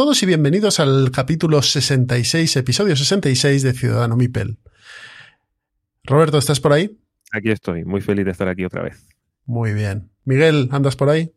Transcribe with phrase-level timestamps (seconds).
[0.00, 4.56] Todos y bienvenidos al capítulo 66, episodio 66 de Ciudadano Mipel.
[6.04, 6.98] Roberto, ¿estás por ahí?
[7.30, 9.06] Aquí estoy, muy feliz de estar aquí otra vez.
[9.44, 10.10] Muy bien.
[10.24, 11.34] Miguel, ¿andas por ahí?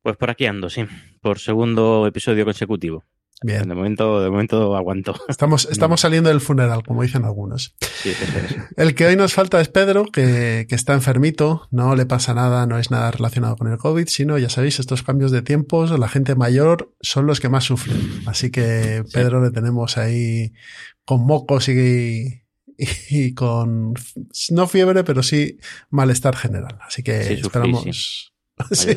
[0.00, 0.86] Pues por aquí ando, sí,
[1.20, 3.04] por segundo episodio consecutivo.
[3.42, 3.68] Bien.
[3.68, 5.14] De momento, de momento aguanto.
[5.28, 7.74] Estamos, estamos saliendo del funeral, como dicen algunos.
[7.80, 8.12] Sí.
[8.76, 12.66] El que hoy nos falta es Pedro, que, que, está enfermito, no le pasa nada,
[12.66, 16.08] no es nada relacionado con el COVID, sino, ya sabéis, estos cambios de tiempos, la
[16.08, 18.22] gente mayor son los que más sufren.
[18.26, 20.52] Así que Pedro le tenemos ahí
[21.04, 22.44] con mocos y,
[22.76, 23.94] y con
[24.50, 25.58] no fiebre, pero sí
[25.90, 26.78] malestar general.
[26.86, 28.32] Así que Sí, esperamos sufrís,
[28.70, 28.94] sí,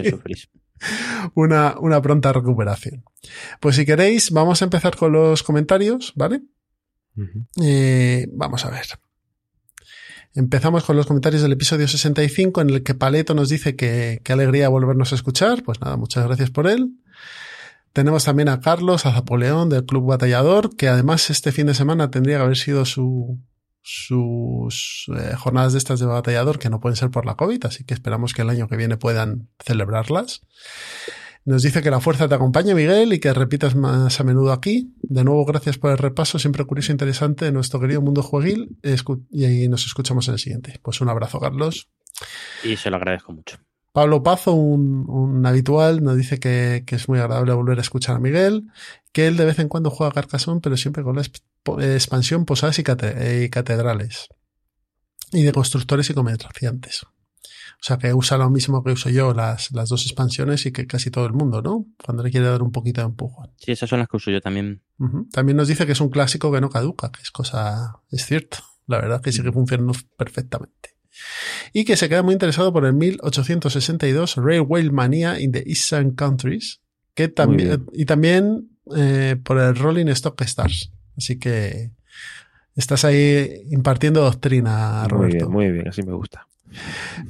[1.35, 3.03] una, una pronta recuperación.
[3.59, 6.41] Pues si queréis, vamos a empezar con los comentarios, ¿vale?
[7.61, 8.85] Eh, vamos a ver.
[10.33, 14.33] Empezamos con los comentarios del episodio 65 en el que Paleto nos dice que qué
[14.33, 15.63] alegría volvernos a escuchar.
[15.63, 16.91] Pues nada, muchas gracias por él.
[17.91, 22.11] Tenemos también a Carlos, a Zapoleón del Club Batallador, que además este fin de semana
[22.11, 23.39] tendría que haber sido su,
[23.89, 27.85] sus eh, jornadas de estas de batallador que no pueden ser por la COVID, así
[27.85, 30.41] que esperamos que el año que viene puedan celebrarlas.
[31.45, 34.93] Nos dice que la fuerza te acompañe, Miguel, y que repitas más a menudo aquí.
[35.01, 38.77] De nuevo, gracias por el repaso, siempre curioso e interesante de nuestro querido mundo jueguil.
[39.31, 40.77] Y ahí nos escuchamos en el siguiente.
[40.83, 41.87] Pues un abrazo, Carlos.
[42.65, 43.57] Y se lo agradezco mucho.
[43.93, 48.17] Pablo Pazo, un, un habitual, nos dice que, que es muy agradable volver a escuchar
[48.17, 48.67] a Miguel,
[49.13, 51.21] que él de vez en cuando juega a Carcassonne, pero siempre con la
[51.81, 54.27] expansión Posadas y, cate- y Catedrales.
[55.31, 57.03] Y de constructores y comerciantes.
[57.03, 60.87] O sea que usa lo mismo que uso yo, las, las dos expansiones y que
[60.87, 61.85] casi todo el mundo, ¿no?
[62.03, 63.51] Cuando le quiere dar un poquito de empujón.
[63.57, 64.81] Sí, esas son las que uso yo también.
[65.31, 68.57] También nos dice que es un clásico que no caduca, que es cosa, es cierto.
[68.87, 70.95] La verdad que sigue funcionando perfectamente.
[71.73, 76.81] Y que se queda muy interesado por el 1862 Railway Mania in the Eastern Countries,
[77.13, 80.91] que también, y también eh, por el Rolling Stock Stars.
[81.17, 81.91] Así que
[82.75, 85.37] estás ahí impartiendo doctrina, Muy Roberto.
[85.37, 86.47] bien, muy bien, así me gusta.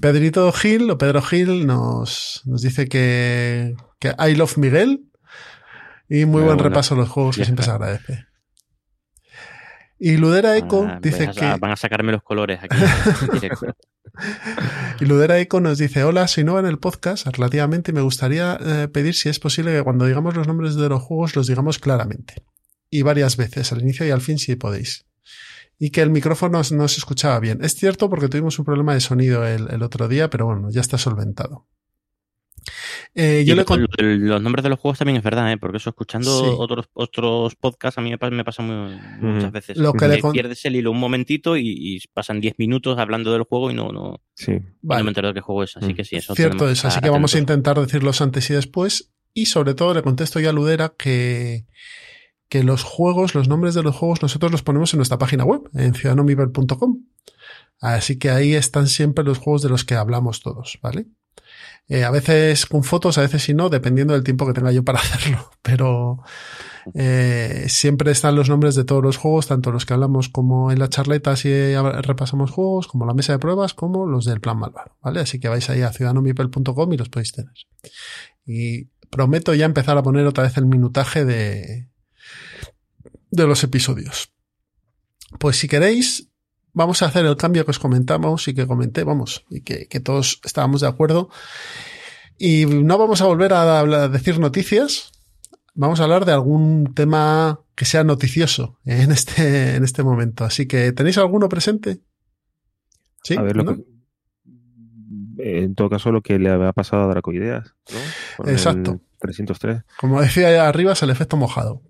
[0.01, 5.05] Pedrito Gil o Pedro Gil nos, nos dice que, que I love Miguel
[6.09, 8.25] y muy buen repaso a los juegos que siempre se agradece.
[9.99, 12.77] Y Ludera Eco Ah, dice a, que van a sacarme los colores aquí.
[13.41, 13.51] en
[14.99, 18.57] y Ludera Eco nos dice hola soy nueva en el podcast relativamente y me gustaría
[18.59, 21.79] eh, pedir si es posible que cuando digamos los nombres de los juegos los digamos
[21.79, 22.43] claramente
[22.89, 25.05] y varias veces al inicio y al fin si podéis
[25.79, 28.99] y que el micrófono no se escuchaba bien es cierto porque tuvimos un problema de
[29.01, 31.67] sonido el, el otro día pero bueno ya está solventado
[33.15, 35.57] Eh, yo le con- los nombres de los juegos también es verdad, ¿eh?
[35.57, 36.51] porque eso escuchando Sí.
[36.57, 39.77] otros, otros podcasts a mí me pasa, me pasa muy- muchas veces.
[39.77, 43.31] Lo que le con- pierdes el hilo un momentito y, y pasan 10 minutos hablando
[43.31, 44.59] del juego y no, no, Sí.
[44.81, 44.99] Vale.
[44.99, 45.77] no me entero de qué juego es.
[45.77, 45.95] Así Mm.
[45.95, 49.11] que sí, eso Cierto es, así que vamos a intentar decirlos antes y después.
[49.33, 51.65] Y sobre todo le contesto yo a Ludera que,
[52.49, 55.69] que los juegos, los nombres de los juegos, nosotros los ponemos en nuestra página web,
[55.73, 57.03] en ciudadanomivel.com.
[57.79, 61.07] Así que ahí están siempre los juegos de los que hablamos todos, ¿vale?
[61.89, 64.83] Eh, a veces con fotos, a veces si no, dependiendo del tiempo que tenga yo
[64.83, 65.51] para hacerlo.
[65.61, 66.19] Pero
[66.93, 70.79] eh, siempre están los nombres de todos los juegos, tanto los que hablamos como en
[70.79, 71.49] la charleta si
[72.01, 75.21] repasamos juegos, como la mesa de pruebas, como los del plan malvado, ¿vale?
[75.21, 77.53] Así que vais ahí a ciudadanomipel.com y los podéis tener.
[78.45, 81.87] Y prometo ya empezar a poner otra vez el minutaje de,
[83.31, 84.31] de los episodios.
[85.39, 86.29] Pues si queréis,
[86.73, 89.99] vamos a hacer el cambio que os comentamos y que comenté, vamos, y que, que
[89.99, 91.29] todos estábamos de acuerdo.
[92.37, 95.11] Y no vamos a volver a, decir noticias,
[95.73, 100.45] vamos a hablar de algún tema que sea noticioso en este, en este momento.
[100.45, 102.01] Así que, ¿tenéis alguno presente?
[103.23, 103.75] Sí, A ver, lo ¿no?
[103.75, 103.83] que-
[105.39, 107.75] en todo caso, lo que le ha pasado a Dracoideas,
[108.39, 108.49] ¿no?
[108.49, 108.91] Exacto.
[108.93, 109.83] el 303.
[109.99, 111.83] Como decía allá arriba, es el efecto mojado.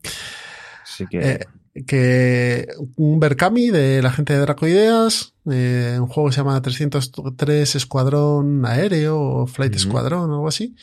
[0.98, 1.20] Así que.
[1.20, 1.40] Eh,
[1.86, 7.76] que un Berkami de la gente de Dracoideas, eh, un juego que se llama 303
[7.76, 9.84] Escuadrón Aéreo o Flight Ujú.
[9.84, 10.76] Squadron o algo así,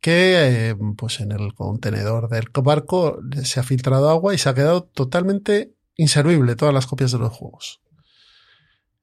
[0.00, 4.54] que eh, pues en el contenedor del barco se ha filtrado agua y se ha
[4.54, 7.80] quedado totalmente inservible todas las copias de los juegos.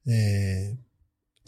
[0.06, 0.78] Eh,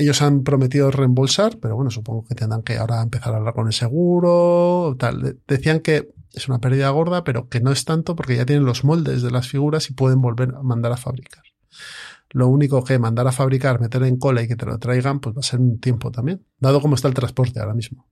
[0.02, 3.68] ellos han prometido reembolsar, pero bueno, supongo que tendrán que ahora empezar a hablar con
[3.68, 5.40] el seguro, tal.
[5.48, 8.84] Decían que es una pérdida gorda, pero que no es tanto porque ya tienen los
[8.84, 11.44] moldes de las figuras y pueden volver a mandar a fabricar.
[12.30, 15.36] Lo único que mandar a fabricar, meter en cola y que te lo traigan, pues
[15.36, 18.08] va a ser un tiempo también, dado como está el transporte ahora mismo.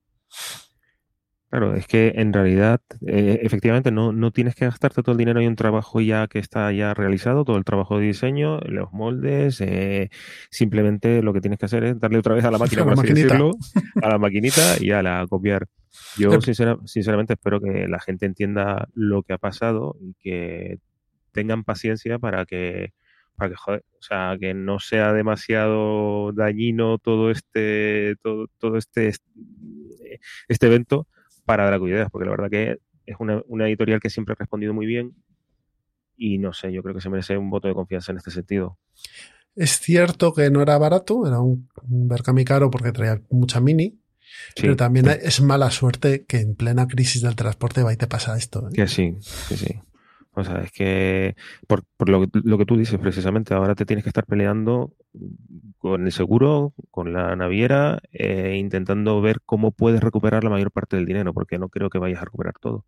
[1.50, 5.42] Claro, es que en realidad, eh, efectivamente, no, no tienes que gastarte todo el dinero
[5.42, 9.60] y un trabajo ya que está ya realizado, todo el trabajo de diseño, los moldes,
[9.62, 10.12] eh,
[10.52, 12.94] simplemente lo que tienes que hacer es darle otra vez a la máquina, A la
[12.94, 13.52] por así decirlo,
[14.00, 15.66] a la maquinita y a la copiar.
[16.20, 20.78] Yo sincera- sinceramente espero que la gente entienda lo que ha pasado y que
[21.32, 22.94] tengan paciencia para que,
[23.36, 29.14] para que joder, o sea, que no sea demasiado dañino todo este, todo, todo este,
[30.48, 31.08] este evento
[31.50, 34.72] para Draco Ideas, porque la verdad que es una, una editorial que siempre ha respondido
[34.72, 35.16] muy bien
[36.16, 38.78] y no sé, yo creo que se merece un voto de confianza en este sentido.
[39.56, 44.00] Es cierto que no era barato, era un, un Berkami caro porque traía mucha mini,
[44.56, 48.06] Sí, pero también es mala suerte que en plena crisis del transporte va y te
[48.06, 48.70] pasa esto.
[48.70, 48.74] ¿eh?
[48.76, 49.16] que sí,
[49.48, 49.80] que sí.
[50.40, 51.36] O sea, es que
[51.68, 54.94] por, por lo, lo que tú dices precisamente, ahora te tienes que estar peleando
[55.78, 60.96] con el seguro, con la naviera, eh, intentando ver cómo puedes recuperar la mayor parte
[60.98, 62.86] del dinero, porque no creo que vayas a recuperar todo.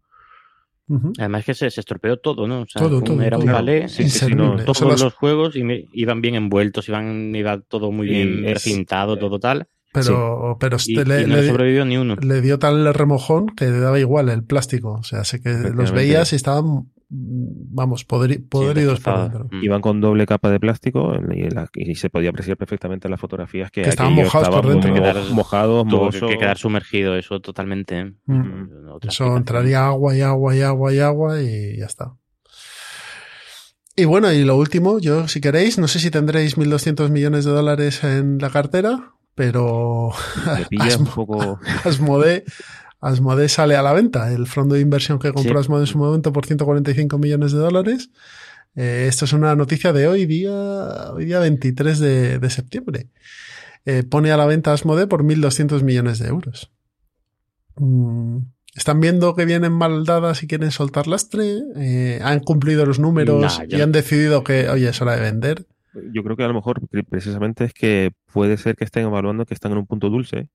[1.20, 2.64] Además que se, se estropeó todo, ¿no?
[2.64, 4.44] O sea, Todo, todo, era un ballet, Sí, sí, sí, Inservible.
[4.58, 8.44] no, todos las- los juegos y me- iban bien envueltos, iban, iba todo muy bien
[8.44, 9.68] es- precintado, todo tal.
[9.94, 12.16] pero pero Y, este le, y no le- sobrevivió ni uno.
[12.18, 14.96] le dio tal remojón que le daba igual el plástico.
[15.00, 19.40] O sea, sé que los veías y estaban, vamos, podri- podridos por destrozado.
[19.40, 19.58] dentro.
[19.60, 19.64] Mm.
[19.66, 23.20] Iban con doble capa de plástico y, la- y se podía apreciar perfectamente en las
[23.20, 24.94] fotografías que, Que estaban mojados estaba por dentro.
[24.94, 28.00] Quedar- mojados, Tuvo que, quedar sumergido eso totalmente.
[28.00, 28.14] ¿eh?
[28.28, 28.70] Mm.
[29.08, 32.14] Eso entraría agua y agua y agua y agua y ya está.
[33.96, 37.52] Y bueno, y lo último, yo si queréis, no sé si tendréis 1.200 millones de
[37.52, 40.12] dólares en la cartera, pero
[40.58, 41.60] Me pilla un poco...
[41.84, 42.46] Asmodee,
[43.02, 44.32] Asmodee sale a la venta.
[44.32, 45.60] El fondo de inversión que compró Sí.
[45.60, 48.10] Asmodee en su momento por 145 millones de dólares.
[48.76, 53.10] Eh, esto es una noticia de hoy día, hoy día 23 de, de septiembre.
[53.86, 56.72] Eh, pone a la venta Asmodee por 1.200 millones de euros.
[57.78, 58.38] Mm,
[58.76, 61.60] Están viendo que vienen mal dadas y quieren soltar lastre.
[61.76, 65.66] eh, han cumplido los números Nah, y han decidido que, oye, es hora de vender.
[66.14, 69.46] Yo creo que a lo mejor pre- precisamente es que puede ser que estén evaluando
[69.46, 70.48] que están en un punto dulce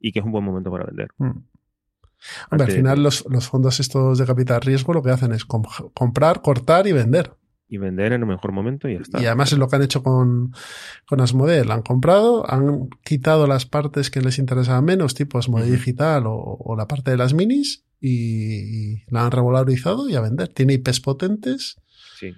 [0.00, 1.08] y que es un buen momento para vender.
[1.18, 1.40] Mm.
[2.50, 5.62] Hombre, al final los, los fondos estos de capital riesgo lo que hacen es com-
[5.94, 7.34] comprar, cortar y vender.
[7.68, 9.20] Y vender en el mejor momento y ya está.
[9.22, 10.52] Y además es lo que han hecho con,
[11.06, 11.64] con Asmodee.
[11.64, 15.76] La han comprado, han quitado las partes que les interesaban menos, tipo Asmodee Ujú.
[15.76, 20.20] Digital o, o la parte de las minis, y, y la han revalorizado y a
[20.20, 20.48] vender.
[20.48, 21.76] Tiene IPs potentes,
[22.18, 22.32] Sí.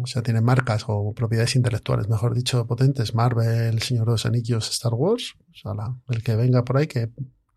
[0.00, 3.14] o sea, tiene marcas o propiedades intelectuales, mejor dicho, potentes.
[3.14, 5.34] Marvel, El Señor de los Anillos, Star Wars.
[5.50, 7.10] O sea, la- el que venga por ahí que,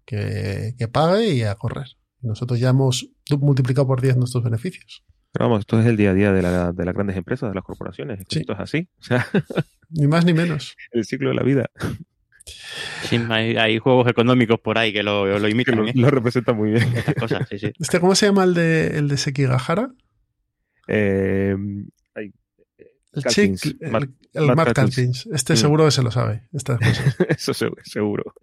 [0.05, 1.87] que, que pague y a correr.
[2.21, 3.09] Nosotros ya hemos
[3.39, 5.03] multiplicado por 10 nuestros beneficios.
[5.31, 7.55] Pero vamos, esto es el día a día de, la- de las grandes empresas, de
[7.55, 8.19] las corporaciones.
[8.29, 8.39] Sí.
[8.39, 8.89] Esto es así.
[8.99, 9.25] O sea,
[9.89, 10.75] Ni más ni menos.
[10.91, 11.69] el ciclo de la vida.
[13.03, 15.91] Sí, hay, hay juegos económicos por ahí que lo, lo Que imitan, lo, ¿eh?
[15.95, 16.83] lo representa muy bien.
[16.95, 17.71] Estas cosas, sí, sí.
[17.79, 19.91] Este, ¿Cómo se llama el de, el de Sekigahara?
[20.87, 21.55] Eh,
[23.13, 25.11] El chick, el, Mark- el.
[25.33, 25.57] Este Mm.
[25.57, 26.43] seguro que se lo sabe.
[26.53, 27.15] Estas cosas.
[27.29, 28.33] eso se- seguro.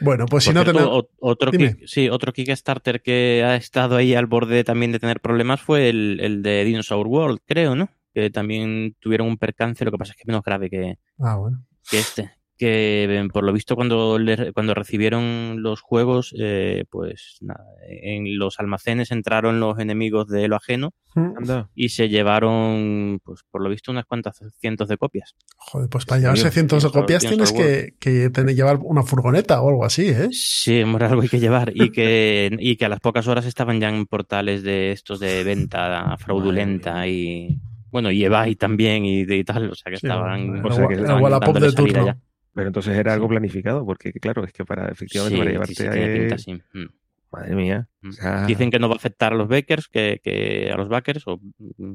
[0.00, 1.04] Bueno, pues si no tenemos.
[1.20, 5.60] otro, kick- sí, otro Kickstarter que ha estado ahí al borde también de tener problemas
[5.60, 7.88] fue el, el de Dinosaur World, creo, ¿no?
[8.12, 11.36] Que también tuvieron un percance, lo que pasa es que es menos grave que, Ah,
[11.36, 11.64] bueno.
[11.88, 12.32] que este.
[12.58, 18.36] Que eh, por lo visto cuando, le- cuando recibieron los juegos, eh, pues nada, en
[18.36, 21.32] los almacenes entraron los enemigos de lo ajeno Mm.
[21.38, 21.70] Anda.
[21.74, 25.34] y se llevaron, pues por lo visto, unas cuantas cientos de copias.
[25.56, 29.68] Joder, pues para llevarse cientos de copias tienes que, que tener, llevar una furgoneta o
[29.70, 30.28] algo así, ¿eh?
[30.32, 31.72] Sí, hombre, algo hay que llevar.
[31.74, 35.44] Y que, y que a las pocas horas estaban ya en portales de estos de
[35.44, 37.58] venta fraudulenta y.
[37.90, 39.70] Bueno, y eBay también y, y tal.
[39.70, 40.64] O sea que Sí, estaban.
[40.64, 42.06] o sea que el de turno.
[42.06, 42.18] ya.
[42.58, 45.86] Pero entonces era algo planificado, porque claro, es que para efectivamente Sí, para llevarte sí,
[45.86, 46.54] a- tiene pinta, sí.
[46.72, 46.86] Mm.
[47.30, 47.88] Madre mía.
[48.00, 48.08] Mm.
[48.08, 50.88] O sea, Dicen que no va a afectar a los backers, que, que a los
[50.88, 51.38] backers, o
[51.76, 51.92] mm,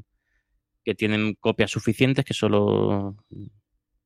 [0.86, 3.18] que tienen copias suficientes, que solo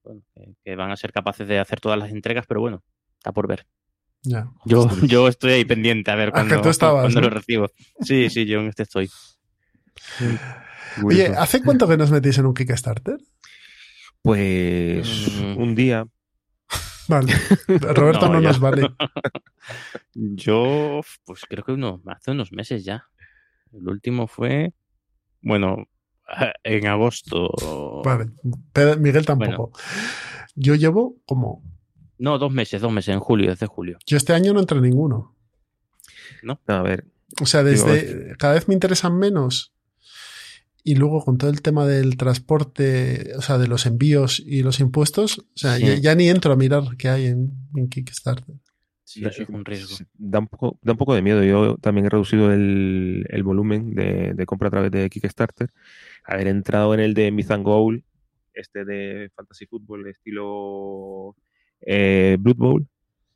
[0.04, 0.22] bueno,
[0.64, 2.82] que, van a ser capaces de hacer todas las entregas, pero bueno,
[3.20, 3.68] está por ver.
[4.24, 4.50] Ya.
[4.66, 6.56] Yo, yo estoy ahí pendiente a ver Ah, cuándo,
[7.14, 7.22] ¿no?
[7.22, 7.70] lo recibo.
[8.02, 9.12] Sí, sí, yo en este estoy.
[11.04, 11.28] Oye.
[11.38, 13.18] ¿hace cuánto que nos metís en un Kickstarter?
[14.24, 15.58] pues Mm.
[15.58, 16.06] un día
[17.08, 17.34] Vale.
[17.68, 18.90] Roberto no, No, nos vale.
[20.14, 23.08] Yo, pues creo que uno, hace unos meses ya.
[23.74, 24.74] El último fue,
[25.42, 25.88] bueno,
[26.64, 27.50] en agosto.
[28.04, 28.28] Vale,
[28.98, 29.72] Miguel tampoco.
[30.56, 31.64] Yo llevo como.
[32.20, 34.00] No, dos meses, dos meses, en julio, desde julio.
[34.06, 35.36] Yo este año no entré en ninguno.
[36.68, 37.06] A ver,
[37.42, 38.36] O sea, desde.
[38.38, 39.74] Cada vez me interesan menos.
[40.90, 44.80] Y luego con todo el tema del transporte, o sea, de los envíos y los
[44.80, 45.86] impuestos, o sea, Sí.
[45.86, 48.56] ya, ya ni entro a mirar qué hay en, en Kickstarter.
[49.04, 49.98] Sí, eso es un riesgo.
[50.14, 51.44] Da un poco, da un poco de miedo.
[51.44, 55.70] Yo también he reducido el, el volumen de, de compra a través de Kickstarter.
[56.24, 58.04] Haber entrado en el de Myth and Goal,
[58.54, 61.36] este de Fantasy Football estilo
[61.82, 62.88] eh, Blood Bowl,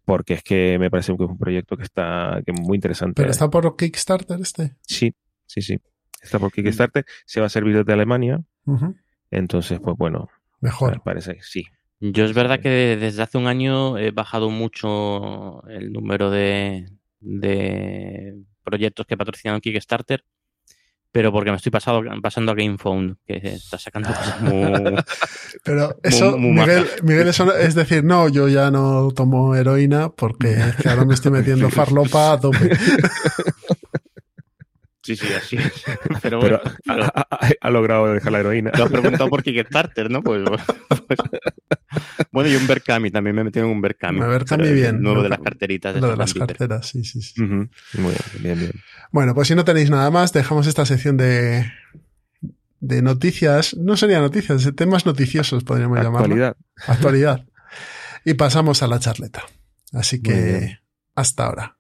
[0.06, 3.22] porque es que me parece que es un proyecto que está que es muy interesante.
[3.22, 4.76] Pero está por Kickstarter este.
[4.82, 5.14] Sí,
[5.46, 5.78] sí, sí.
[6.22, 7.06] Está por Kickstarter.
[7.26, 8.42] Se va a servir desde Alemania.
[9.32, 11.02] Entonces, pues bueno, me Mejor.
[11.04, 11.66] parece que sí.
[12.00, 18.36] Yo es verdad que desde hace un año he bajado mucho el número de, de
[18.64, 20.24] proyectos que patrocinan Kickstarter,
[21.12, 24.96] pero porque me estoy pasado, pasando a GamePhone, que está sacando cosas muy...
[25.64, 26.88] Pero eso, muy Miguel.
[27.04, 31.14] Miguel, eso es decir, no, yo ya no tomo heroína porque es que ahora me
[31.14, 32.72] estoy metiendo farlopa a tope.
[35.04, 35.72] Sí, sí, así es.
[36.22, 38.72] Pero bueno, pero ha, ha- ha logrado dejar la heroína.
[38.78, 40.22] lo has preguntado por Kickstarter, ¿no?
[40.22, 41.20] Pues, pues-
[42.32, 44.20] bueno, y un Berkami, también me he metido en un Berkami.
[44.20, 45.02] Un Berkami bien.
[45.02, 45.96] No lo de las carteritas.
[45.96, 47.42] Lo de las carteras, sí, sí, sí.
[47.42, 48.72] Muy bien, bien, bien.
[49.12, 51.66] Bueno, pues si no tenéis nada más, dejamos esta sección de,
[52.80, 53.76] de noticias.
[53.76, 56.20] No sería noticias, de temas noticiosos podríamos llamarlo.
[56.26, 56.58] Actualidad.
[56.88, 57.46] Actualidad.
[58.24, 59.44] Y pasamos a la charleta.
[59.94, 60.78] Así que
[61.16, 61.78] hasta ahora.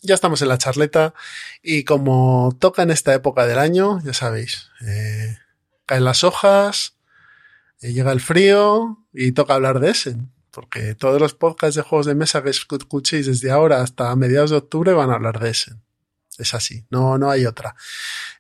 [0.02, 1.14] Ya estamos en la charleta
[1.62, 5.38] y como toca en esta época del año, ya sabéis, eh,
[5.86, 6.96] caen las hojas,
[7.82, 10.32] eh, llega el frío y toca hablar de Essen.
[10.52, 14.58] Porque todos los podcasts de juegos de mesa que escuchéis desde ahora hasta mediados de
[14.58, 15.82] octubre van a hablar de Essen.
[16.38, 17.76] Es así, no, no hay otra.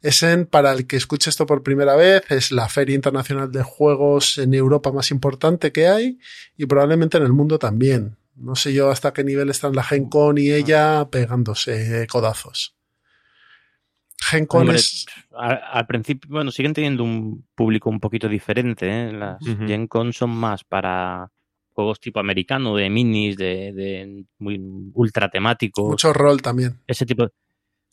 [0.01, 4.37] Essen, para el que escuche esto por primera vez, es la feria internacional de juegos
[4.37, 6.17] en Europa más importante que hay
[6.55, 8.17] y probablemente en el mundo también.
[8.35, 12.73] No sé yo hasta qué nivel están la Gen Con y ella pegándose codazos.
[14.21, 15.05] Gen Con Hombre, es...
[15.37, 18.87] Al, al principio, bueno, siguen teniendo un público un poquito diferente.
[18.87, 19.11] ¿eh?
[19.11, 19.39] Las.
[19.43, 21.31] Gen Con son más para
[21.79, 24.59] juegos tipo americano, de minis, de, de muy
[24.93, 25.87] ultra temáticos.
[25.87, 26.79] Mucho rol también.
[26.87, 27.29] Ese tipo de...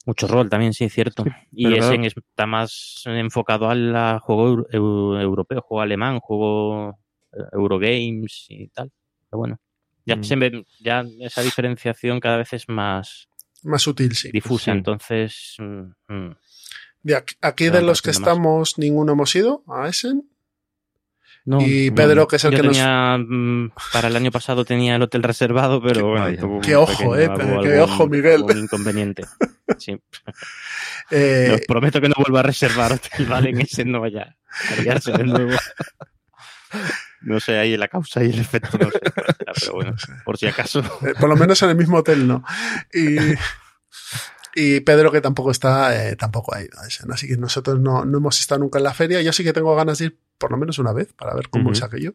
[0.05, 1.25] Mucho rol también, sí, es cierto.
[1.53, 2.03] y ese claro.
[2.05, 6.99] está más enfocado al juego eu- eu- europeo, juego alemán, juego
[7.33, 8.91] eh, Eurogames y tal.
[9.31, 9.61] Pero bueno,
[10.05, 10.25] ya, Mm.
[10.25, 13.29] se ve- ya esa diferenciación cada vez es más
[13.63, 14.31] Más sutil, sí.
[14.33, 14.65] difusa.
[14.67, 14.71] sí.
[14.79, 16.37] Entonces, mm, mm.
[17.03, 18.17] De aquí, de los que más.
[18.19, 20.29] estamos, ninguno hemos ido a Essen.
[21.47, 24.65] No, Y no, Pedro, que es el yo que tenía, mm, Para el año pasado
[24.65, 26.41] tenía el hotel reservado, pero bueno, vaya.
[26.41, 28.35] tuvo un Qué ojo, pequeño- eh, algo- qué algún- ojo, Miguel.
[28.35, 29.25] algún inconveniente.
[29.79, 29.97] Sí.
[31.11, 33.51] Eh, Os prometo que no vuelvo a reservar hotel, ¿vale?
[33.51, 34.37] En ese no vaya
[34.71, 34.83] a
[35.17, 35.51] de nuevo.
[37.23, 39.01] No sé, ahí la causa y el efecto, no sé.
[39.61, 40.81] Pero bueno, por si acaso.
[41.03, 42.45] eh, por lo menos en el mismo hotel no.
[42.93, 43.17] Y,
[44.59, 47.13] y Pedro, que tampoco está, eh, tampoco ha ido a Essen.
[47.13, 49.21] Así que nosotros no, no hemos estado nunca en la feria.
[49.21, 51.67] Yo sí que tengo ganas de ir por lo menos una vez para ver cómo
[51.67, 51.73] Ujú.
[51.75, 52.15] es aquello.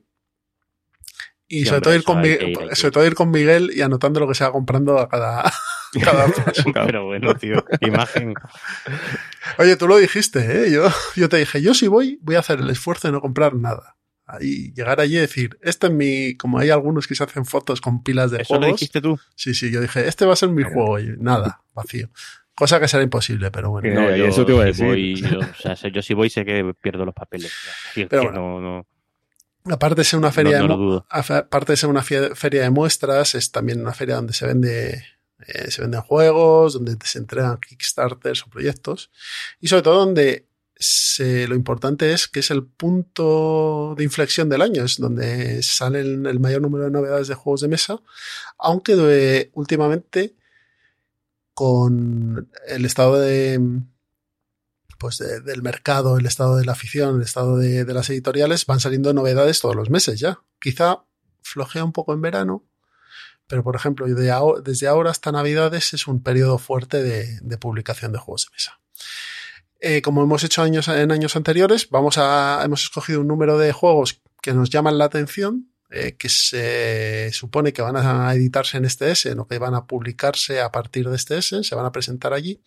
[1.47, 3.81] Y Sí, sobre, hombre, todo ir con Miguel, ir, sobre todo ir con Miguel y
[3.81, 5.51] anotando lo que se va comprando a cada,
[6.03, 6.25] cada.
[6.85, 8.33] Pero bueno, tío, imagen.
[9.59, 10.71] Oye, tú lo dijiste, ¿eh?
[10.71, 13.53] Yo, yo te dije, yo si voy, voy a hacer el esfuerzo de no comprar
[13.53, 13.97] nada.
[14.33, 17.81] Ahí, llegar allí y decir, este es mi, como hay algunos que se hacen fotos
[17.81, 18.79] con pilas de ¿Eso lo juegos.
[18.79, 19.19] dijiste tú?
[19.35, 22.09] Sí, sí, yo dije, este va a ser mi juego y nada, vacío.
[22.55, 23.87] Cosa que será imposible, pero bueno.
[23.89, 24.85] Eh, No, y yo, eso te iba a si decir.
[24.85, 27.51] voy, yo, o sea, sé- yo si voy sé que pierdo los papeles.
[27.95, 28.59] Es Pero bueno.
[28.61, 28.85] no,
[29.65, 32.69] no, Aparte de ser una feria, no de, lo aparte de ser una feria de
[32.71, 35.05] muestras, es también una feria donde se vende,
[35.45, 39.11] eh, se venden juegos, donde se entregan Kickstarters o proyectos,
[39.59, 40.47] y sobre todo donde
[41.47, 46.39] lo importante es que es el punto de inflexión del año, es donde salen el
[46.39, 47.99] mayor número de novedades de juegos de mesa,
[48.57, 50.35] aunque de- últimamente
[51.53, 53.59] con el estado de
[55.01, 59.11] pues del mercado, el estado de la afición, el estado de, las editoriales, van saliendo
[59.13, 60.41] novedades todos los meses ya.
[60.59, 61.03] Quizá
[61.41, 62.63] flojea un poco en verano,
[63.47, 68.45] pero por ejemplo, desde ahora hasta Navidades es un periodo fuerte de, publicación de juegos
[68.45, 68.79] de mesa.
[69.83, 74.21] Eh, como hemos hecho en años anteriores, vamos a, hemos escogido un número de juegos
[74.39, 79.09] que nos llaman la atención, eh, que se supone que van a editarse en este
[79.09, 82.31] S, no que van a publicarse a partir de este S, se van a presentar
[82.31, 82.61] allí.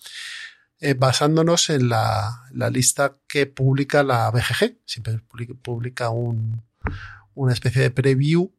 [0.80, 2.42] Eh, basándonos en la,
[2.72, 4.78] lista que publica la BGG.
[4.84, 5.20] Siempre
[5.62, 8.50] publica una especie de preview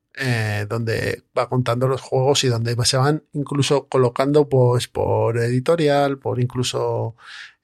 [0.69, 6.39] donde va contando los juegos y donde se van incluso colocando pues por editorial, por
[6.39, 7.17] incluso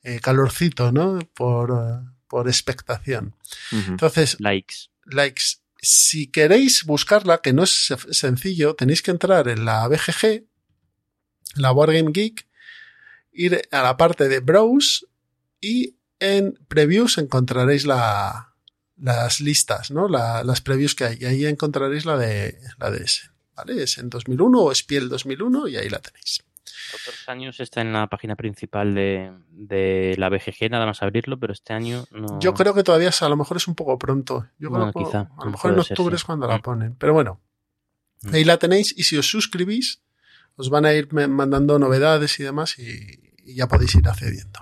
[0.04, 1.20] eh, calorcito, ¿no?
[1.34, 1.74] Por,
[2.28, 3.36] por expectación.
[3.72, 4.76] Entonces, likes.
[5.06, 5.62] Likes.
[5.82, 10.46] Si queréis buscarla, que no es sencillo, tenéis que entrar en la BGG,
[11.56, 12.48] la Wargame Geek,
[13.32, 15.06] ir a la parte de Browse
[15.60, 18.52] y en Previews encontraréis la,
[19.02, 20.08] las listas, ¿no?
[20.08, 21.18] las previews que hay.
[21.20, 23.30] Y ahí encontraréis la de, la de ese.
[23.56, 23.84] ¿Vale?
[23.84, 26.44] Es en 2001 o Spiel 2001 y ahí la tenéis.
[26.94, 31.54] Otros años está en la página principal de, de, la BGG, nada más abrirlo, pero
[31.54, 32.40] este año no.
[32.40, 34.48] Yo creo que todavía a lo mejor es un poco pronto.
[34.60, 36.62] Yo creo que quizá, a lo mejor en octubre es cuando la mm.
[36.62, 36.96] ponen.
[36.96, 37.40] Pero bueno,
[38.24, 38.36] mm.
[38.36, 40.02] ahí la tenéis y si os suscribís,
[40.56, 44.60] os van a ir mandando novedades y demás y, ya podéis ir accediendo.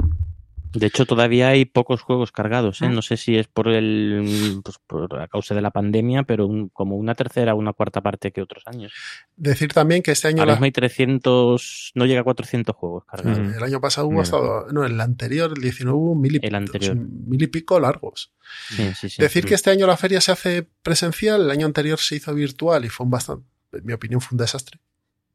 [0.74, 2.82] De hecho, todavía hay pocos juegos cargados.
[2.82, 2.90] ¿eh?
[2.90, 2.94] Mm.
[2.94, 6.96] No sé si es por el pues, por la causa de la pandemia, pero como
[6.96, 8.94] una tercera o una cuarta parte que otros años.
[9.36, 10.42] Decir también que este año.
[10.42, 10.66] Ahora la...
[10.66, 13.56] hay 300, no llega a 400 juegos cargados.
[13.56, 14.38] El año pasado hubo hasta.
[14.72, 16.96] No, el anterior, el 19, hubo mil y, el anterior.
[16.96, 18.32] mil y pico largos.
[18.70, 19.22] Sí, sí, sí.
[19.22, 22.86] Decir que este año la feria se hace presencial, el año anterior se hizo virtual
[22.86, 23.46] y fue un bastante.
[23.72, 24.80] En mi opinión, fue un desastre.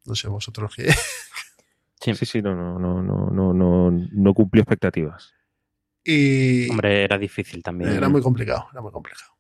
[0.07, 0.93] No sé vosotros qué.
[2.13, 5.33] Sí, sí, no, no, no, no, no, no, no cumplió expectativas.
[6.05, 6.69] Y.
[6.71, 7.91] Hombre, era difícil también.
[7.91, 9.35] Era muy complicado, era muy complicado.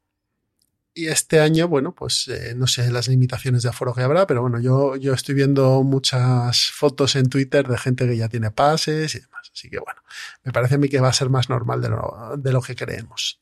[0.96, 4.42] Y este año, bueno, pues eh, no sé las limitaciones de aforo que habrá, pero
[4.42, 9.14] bueno, yo, yo estoy viendo muchas fotos en Twitter de gente que ya tiene pases
[9.16, 9.50] y demás.
[9.52, 10.00] Así que bueno,
[10.44, 12.76] me parece a mí que va a ser más normal de lo, de lo que
[12.76, 13.40] creemos.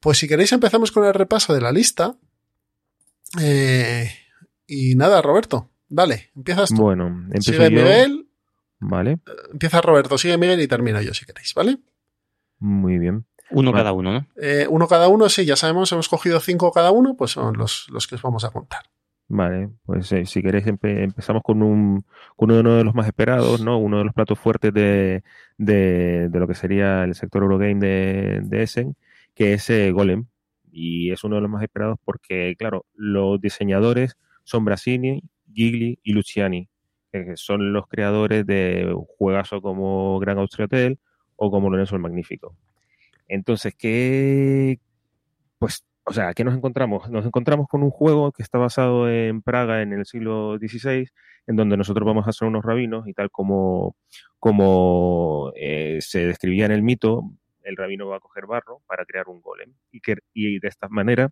[0.00, 2.14] Pues si queréis empezamos con el repaso de la lista.
[3.40, 4.10] Eh,
[4.66, 6.82] y nada, Roberto, dale, empiezas tú.
[6.82, 8.25] Bueno, empiezo Sigue Miguel.
[8.78, 9.12] Vale.
[9.12, 11.78] Eh, empieza Roberto, sigue Miguel y termino yo si queréis, ¿vale?
[12.58, 13.26] Muy bien.
[13.50, 14.26] Uno cada uno, ¿no?
[14.36, 17.86] Eh, uno cada uno, sí, ya sabemos, hemos cogido cinco cada uno, pues son los,
[17.90, 18.82] los que os vamos a contar.
[19.28, 22.04] Vale, pues eh, si queréis empezamos con, un,
[22.36, 23.78] con uno de los más esperados, ¿no?
[23.78, 25.22] Uno de los platos fuertes de,
[25.58, 28.96] de, lo que sería el sector Eurogame de, de Essen,
[29.34, 30.26] que es Golem.
[30.70, 36.12] Y es uno de los más esperados porque, claro, los diseñadores son Brasini, Gigli y
[36.12, 36.68] Luciani,
[37.24, 40.98] que son los creadores de un juegazo como Gran Austria Hotel
[41.36, 42.56] o como Lorenzo el Magnífico.
[43.28, 44.78] Entonces, ¿qué?
[45.58, 47.10] Pues, o sea, ¿qué nos encontramos?
[47.10, 51.08] Nos encontramos con un juego que está basado en Praga en el siglo XVI,
[51.46, 53.96] en donde nosotros vamos a ser unos rabinos y tal como,
[54.38, 57.24] como eh, se describía en el mito,
[57.62, 60.88] el rabino va a coger barro para crear un golem y, que, y de esta
[60.88, 61.30] manera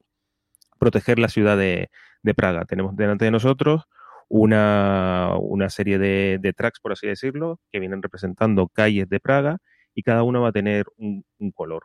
[0.78, 1.88] proteger la ciudad de
[2.34, 2.64] Praga.
[2.64, 3.84] Tenemos delante de nosotros
[4.28, 9.58] una, una serie de, de, tracks, por así decirlo, que vienen representando calles de Praga
[9.94, 11.84] y cada uno va a tener un, color.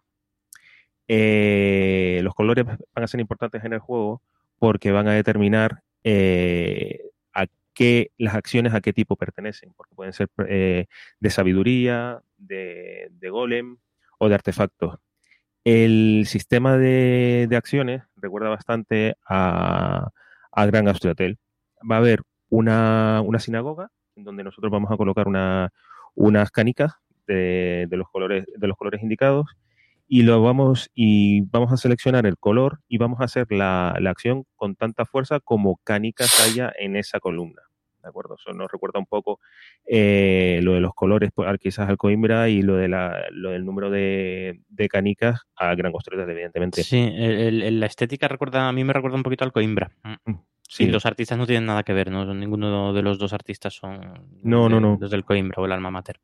[1.08, 4.22] Eh, los colores van a ser importantes en el juego
[4.58, 10.14] porque van a determinar eh, a qué las acciones a qué tipo pertenecen, porque pueden
[10.14, 10.86] ser eh,
[11.20, 13.78] de sabiduría, de, golem
[14.20, 14.98] o de artefactos.
[15.64, 20.10] El sistema de, acciones recuerda bastante a,
[20.52, 21.38] a Gran Austriatel
[21.90, 25.72] va a haber una, sinagoga en donde nosotros vamos a colocar una,
[26.16, 26.94] unas canicas
[27.28, 29.46] de, los colores, de los colores indicados
[30.08, 34.46] y lo vamos y vamos a seleccionar el color y vamos a hacer la, acción
[34.56, 37.62] con tanta fuerza como canicas haya en esa columna.
[38.02, 38.36] ¿De acuerdo?
[38.36, 39.40] Eso nos recuerda un poco
[39.86, 43.66] eh, lo de los colores, pues, quizás al Coimbra y lo, de la, lo del
[43.66, 46.84] número de, canicas a Gran Costreta, evidentemente.
[46.84, 49.92] Sí, la estética recuerda, a mí me recuerda un poquito al Coimbra.
[50.04, 50.34] Mm.
[50.68, 52.32] Sí, los artistas no tienen nada que ver, ¿no?
[52.34, 54.00] Ninguno de los dos artistas son
[54.44, 54.98] no, no, no.
[55.02, 56.20] desde el Coimbra o el Alma Mater.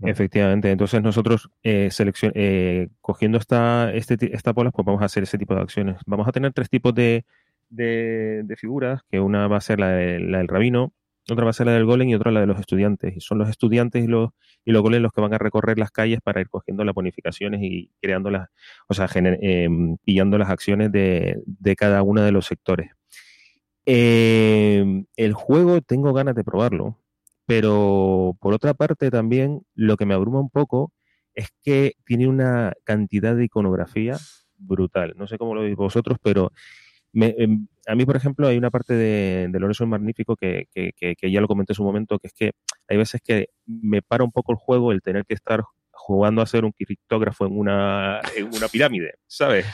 [0.00, 1.90] Efectivamente, entonces nosotros eh,
[2.34, 5.96] eh, cogiendo esta, este, esta pola, pues vamos a hacer ese tipo de acciones.
[6.06, 7.24] Vamos a tener tres tipos de,
[7.68, 10.92] de, figuras, que una va a ser la, del rabino,
[11.30, 13.16] otra va a ser la del golem y otra la de los estudiantes.
[13.16, 14.30] Y son los estudiantes y los,
[14.64, 17.60] y los golems los que van a recorrer las calles para ir cogiendo las bonificaciones
[17.62, 18.48] y creando las,
[18.88, 19.68] o sea, eh,
[20.04, 22.90] pillando las acciones de, de cada uno de los sectores.
[23.86, 26.98] Eh, el juego tengo ganas de probarlo
[27.48, 30.92] pero por otra parte también lo que me abruma un poco
[31.32, 34.18] es que tiene una cantidad de iconografía
[34.58, 35.14] brutal.
[35.16, 36.52] No sé cómo lo veis vosotros, pero
[37.26, 41.30] em, a mí, por ejemplo, hay una parte de, de Lorenzo Magnífico que, que, que,
[41.30, 42.52] ya lo comenté en su momento, que es que
[42.88, 46.46] hay veces que me para un poco el juego el tener que estar jugando a
[46.46, 49.66] ser un criptógrafo en una, en una pirámide, ¿sabes?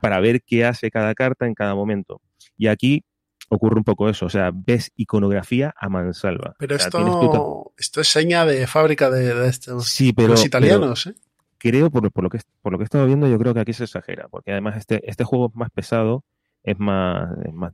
[0.00, 2.20] Para ver qué hace cada carta en cada momento.
[2.56, 3.04] Y aquí
[3.48, 6.54] ocurre un poco eso, o sea, ves iconografía a mansalva.
[6.58, 11.14] Pero esto, esto es seña de fábrica de, estos sí, pero, los italianos, ¿eh?
[11.58, 13.74] Creo, por, por, lo que, por lo que he estado viendo, yo creo que aquí
[13.74, 16.24] se exagera, porque además este, este juego es más pesado,
[16.62, 17.30] es más,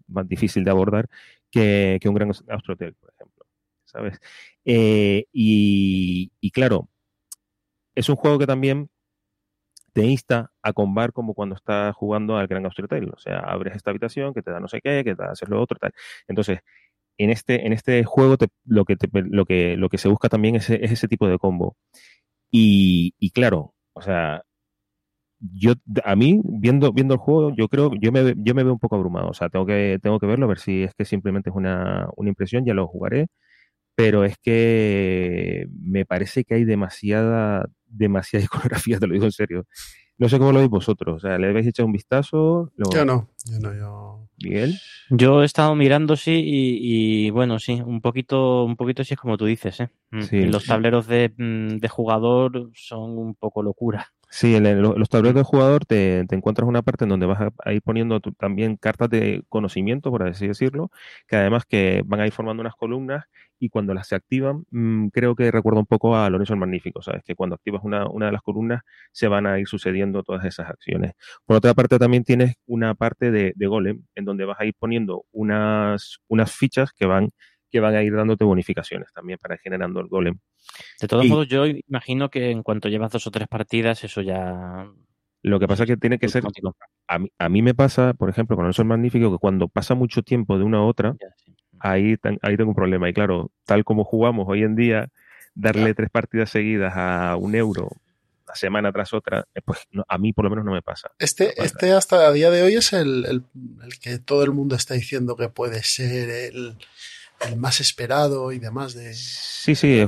[0.09, 1.09] más, difícil de abordar
[1.51, 3.47] que, que un Gran Astrotel, por ejemplo,
[3.85, 4.21] ¿sabes?
[4.65, 6.89] Eh, y, y claro,
[7.95, 8.91] es un juego que también
[9.97, 13.11] te insta a combar como cuando estás jugando al Gran Austria Hotel.
[13.17, 15.49] O sea, abres esta habitación que te da no sé qué, que te da hacer
[15.49, 15.93] lo otro, tal.
[16.29, 16.61] Entonces,
[17.19, 20.69] en este, en este juego lo, que lo, que, lo que se busca también es,
[20.69, 21.79] ese tipo de combo.
[22.51, 24.43] Y, claro, o sea,
[25.55, 28.79] yo a mí viendo viendo el juego yo creo yo me yo me veo un
[28.79, 31.51] poco abrumado o sea tengo que tengo que verlo a ver si es que simplemente
[31.51, 33.29] es una, una impresión ya lo jugaré
[33.97, 39.67] pero es que me parece que hay demasiada, demasiada iconografía, te lo digo en serio.
[40.19, 42.73] No sé cómo lo veis vosotros, o sea, ¿le habéis echado un vistazo?
[42.79, 44.29] Yo no, yo no, yo...
[44.43, 44.79] ¿Miguel?
[45.11, 49.37] Yo he estado mirando, sí, y, bueno, sí, un poquito, un poquito sí es como
[49.37, 49.91] tú dices, ¿eh?
[50.11, 54.13] Mm, los tableros de, mm, de, jugador son un poco locura.
[54.29, 57.81] Sí, en los tableros de jugador te, encuentras una parte en donde vas a, ir
[57.81, 60.91] poniendo también cartas de conocimiento, por así decirlo,
[61.29, 63.25] que además que van a ir formando unas columnas
[63.59, 67.03] y cuando las se activan, mm, creo que recuerda un poco a Lorenzo el Magnífico,
[67.03, 67.23] ¿sabes?
[67.25, 70.69] Que cuando activas una, una de las columnas se van a ir sucediendo todas esas
[70.69, 71.13] acciones.
[71.47, 74.75] Por otra parte, también tienes una parte de, de golem en donde vas a ir
[74.79, 77.31] poniendo unas, unas fichas que van
[77.71, 80.39] que van a ir dándote bonificaciones también para ir generando el golem.
[81.01, 84.89] De todos modos, yo imagino que en cuanto llevas dos o tres partidas, eso ya.
[85.43, 86.43] Lo que pasa es que tiene que ser.
[87.07, 89.95] A mí, a mí me pasa, por ejemplo, con el Sol Magnífico, que cuando pasa
[89.95, 91.15] mucho tiempo de una a otra,
[91.79, 93.09] ahí, ahí tengo un problema.
[93.09, 95.09] Y claro, tal como jugamos hoy en día,
[95.55, 97.91] darle tres partidas seguidas a un euro
[98.57, 101.11] semana tras otra, eh, pues a mí por lo menos no me pasa.
[101.19, 104.95] Este, este hasta a día de hoy es el, el, que todo el mundo está
[104.95, 106.77] diciendo que puede ser el,
[107.41, 109.13] el más esperado y demás de...
[109.15, 110.05] Sí, sí,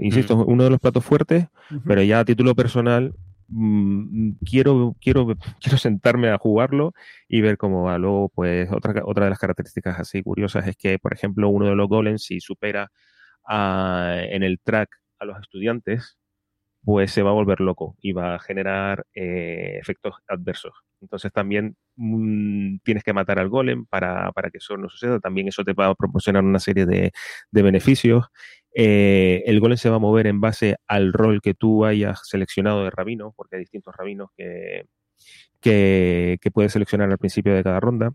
[0.00, 0.44] insisto, mm.
[0.46, 1.46] uno de los platos fuertes,
[1.86, 3.14] pero ya a título personal
[3.48, 5.26] mm, quiero, quiero,
[5.60, 6.92] quiero sentarme a jugarlo
[7.28, 7.98] y ver cómo va.
[7.98, 11.76] Luego, pues otra, otra de las características así curiosas es que, por ejemplo, uno de
[11.76, 12.90] los golems, si supera
[13.48, 16.18] en el track a los estudiantes,
[16.84, 20.74] pues se va a volver loco y va a generar eh, efectos adversos.
[21.04, 25.20] Entonces también mm, tienes que matar al golem para, que eso no suceda.
[25.20, 27.12] También eso te va a proporcionar una serie de,
[27.52, 28.26] beneficios.
[28.74, 32.84] Eh, el golem se va a mover en base al rol que tú hayas seleccionado
[32.84, 34.86] de rabino, porque hay distintos rabinos que,
[35.60, 38.14] que, puedes seleccionar al principio de cada ronda.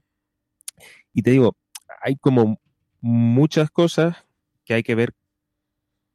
[1.13, 1.55] Y te digo,
[2.01, 2.59] hay como
[3.01, 4.25] muchas cosas
[4.65, 5.13] que hay que ver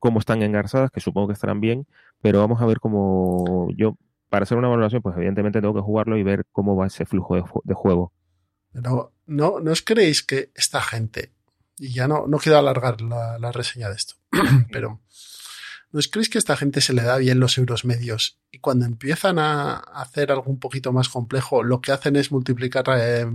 [0.00, 1.86] cómo están engarzadas, que supongo que estarán bien,
[2.20, 3.96] pero vamos a ver cómo yo
[4.34, 7.36] para hacer una valoración, pues evidentemente tengo que jugarlo y ver cómo va ese flujo
[7.62, 8.12] de, juego.
[8.72, 11.30] Pero no, ¿no os creéis que esta gente,
[11.78, 14.16] y ya no, no quiero alargar la, reseña de esto,
[14.72, 15.00] pero
[15.92, 18.86] ¿no os creéis que esta gente se le da bien los euros medios y cuando
[18.86, 23.30] empiezan a hacer algo un poquito más complejo, lo que hacen es multiplicar eh,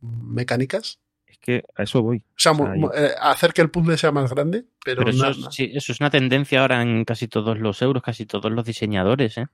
[0.00, 0.98] mecánicas?
[1.26, 2.24] Es que a eso voy.
[2.24, 2.52] O sea,
[2.94, 6.80] eh, hacer que el puzzle sea más grande, pero, eso, eso es una tendencia ahora
[6.80, 9.46] en casi todos los euros, casi todos los diseñadores, ¿eh?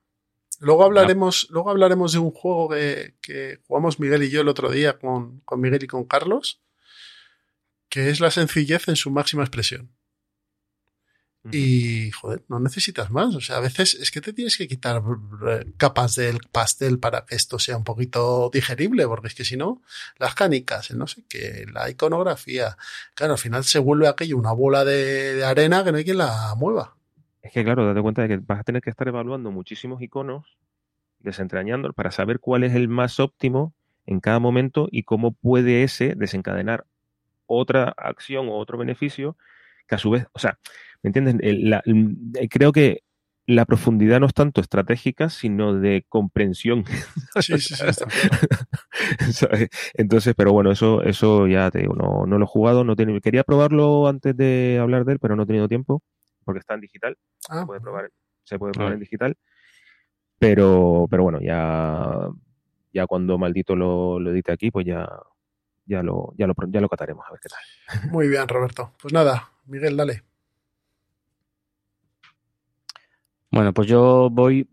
[0.59, 4.97] Luego hablaremos, luego hablaremos de un juego que, jugamos Miguel y yo el otro día
[4.97, 6.61] con, con, Miguel y con Carlos,
[7.89, 9.97] que es la sencillez en su máxima expresión.
[11.51, 13.35] Y, joder, no necesitas más.
[13.35, 15.01] O sea, a veces es que te tienes que quitar
[15.47, 19.55] eh, capas del pastel para que esto sea un poquito digerible, porque es que si
[19.55, 19.81] no,
[20.17, 22.77] las canicas, no sé qué, la iconografía,
[23.15, 26.53] claro, al final se vuelve aquello una bola de arena que no hay quien la
[26.57, 26.96] mueva.
[27.47, 30.57] Es que, claro, date cuenta de que vas a tener que estar evaluando muchísimos iconos,
[31.19, 33.73] desentrañándolos para saber cuál es el más óptimo
[34.05, 36.85] en cada momento y cómo puede ese desencadenar
[37.45, 39.37] otra acción o otro beneficio
[39.87, 40.59] que a su vez, o sea,
[41.03, 41.37] ¿me entiendes?
[42.49, 43.03] creo que
[43.45, 46.83] la profundidad no es tanto estratégica, sino de comprensión.
[47.39, 49.45] Sí, sí, sí,
[49.93, 53.45] Entonces, pero bueno, eso, eso ya te digo, no, no lo he jugado, no quería
[53.45, 56.03] probarlo antes de hablar de él, pero no he tenido tiempo
[56.47, 57.17] porque está en digital.
[57.39, 58.09] se ah, puede probar,
[58.45, 59.35] se puede probar en digital.
[60.39, 62.29] Pero, pero bueno, ya,
[62.93, 65.05] ya cuando maldito lo, lo edite aquí, pues ya,
[65.85, 68.11] ya lo, ya lo, ya lo cataremos a ver qué tal.
[68.11, 68.93] Muy bien, Roberto.
[69.01, 70.23] Pues nada, Miguel, dale.
[73.51, 74.69] Bueno, pues yo voy,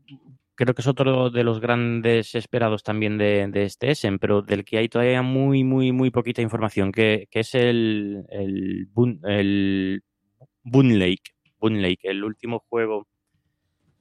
[0.54, 4.64] creo que es otro de los grandes esperados también de, de este Essen, pero del
[4.64, 10.02] que hay todavía muy, muy, muy poquita información, que, que es el, el, Boon, el
[10.62, 11.34] Boon Lake,
[11.64, 13.08] Boon Lake, el último juego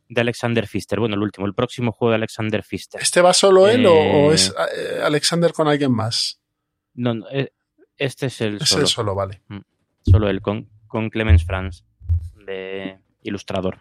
[0.09, 0.99] de Alexander Pfister.
[0.99, 3.01] Bueno, el último, el próximo juego de Alexander Pfister.
[3.01, 6.41] ¿Este va solo él o, o Eh, es eh, Alexander con alguien más?
[6.93, 7.53] No, no, eh,
[7.97, 9.41] este es el Es solo, el solo, vale.
[10.01, 11.85] solo él, con, con Clemens Franz,
[12.45, 13.79] de ilustrador.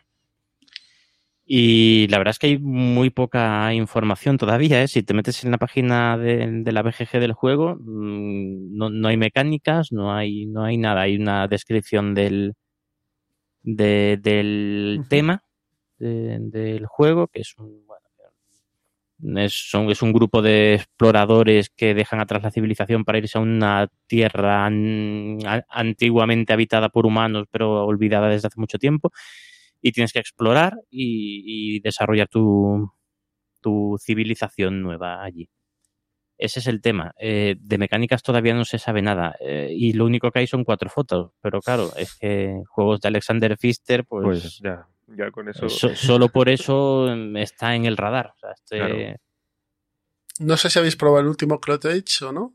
[1.45, 4.81] Y la verdad es que hay muy poca información todavía.
[4.81, 4.87] ¿eh?
[4.87, 9.09] Si te metes en la página de, de la BGG del juego, mm, no, no
[9.09, 11.03] hay mecánicas, no hay, no hay nada.
[11.03, 12.55] Hay una descripción del,
[13.63, 15.45] de- del tema
[15.99, 18.03] de- del juego, que es un, bueno,
[19.37, 19.73] es,
[20.03, 25.39] un grupo de exploradores que dejan atrás la civilización para irse a una tierra an-
[25.47, 29.13] a- antiguamente habitada por humanos, pero olvidada desde hace mucho tiempo.
[29.81, 32.93] Y tienes que explorar y, y desarrollar tu,
[33.61, 35.49] tu civilización nueva allí.
[36.45, 37.15] Ese es el tema.
[37.19, 39.37] Eh, de mecánicas todavía no se sabe nada.
[39.41, 41.33] eh, y lo único que hay son cuatro fotos.
[41.41, 45.69] Pero claro, es que juegos de Alexander Pfister, pues, Pues ya, ya con eso.
[45.69, 48.33] so- solo por eso está en el radar.
[48.37, 49.17] O sea, este- Claro.
[50.41, 52.55] No sé si habéis probado el último Clotage o no.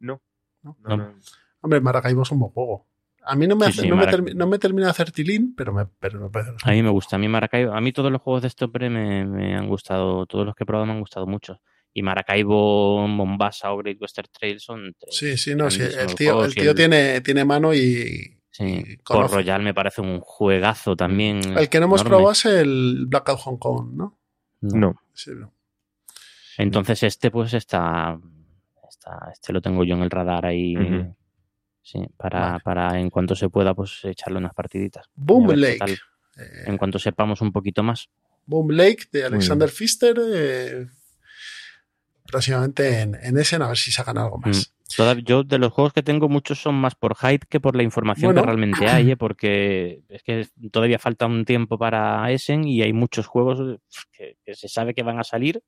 [0.00, 0.20] No.
[0.62, 0.76] No.
[0.82, 0.96] No, No.
[0.96, 1.14] no.
[1.62, 2.86] Hombre, Maracaibo es un buen juego.
[3.26, 4.90] A mí no me, Sí, hace- sí, no, me Marac- termi- no me termina de
[4.90, 6.52] hacer tilín, pero me, pero me parece.
[6.62, 8.90] A mí me gusta, a mí Maracaibo, a mí todos los juegos de este hombre
[8.90, 11.58] me, me han gustado, todos los que he probado me han gustado mucho.
[11.96, 16.32] Y Maracaibo, Mombasa o Great Western Trail son tres Sí, sí, no, sí, el tío,
[16.34, 18.36] juegos el y tío el- tiene, tiene mano y.
[18.50, 18.82] sí.
[19.06, 19.32] Port.
[19.32, 21.56] Royal me parece un juegazo también.
[21.56, 22.16] El que no hemos enorme.
[22.16, 24.18] probado es el Blackout Hong Kong, ¿no?
[24.60, 25.00] No.
[25.12, 25.52] Sí, no.
[26.58, 28.18] Entonces este pues está,
[28.88, 30.74] está, este lo tengo yo en el radar ahí.
[31.82, 32.60] Sí, para, Vale.
[32.64, 35.06] para en cuanto se pueda pues echarle unas partiditas.
[35.14, 35.78] Boom Lake.
[35.78, 38.08] tal, Eh, En cuanto sepamos un poquito más.
[38.46, 39.24] Boom Lake de.
[39.24, 40.16] Alexander Pfister.
[40.26, 40.86] eh,
[42.24, 44.70] próximamente en, en Essen, a ver si sacan algo más.
[44.70, 44.74] Mm.
[45.24, 48.28] Yo de los juegos que tengo muchos son más por hype que por la información
[48.28, 48.42] Bueno.
[48.42, 49.16] que realmente hay, ¿eh?
[49.16, 53.80] porque es que todavía falta un tiempo para Essen y hay muchos juegos
[54.12, 55.62] que, que se sabe que van a salir.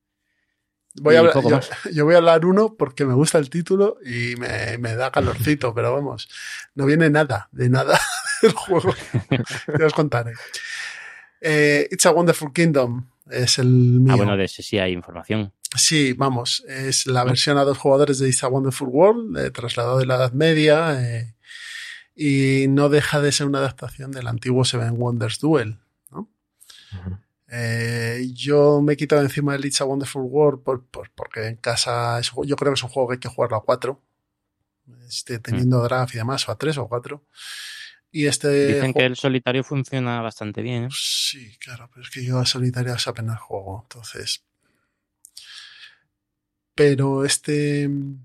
[1.00, 1.34] Voy a hablar-
[1.92, 5.74] yo, voy a hablar uno porque me gusta el título y me, me da calorcito,
[5.74, 6.28] pero vamos,
[6.74, 7.98] no viene nada, de nada
[8.42, 8.94] del juego.
[9.78, 10.32] Ya os contaré.
[11.40, 14.12] Eh, It's a Wonderful Kingdom es el mío.
[14.12, 15.52] Ah, bueno, de ese sí hay información.
[15.76, 19.98] Sí, vamos, es la versión a dos jugadores de It's a Wonderful World, eh, trasladado
[19.98, 21.34] de la Edad Media, eh,
[22.14, 25.78] y no deja de ser una adaptación del antiguo Seven Wonders Duel.
[26.10, 26.30] ¿no?
[27.48, 31.56] Eh, yo me he quitado encima el It's a Wonderful World por, por- porque en
[31.56, 34.02] casa es- yo creo que es un juego que hay que jugarlo a cuatro,
[35.06, 37.24] este, teniendo draft y demás, o a tres o a cuatro.
[38.10, 40.84] Y este Dicen que el solitario funciona bastante bien.
[40.84, 40.88] ¿eh?
[40.90, 44.42] Sí, claro, pero es que yo a solitarias apenas juego, entonces.
[46.76, 48.24] Pero este mm,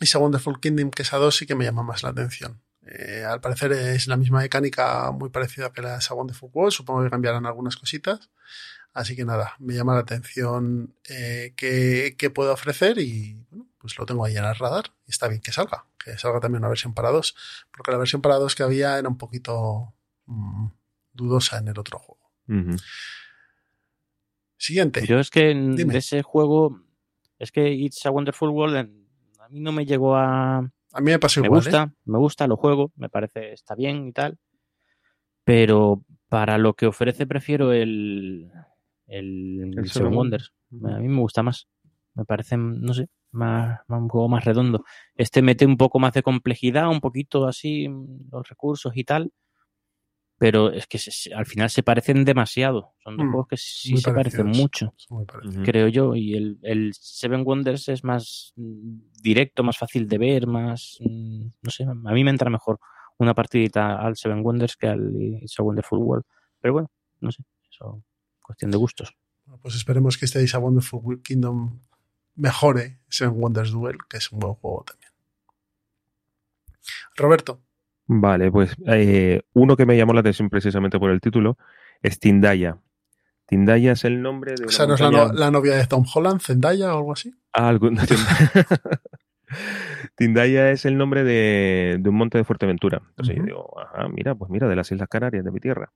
[0.00, 2.60] It's a Wonderful Kingdom, que es a dos, sí que me llama más la atención.
[2.86, 6.50] Eh, al parecer es la misma mecánica muy parecida que la de It's a Wonderful
[6.52, 8.30] World, supongo que cambiarán algunas cositas.
[8.92, 13.96] Así que nada, me llama la atención eh, qué, qué puede ofrecer y bueno, pues
[13.98, 14.92] lo tengo ahí en el radar.
[15.06, 17.34] Y está bien que salga, que salga también una versión para dos,
[17.74, 19.94] porque la versión para dos que había era un poquito
[20.26, 20.66] mm,
[21.14, 22.20] dudosa en el otro juego.
[24.58, 25.06] Siguiente.
[25.06, 25.92] Yo es que en- Dime.
[25.94, 26.80] de ese juego,
[27.42, 31.18] es que It's a Wonderful World a mí no me llegó a, A mí me
[31.18, 31.62] pasa me igual.
[31.64, 31.96] gusta, ¿eh?
[32.04, 34.38] me gusta, lo juego, me parece está bien y tal.
[35.44, 38.50] Pero para lo que ofrece prefiero el,
[39.06, 40.52] el, El Seven Wonders.
[40.84, 41.68] A mí me gusta más.
[42.14, 44.84] Me parece, no sé, más, más- un juego más redondo.
[45.14, 47.88] Este mete un poco más de complejidad, un poquito así,
[48.30, 49.30] los recursos y tal.
[50.42, 52.94] Pero es que se- al final se parecen demasiado.
[53.04, 54.92] Son dos Mm, juegos que sí se parecen mucho
[55.62, 56.16] creo yo.
[56.16, 60.98] Y el, el Seven Wonders es más mm, directo, más fácil de ver, más.
[61.00, 62.80] mm, No sé, a mí me entra mejor
[63.18, 66.24] una partidita al Seven Wonders que al It's a Wonderful World.
[66.60, 68.02] Pero bueno, no sé, eso
[68.42, 69.14] cuestión de gustos.
[69.44, 71.78] Bueno, Pues esperemos que este Is a Wonderful Kingdom
[72.34, 75.12] mejore Seven Wonders Duel, que es un buen juego también.
[77.16, 77.62] Roberto,
[78.20, 81.56] Vale, pues eh, uno que me llamó la atención precisamente por el título
[82.02, 82.76] es Tindaya.
[83.46, 86.04] Tindaya es el nombre de o sea, ¿no es la, no- la novia de Tom
[86.12, 87.34] Holland, Zendaya o algo así?
[87.52, 87.98] Ah, algún-
[90.16, 93.02] Tindaya es el nombre de, de un monte de Fuerteventura.
[93.10, 95.92] Entonces yo digo, ajá, mira, pues mira, de las Islas Canarias, de mi tierra.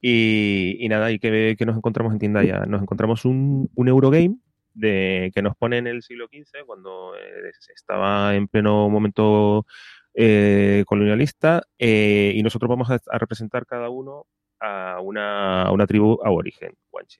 [0.00, 2.64] Y, y nada, ¿y qué, qué nos encontramos en Tindaya?
[2.66, 4.36] Nos encontramos un, un Eurogame
[4.74, 9.66] de, que nos pone en el siglo XV, cuando eh, estaba en pleno momento
[10.14, 14.26] eh, colonialista, eh, y nosotros vamos a, representar cada uno
[14.60, 17.18] a una, a una tribu aborigen, guanche.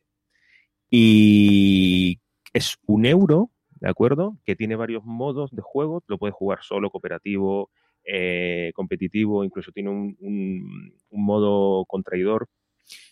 [0.91, 2.21] Y
[2.53, 4.39] es un euro, ¿de acuerdo?
[4.45, 6.05] Que tiene varios modos de juego.
[6.07, 7.71] Lo puedes jugar solo, cooperativo,
[8.05, 12.49] eh, competitivo, incluso tiene un, modo contraidor.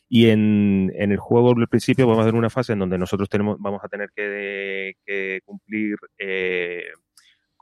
[0.09, 3.57] Y en, el juego, al principio, vamos a ver una fase en donde nosotros tenemos,
[3.59, 5.97] vamos a tener que, cumplir,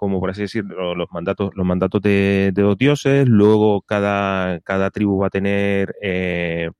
[0.00, 3.28] como por así decirlo, los mandatos, los mandatos de, de los dioses.
[3.28, 6.70] Luego cada, cada tribu va a tener, eh,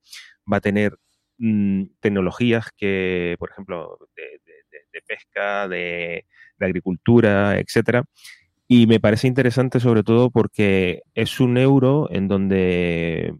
[0.51, 0.97] va a tener
[1.37, 6.25] mmm, tecnologías que, por ejemplo, de, de, de pesca, de,
[6.59, 8.05] agricultura, etcétera.
[8.67, 13.35] Y me parece interesante sobre todo porque es un euro en donde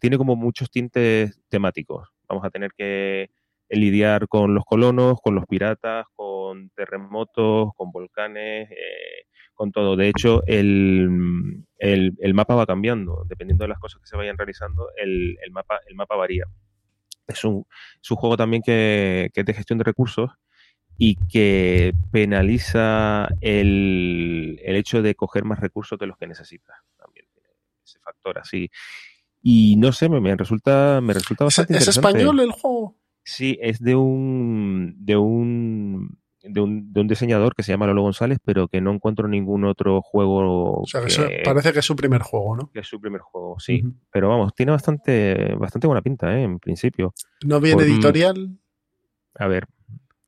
[0.00, 2.08] tiene como muchos tintes temáticos.
[2.28, 3.30] Vamos a tener que
[3.68, 6.39] lidiar con los colonos, con los piratas, con
[6.74, 9.96] terremotos, con volcanes, eh, con todo.
[9.96, 13.24] De hecho, el, el, el, mapa va cambiando.
[13.28, 16.44] Dependiendo de las cosas que se vayan realizando, el, el mapa, el mapa varía.
[17.26, 17.64] Es un,
[18.02, 20.30] es un juego también que, que es de gestión de recursos
[20.98, 26.76] y que penaliza el, el hecho de coger más recursos de los que necesitas.
[26.98, 27.26] También
[27.84, 28.70] ese factor así.
[29.42, 32.96] Y no sé, me, me resulta, me resulta bastante ¿Es, ¿Es español el juego?
[33.22, 38.02] Sí, es de un, de un, de un, de un diseñador que se llama Lolo
[38.02, 40.80] González, pero que no encuentro ningún otro juego.
[40.80, 42.70] O sea, que, que parece que es su primer juego, ¿no?
[42.72, 43.82] Que es su primer juego, sí.
[43.84, 43.94] Uh -huh.
[44.10, 46.42] Pero vamos, tiene bastante, bastante buena pinta, ¿eh?
[46.42, 47.14] En principio.
[47.44, 48.58] ¿No viene por, editorial?
[49.34, 49.66] A ver,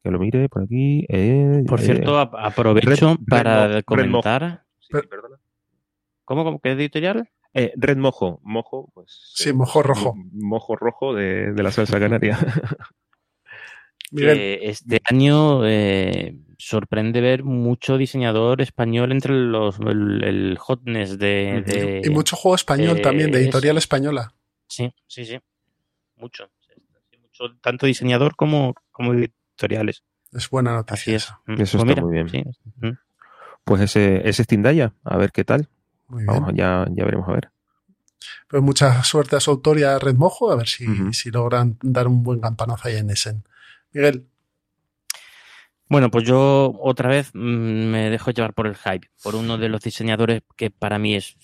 [0.02, 1.06] que lo mire por aquí.
[1.08, 4.42] Eh, por cierto, eh, aprovecho Red, para Red comentar.
[4.42, 5.36] Red sí, Pero, perdona.
[6.24, 6.60] ¿Cómo, cómo?
[6.60, 7.28] ¿Qué editorial?
[7.54, 9.32] Eh, red mojo, mojo, pues.
[9.34, 10.14] Sí, mojo rojo.
[10.32, 12.38] Mojo rojo de, de la salsa canaria.
[14.16, 21.62] que este año eh, sorprende ver mucho diseñador español entre los el, el hotness de,
[21.66, 24.34] de, y mucho juego español eh, también de editorial es, española.
[24.68, 25.38] Sí sí sí.
[26.16, 26.50] Mucho,
[27.20, 30.02] mucho tanto diseñador como como editoriales.
[30.32, 31.22] Es buena noticia Así es.
[31.24, 32.28] eso pues está mira, muy bien.
[32.28, 32.44] sí.
[33.64, 35.68] pues ese ese Stindaya a ver qué tal.
[36.08, 37.50] Vamos, ya, ya veremos a ver.
[38.48, 41.12] Pues mucha suerte a su autor y a Red Mojo a ver si, uh -huh.
[41.12, 43.44] si logran dar un buen campanazo ahí en Essen
[43.92, 44.28] Miguel.
[45.88, 49.68] Bueno, pues yo otra vez mm, me dejo llevar por el hype, por uno de
[49.68, 51.36] los diseñadores que para mí es,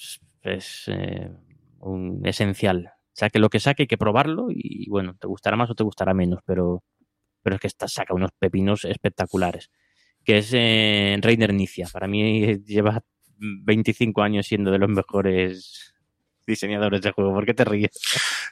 [0.42, 1.30] es eh,
[1.80, 2.92] un esencial.
[2.94, 5.74] O sea, que lo que saque hay que probarlo y bueno, te gustará más o
[5.74, 6.82] te gustará menos, pero,
[7.42, 9.70] pero es que está, saca unos pepinos espectaculares.
[10.24, 11.86] Que es eh, Reiner Nicia.
[11.92, 13.02] Para mí lleva
[13.38, 15.94] 25 años siendo de los mejores
[16.48, 17.32] diseñadores de juego.
[17.32, 17.90] ¿Por qué te ríes?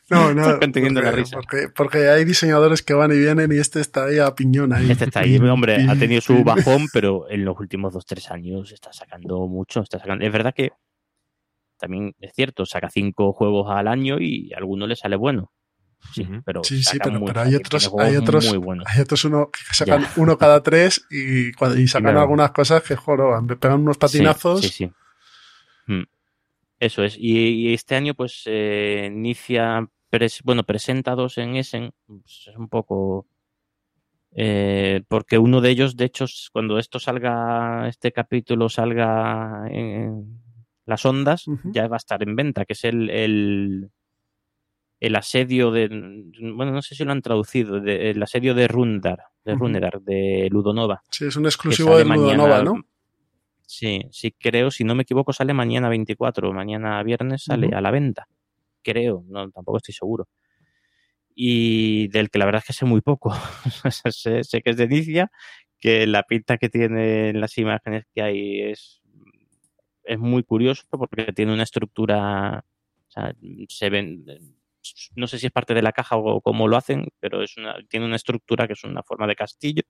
[0.09, 0.61] No, no.
[0.61, 1.37] porque, la risa.
[1.37, 4.90] Porque, porque, hay diseñadores que van y vienen y este está ahí a piñón ahí.
[4.90, 8.70] Este está ahí, hombre, ha tenido su bajón, pero en los últimos dos, tres años
[8.70, 9.80] está sacando mucho.
[9.80, 10.24] Está sacando...
[10.24, 10.70] Es verdad que
[11.78, 15.52] también es cierto, saca cinco juegos al año y a alguno le sale bueno.
[16.14, 18.87] Sí, pero, sí, sí, pero, pero hay, otros, hay otros, muy buenos.
[18.87, 20.12] hay otros uno que sacan ya.
[20.16, 22.20] uno cada tres y, y sacan claro.
[22.20, 24.61] algunas cosas que joroban, pegan unos patinazos.
[24.61, 24.92] Sí, sí,
[25.88, 26.04] sí.
[26.78, 27.16] Eso es.
[27.18, 31.92] Y, y, este año, pues, eh, inicia, pres, bueno, presenta dos en Essen.
[32.06, 33.26] Pues es un poco.
[34.38, 40.42] Eh, porque uno de ellos, de hecho, cuando esto salga, este capítulo salga en
[40.84, 41.72] las ondas, uh -huh.
[41.72, 43.90] ya va a estar en venta, que es el, el,
[45.00, 45.88] el, asedio de.
[46.54, 49.58] Bueno, no sé si lo han traducido, de, el asedio de Rundar, de uh -huh.
[49.58, 51.02] Runedar, de Ludonova.
[51.10, 52.84] Sí, es un exclusivo de Ludonova, ¿no?
[53.66, 57.76] Sí, sí, creo, si no me equivoco, sale mañana 24, mañana viernes sale uh -huh.
[57.79, 58.29] a la venta.
[58.83, 60.29] Creo, no, tampoco estoy seguro.
[61.35, 63.33] Y del que la verdad es que sé muy poco.
[64.12, 65.31] sé, sé, que es de Nicia,
[65.79, 69.02] que la pinta que tiene en las imágenes que hay es,
[70.05, 72.64] es muy curioso porque tiene una estructura,
[73.09, 73.35] o sea,
[73.68, 74.24] se ven,
[75.16, 77.76] no sé si es parte de la caja o cómo lo hacen, pero es una,
[77.88, 79.83] tiene una estructura que es una forma de castillo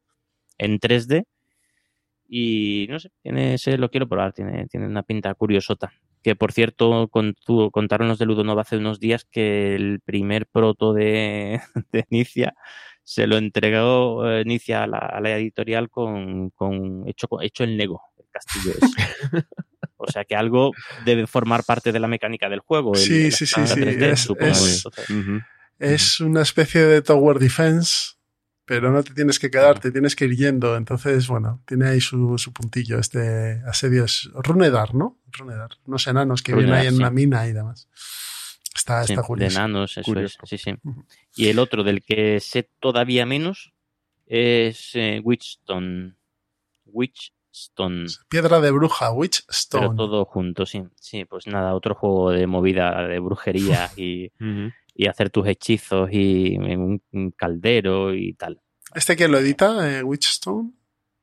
[0.59, 1.27] en 3D
[2.29, 5.93] y no sé, tiene ese lo quiero probar, tiene, tiene una pinta curiosota.
[6.23, 10.93] Que por cierto, contu, contaron los de Ludonova hace unos días que el primer proto
[10.93, 11.61] de,
[11.93, 12.55] de Nicia
[13.05, 17.77] se lo entregó eh, Nicia a la, a la editorial con, con hecho, hecho en
[17.77, 19.47] Lego, el castillo ese.
[19.99, 20.73] O sea que algo
[21.05, 22.93] debe formar parte de la mecánica del juego.
[22.95, 23.81] El, sí, sí, sí, sí.
[23.81, 25.47] 3D, es, es, uh -huh.
[25.79, 28.16] es, una especie de Tower Defense
[28.67, 30.77] pero no te tienes que quedar, te tienes que ir yendo.
[30.77, 32.99] Entonces, bueno, tiene ahí su, su puntillo.
[32.99, 35.21] Este asedio es Runedar, ¿no?
[35.31, 35.71] Runedar.
[35.87, 36.99] Unos enanos que Runedar, vienen ahí en sí.
[36.99, 37.89] una mina y demás.
[38.75, 39.55] Está, sí, está curioso.
[39.55, 40.41] De enanos, eso curioso.
[40.43, 40.51] es.
[40.51, 40.75] Sí, sí.
[41.37, 43.73] Y el otro del que sé todavía menos
[44.27, 46.17] es eh, Witchstone.
[46.87, 48.07] Witchstone.
[48.29, 49.83] Piedra de bruja, Witchstone.
[49.83, 50.83] Pero todo junto, sí.
[50.97, 54.27] Sí, pues nada, otro juego de movida de brujería y.
[54.41, 58.61] uh -huh y hacer tus hechizos y en un, un caldero y tal.
[58.95, 59.99] ¿Este quién lo edita?
[59.99, 60.73] Eh, Witchstone.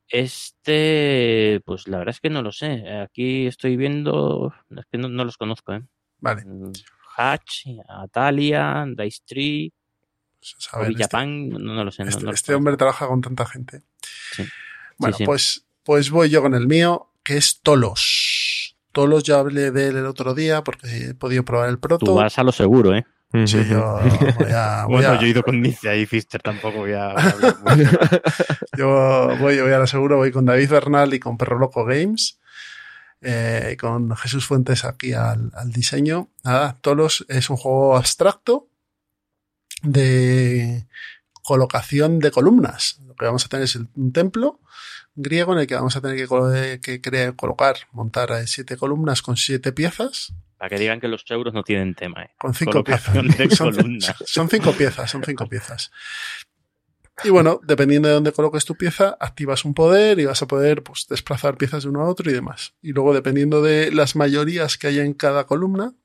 [0.07, 2.87] Este, pues la verdad es que no lo sé.
[3.01, 5.81] Aquí estoy viendo, es que no, no los conozco, ¿eh?
[6.19, 6.43] Vale.
[6.45, 6.71] Mm,
[7.17, 9.73] Hatch, Atalia, Dice Tree,
[10.39, 12.03] Pues, ver, o este- Japan, no, no lo sé.
[12.03, 13.81] Este, no este hombre trabaja con tanta gente.
[14.33, 14.43] Sí.
[14.97, 15.25] Bueno, Sí, sí.
[15.25, 18.75] Pues, pues voy yo con el mío, que es Tolos.
[18.91, 22.05] Tolos ya hablé de él el otro día porque he podido probar el proto.
[22.05, 23.05] Tú vas a lo seguro, ¿eh?
[23.45, 23.99] Sí, yo
[24.37, 27.15] voy a, voy Bueno, a- yo he ido con Nicia y Fister, tampoco voy a
[28.77, 32.39] yo voy, voy a la seguro, voy con David Bernal y con Perro Loco Games.
[33.21, 36.29] eh, y con Jesús Fuentes aquí al, al diseño.
[36.43, 38.67] Nada, Tolos es un juego abstracto
[39.81, 40.85] de
[41.43, 42.99] colocación de columnas.
[43.05, 44.59] Lo que vamos a tener es un templo
[45.15, 46.23] griego en el que vamos a tener que,
[46.55, 51.09] eh, que cre- colocar, montar eh, siete columnas con siete piezas, Para que digan que
[51.09, 52.29] los euros no tienen tema, ¿eh?
[52.37, 53.13] con cinco piezas.
[54.25, 55.91] Son, cinco piezas, son cinco piezas.
[57.25, 60.81] Y bueno, dependiendo de dónde coloques tu pieza, activas un poder y vas a poder
[60.81, 62.75] pues, desplazar piezas de uno a otro y demás.
[62.81, 65.95] Y luego, dependiendo de las mayorías que haya en cada columna,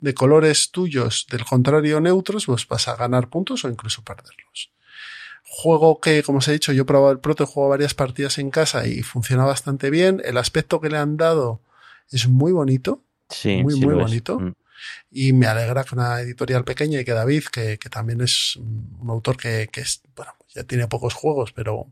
[0.00, 4.70] de colores tuyos del contrario neutros, pues vas a ganar puntos o incluso perderlos.
[5.44, 8.36] Juego que, como os he dicho, yo he probado el proto, he jugado varias partidas
[8.36, 10.20] en casa y funciona bastante bien.
[10.26, 11.62] El aspecto que le han dado
[12.10, 13.02] es muy bonito.
[13.28, 14.38] Sí, Muy, sí muy bonito.
[14.38, 14.54] Mm.
[15.10, 19.08] Y me alegra que una editorial pequeña y que David, que, que también es un
[19.08, 21.90] autor que, que es, bueno, ya tiene pocos juegos, pero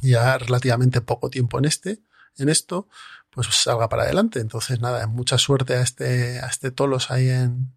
[0.00, 2.00] ya relativamente poco tiempo en este,
[2.38, 2.88] en esto,
[3.30, 4.40] pues salga para adelante.
[4.40, 7.72] Entonces, nada, mucha suerte a este, a este Tolos ahí en,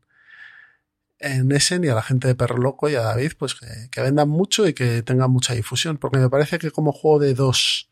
[1.20, 4.01] en Essen y a la gente de Perro Loco y a David, pues que, que
[4.01, 7.89] vendan mucho y que tengan mucha difusión, porque me parece que como juego de dos,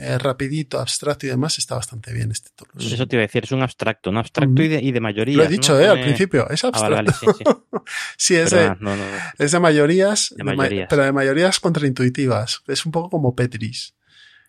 [0.00, 2.92] eh, rapidito, abstracto y demás, está bastante bien este Tolos.
[2.92, 5.36] Eso te iba a decir, es un abstracto, un abstracto y, de, y de mayoría.
[5.36, 7.32] Lo he dicho, eh, al principio, es Ah, vale, abstracto.
[7.34, 7.44] sí, sí.
[8.16, 9.04] Sí, es de, no, no,
[9.38, 10.86] es de mayorías, De de ma- mayorías.
[10.88, 12.62] pero de mayorías contraintuitivas.
[12.66, 13.94] Es un poco como Petris.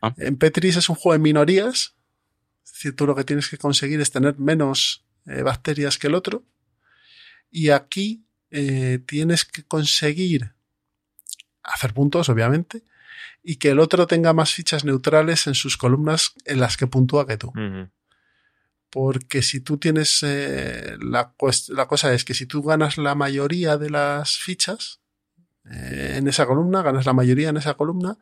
[0.02, 0.14] Ah.
[0.18, 1.96] En Petris es un juego de minorías.
[2.66, 6.16] Es decir, tú lo que tienes que conseguir es tener menos eh, bacterias que el
[6.16, 6.44] otro.
[7.50, 10.54] Y aquí eh, tienes que conseguir
[11.64, 12.84] hacer puntos, obviamente,
[13.44, 17.26] y que el otro tenga más fichas neutrales en sus columnas en las que puntúa
[17.26, 17.52] que tú.
[18.90, 20.22] Porque si tú tienes.
[20.24, 21.34] eh, la,
[21.70, 25.00] la cosa es que si tú ganas la mayoría de las fichas
[25.66, 28.18] eh, en esa columna, ganas la mayoría en esa columna,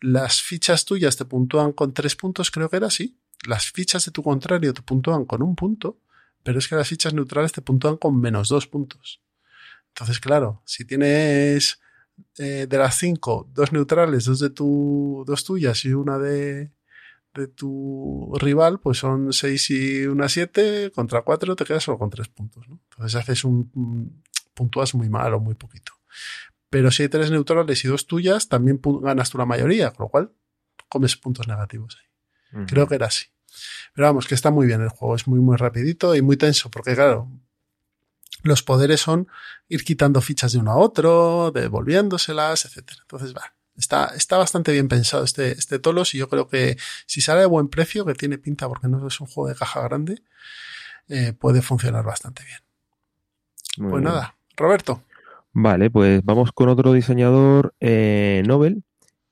[0.00, 3.18] las fichas tuyas te puntúan con tres puntos, creo que era así.
[3.46, 5.98] Las fichas de tu contrario te puntúan con un punto,
[6.42, 9.20] pero es que las fichas neutrales te puntúan con menos dos puntos.
[9.88, 11.80] Entonces, claro, si tienes
[12.38, 16.72] eh, de las cinco, dos neutrales, dos de tu, dos tuyas y una de,
[17.34, 22.10] de tu rival, pues son 6 y una 7, contra 4 te quedas solo con
[22.10, 22.80] 3 puntos, ¿no?
[22.90, 24.22] Entonces haces un, un-
[24.54, 25.92] puntúas muy mal o muy poquito.
[26.68, 30.08] Pero si hay tres neutrales y dos tuyas, también ganas tú la mayoría, con lo
[30.10, 30.32] cual
[30.88, 32.06] comes puntos negativos ahí.
[32.66, 33.26] Creo que era así.
[33.94, 36.70] Pero vamos, que está muy bien el juego, es muy, muy rapidito y muy tenso,
[36.70, 37.28] porque claro,
[38.42, 39.28] los poderes son
[39.68, 43.00] ir quitando fichas de uno a otro, devolviéndoselas, etcétera.
[43.02, 46.76] Entonces, va, está, está bastante bien pensado este, este Tolos y yo creo que
[47.06, 49.82] si sale de buen precio, que tiene pinta porque no es un juego de caja
[49.82, 50.22] grande,
[51.08, 52.58] eh, puede funcionar bastante bien.
[53.78, 54.12] Muy Pues bien.
[54.14, 55.02] nada, Roberto.
[55.52, 58.84] Vale, pues vamos con otro diseñador eh, Nobel,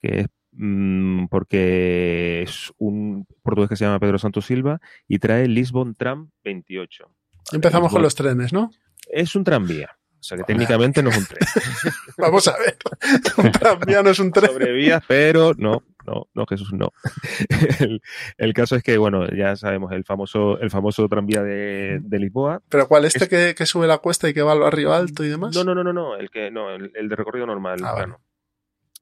[0.02, 5.46] que es mm, porque es un portugués que se llama Pedro Santos Silva y trae
[5.46, 7.04] Lisbon Tram 28.
[7.04, 7.14] Vale,
[7.52, 8.70] Empezamos con los trenes, ¿no?
[9.10, 11.40] Es un tranvía, o sea que técnicamente no es un tren.
[12.18, 12.76] Vamos a ver.
[13.38, 14.50] Un tranvía no es un tren.
[14.50, 16.90] Sobre vías, pero no, no, no, Jesús, no.
[17.80, 18.00] El,
[18.38, 22.62] el caso es que, bueno, ya sabemos, el famoso, el famoso tranvía de, de Lisboa.
[22.68, 23.04] Pero ¿cuál?
[23.04, 25.54] ¿Este Es- que, que sube la cuesta y que va al barrio alto y demás?
[25.54, 28.20] No, no, no, no, no, el que, no, el, el de recorrido normal, Ah, plano.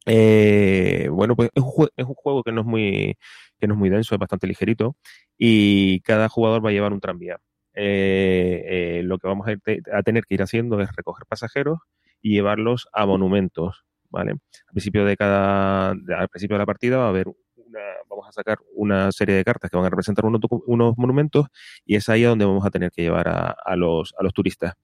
[0.08, 3.16] Eh, bueno, pues es un, es un juego que no es muy
[3.58, 4.96] que no es muy denso, es bastante ligerito
[5.38, 7.38] y cada jugador va a llevar un tranvía.
[7.76, 11.80] Eh, eh, lo que vamos a, te- a tener que ir haciendo es recoger pasajeros
[12.22, 14.32] y llevarlos a monumentos, ¿vale?
[14.32, 18.32] Al principio de cada al principio de la partida va a haber una vamos a
[18.32, 21.46] sacar una serie de cartas que van a representar unos, unos monumentos
[21.84, 24.74] y es ahí a donde vamos a tener que llevar a, los a los turistas.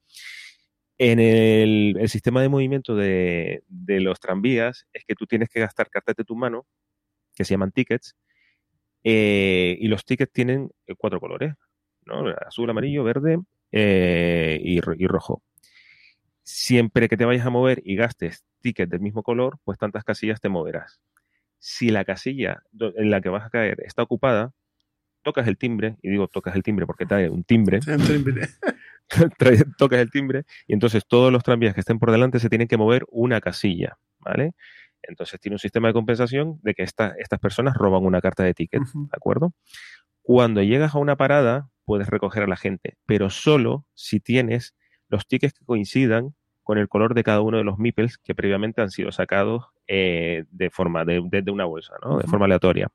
[0.99, 5.89] En el, sistema de movimiento de, de los tranvías es que tú tienes que gastar
[5.89, 6.67] cartas de tu mano,
[7.35, 8.15] que se llaman tickets,
[9.03, 11.55] eh, y los tickets tienen cuatro colores,
[12.05, 12.23] ¿no?
[12.47, 13.39] Azul, amarillo, verde
[13.71, 15.41] eh, y, ro- y rojo.
[16.43, 20.41] Siempre que te vayas a mover y gastes tickets del mismo color, pues tantas casillas
[20.41, 20.99] te moverás.
[21.59, 24.51] Si la casilla en la que vas a caer está ocupada,
[25.23, 27.79] tocas el timbre, y digo tocas el timbre porque trae un timbre,
[29.77, 32.77] tocas el timbre y entonces todos los tranvías que estén por delante se tienen que
[32.77, 34.53] mover una casilla, ¿vale?
[35.03, 38.81] Entonces tiene un sistema de compensación de que estas personas roban una carta de ticket,
[38.83, 39.53] ¿de acuerdo?
[40.21, 44.75] Cuando llegas a una parada, puedes recoger a la gente, pero solo si tienes
[45.09, 48.81] los tickets que coincidan con el color de cada uno de los meeples que previamente
[48.81, 51.19] han sido sacados eh, de forma de,
[51.51, 52.17] una bolsa, ¿no?
[52.17, 52.89] De forma aleatoria.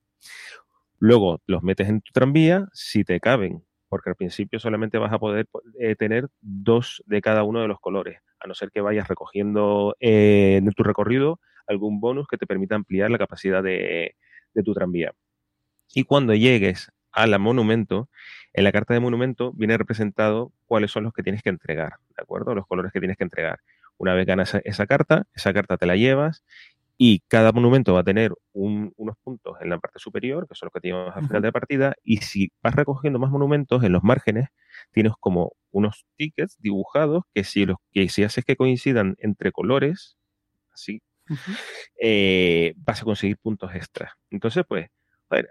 [0.98, 5.18] Luego los metes en tu tranvía, si te caben, porque al principio solamente vas a
[5.18, 5.46] poder
[5.78, 9.94] eh, tener dos de cada uno de los colores, a no ser que vayas recogiendo
[10.00, 14.16] eh, en tu recorrido algún bonus que te permita ampliar la capacidad de,
[14.54, 15.12] de tu tranvía.
[15.94, 18.08] Y cuando llegues al monumento,
[18.52, 22.22] en la carta de monumento viene representado cuáles son los que tienes que entregar, ¿de
[22.22, 22.54] acuerdo?
[22.54, 23.60] Los colores que tienes que entregar.
[23.96, 26.44] Una vez ganas esa carta, esa carta te la llevas
[26.96, 30.72] y cada monumento va a tener unos puntos en la parte superior, que son los
[30.72, 34.02] que tienes al final de la partida, y si vas recogiendo más monumentos en los
[34.02, 34.48] márgenes,
[34.92, 40.16] tienes como unos tickets dibujados que si, los, que si haces que coincidan entre colores,
[40.72, 41.02] así,
[42.00, 44.16] eh, vas a conseguir puntos extra.
[44.30, 44.88] Entonces, pues,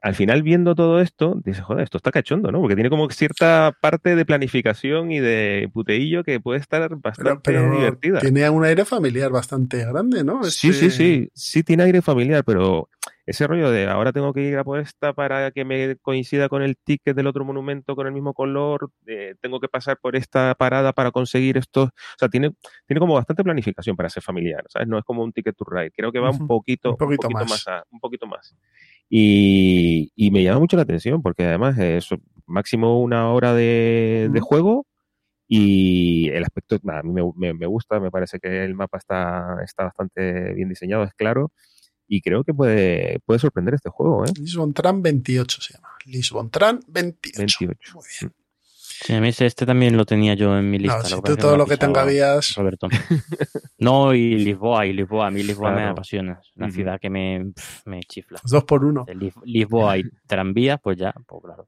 [0.02, 2.60] al final viendo todo esto, dices, joder, esto está cachondo, ¿no?
[2.60, 7.72] Porque tiene como cierta parte de planificación y de puteillo que puede estar bastante pero,
[7.72, 8.20] divertida.
[8.20, 10.44] Tiene un aire familiar bastante grande, ¿no?
[10.44, 12.90] Sí, sí, este sí, sí tiene aire familiar, pero
[13.28, 16.62] ese rollo de ahora tengo que ir a por esta para que me coincida con
[16.62, 18.90] el ticket del otro monumento con el mismo color,
[19.42, 21.84] tengo que pasar por esta parada para conseguir esto.
[21.84, 22.54] O sea, tiene,
[22.88, 24.88] tiene como bastante planificación para ser familiar, ¿sabes?
[24.88, 25.92] No es como un ticket to ride.
[25.92, 27.66] Creo que va un poquito, un poquito, más.
[27.92, 28.56] un poquito más.
[29.10, 32.10] Y, me llama mucho la atención porque además es
[32.46, 34.86] máximo una hora de, juego
[35.48, 39.86] y el aspecto, a mí me, me, gusta, me parece que el mapa está, está
[39.86, 41.52] bastante bien diseñado, es claro
[42.08, 44.26] y creo que puede, puede sorprender este juego.
[44.26, 44.32] ¿eh?
[44.40, 45.90] Lisbon Tran 28 se llama.
[46.06, 47.40] Lisbon Tran 28.
[47.40, 47.94] 28.
[47.96, 48.34] Muy bien.
[49.00, 51.04] Sí, a mí este también lo tenía yo en mi lista.
[51.04, 52.56] Si todo lo que tenga vías.
[52.56, 52.88] Roberto.
[53.80, 55.28] No, y Lisboa, y Lisboa.
[55.28, 56.40] A mí Lisboa me apasiona.
[56.42, 57.54] Es una ciudad que me,
[57.86, 58.40] me chifla.
[58.44, 59.06] Dos por uno.
[59.44, 61.68] Lisboa y tranvías, pues ya, pues claro.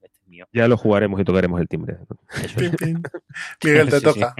[0.00, 0.46] Este mío.
[0.52, 1.96] Ya lo jugaremos y tocaremos el timbre.
[3.64, 4.36] Miguel, te toca.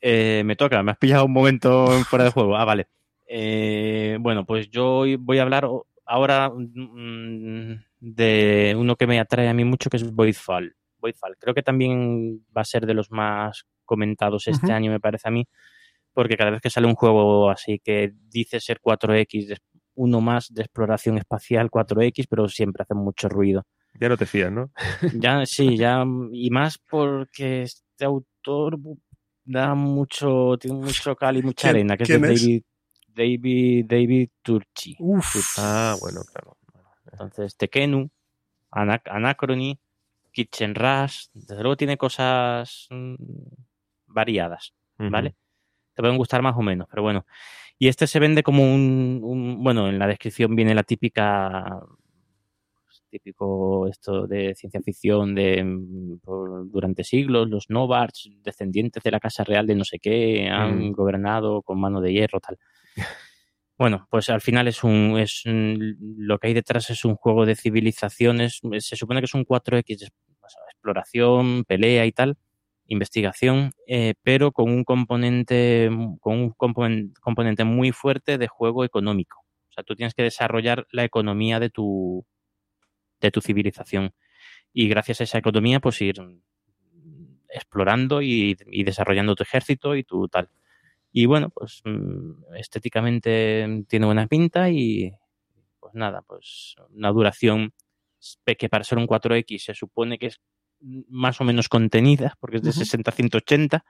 [0.00, 2.56] Eh, me toca, me has pillado un momento fuera de juego.
[2.56, 2.86] Ah, vale.
[3.26, 5.68] Eh, bueno, pues yo voy a hablar
[6.06, 10.74] ahora mm, de uno que me atrae a mí mucho, que es Voidfall.
[10.98, 11.36] Voidfall.
[11.38, 15.30] Creo que también va a ser de los más comentados este año, me parece a
[15.30, 15.46] mí,
[16.12, 19.56] porque cada vez que sale un juego así que dice ser 4X,
[19.94, 23.64] uno más de exploración espacial 4X, pero siempre hace mucho ruido.
[23.98, 24.70] Ya no te fías, ¿no?
[25.14, 28.78] Ya, sí, ya, y más porque este autor
[29.44, 32.62] da mucho, tiene mucho cal y mucha arena, que es de David
[33.18, 34.96] David, David Turchi.
[35.58, 36.56] Ah, bueno, claro.
[37.20, 38.10] Entonces, Tekenu,
[38.70, 39.78] Anachrony,
[40.32, 43.14] Kitchen Rush, desde luego tiene cosas mm,
[44.06, 45.34] variadas, ¿vale?
[45.94, 47.26] Te pueden gustar más o menos, pero bueno.
[47.78, 51.80] Y este se vende como un, bueno, en la descripción viene la típica
[52.84, 56.20] pues, típico esto de ciencia ficción de mm,
[56.70, 61.62] durante siglos los Novards, descendientes de la casa real de no sé qué, han gobernado
[61.62, 62.58] con mano de hierro, tal.
[63.78, 67.54] Bueno, pues al final es un, es lo que hay detrás es un juego de
[67.54, 68.60] civilizaciones.
[68.80, 70.10] Se supone que es un 4X,
[70.72, 72.36] exploración, pelea y tal,
[72.88, 76.50] investigación, eh, pero con un componente, con un
[77.20, 79.44] componente muy fuerte de juego económico.
[79.70, 82.26] O sea, tú tienes que desarrollar la economía de tu,
[83.20, 84.12] de tu civilización.
[84.72, 86.16] Y gracias a esa economía, pues ir
[87.50, 88.54] explorando y
[88.84, 90.50] desarrollando tu ejército y tu tal.
[91.20, 95.12] Y bueno, pues mm, estéticamente tiene buena pinta y
[95.80, 97.72] pues nada, pues una duración
[98.44, 100.40] que para ser un 4X se supone que es
[100.80, 103.84] más o menos contenida, porque es de 60 a 180.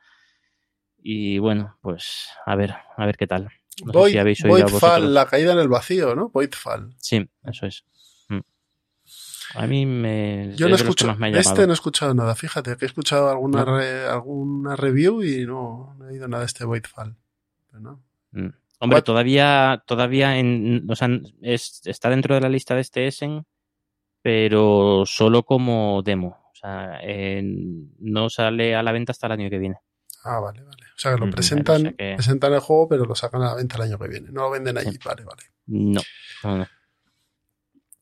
[0.96, 3.50] Y bueno, pues a ver, a ver qué tal.
[3.84, 6.30] No Void, sé si habéis oído Voidfall, la caída en el vacío, ¿no?
[6.30, 6.94] Voidfall.
[6.96, 7.84] Sí, eso es.
[9.54, 9.58] Mm.
[9.58, 10.52] A mí me.
[10.56, 11.16] Yo no he escuchado.
[11.26, 12.34] Este no he escuchado nada.
[12.34, 13.62] Fíjate que he escuchado alguna,
[14.10, 17.16] alguna review y no, he oído nada de este Voidfall.
[17.72, 18.02] ¿no?
[18.32, 18.48] Mm.
[18.80, 21.08] Hombre, todavía, todavía en, o sea,
[21.42, 23.44] está dentro de la lista de este Essen,
[24.22, 26.38] pero solo como demo.
[26.52, 27.00] O sea,
[27.98, 29.80] no sale a la venta hasta el año que viene.
[30.24, 30.82] Ah, vale, vale.
[30.96, 33.82] O sea, que lo presentan, presentan el juego, pero lo sacan a la venta el
[33.82, 34.28] año que viene.
[34.30, 35.42] No lo venden allí, vale, vale.
[35.66, 36.00] no,
[36.44, 36.66] no.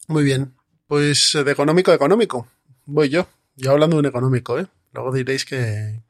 [0.08, 0.55] Muy bien.
[0.86, 2.46] Pues eh, de económico a económico.
[2.86, 3.26] Voy yo.
[3.56, 4.66] Yo hablando de un económico, ¿eh?
[4.92, 6.02] Luego diréis que.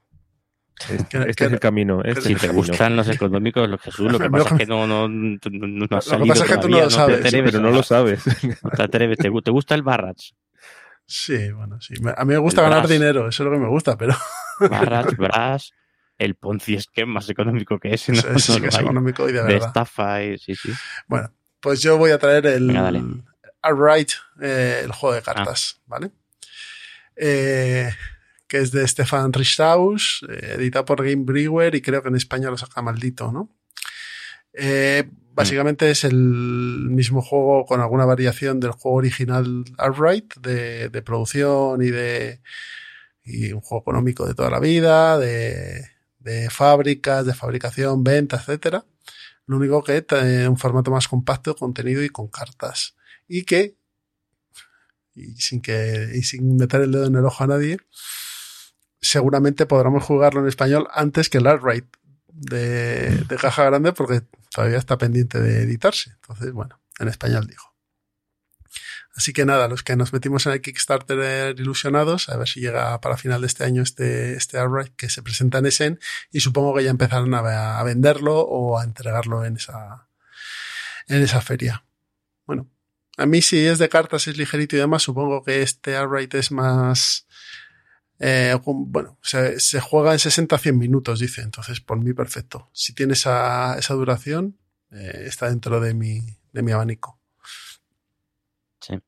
[0.91, 2.03] Este, es el camino.
[2.05, 5.09] Este si te gustan los económicos, los Jesús, lo que pasa es que no, no,
[5.09, 7.33] no, has Lo que pasa es que tú no lo sabes.
[7.33, 8.24] pero no lo sabes.
[8.24, 9.18] te, atreves.
[9.18, 10.35] ¿Te, gusta el Barrats?
[11.07, 11.95] Sí, bueno, sí.
[12.16, 14.14] A mí me gusta ganar dinero, eso es lo que me gusta, pero.
[14.70, 15.72] Barras, Brass,
[16.18, 18.12] el Ponzi es que más económico que ese.
[18.12, 18.39] ¿no?
[18.39, 19.49] Sí, que es económico y de verdad.
[19.49, 20.72] De estafa y sí, sí.
[21.07, 22.66] Bueno, pues yo voy a traer el
[23.66, 25.82] Alright, eh, el juego de cartas, ah.
[25.86, 26.10] ¿vale?
[27.16, 27.90] Eh,
[28.46, 32.48] que es de Stefan Richthaus, eh, editado por Game Brewer y creo que en España
[32.48, 33.50] lo saca maldito, ¿no?
[35.34, 41.82] básicamente es el mismo juego con alguna variación del juego original Alright, de, de producción
[41.82, 42.40] y de
[43.22, 45.84] y un juego económico de toda la vida, de,
[46.20, 48.86] de fábricas, de fabricación, venta, etcétera.
[49.44, 52.95] Lo único que tiene un formato más compacto, contenido y con cartas.
[53.29, 53.77] Y que,
[55.14, 57.79] y sin que, y sin meter el dedo en el ojo a nadie,
[59.01, 61.87] seguramente podremos jugarlo en español antes que el Alright
[62.29, 66.11] de, de caja grande porque todavía está pendiente de editarse.
[66.11, 67.77] Entonces, bueno, en español digo.
[69.16, 73.01] Así que nada, los que nos metimos en el Kickstarter ilusionados, a ver si llega
[73.01, 76.01] para final de este año este, este Outright que se presenta en Essen
[76.31, 80.07] y supongo que ya empezarán a, venderlo o a entregarlo en esa,
[81.09, 81.86] en esa feria.
[83.16, 86.52] A mí si es de cartas, es ligerito y demás, supongo que este Outright es
[86.52, 87.26] más,
[88.18, 92.68] eh, bueno, se, se, juega en 60-100 minutos, dice, entonces por mí perfecto.
[92.72, 94.58] Si tiene esa, esa duración,
[94.90, 96.20] eh, está dentro de mi,
[96.52, 97.18] de mi abanico.
[98.80, 98.98] Sí.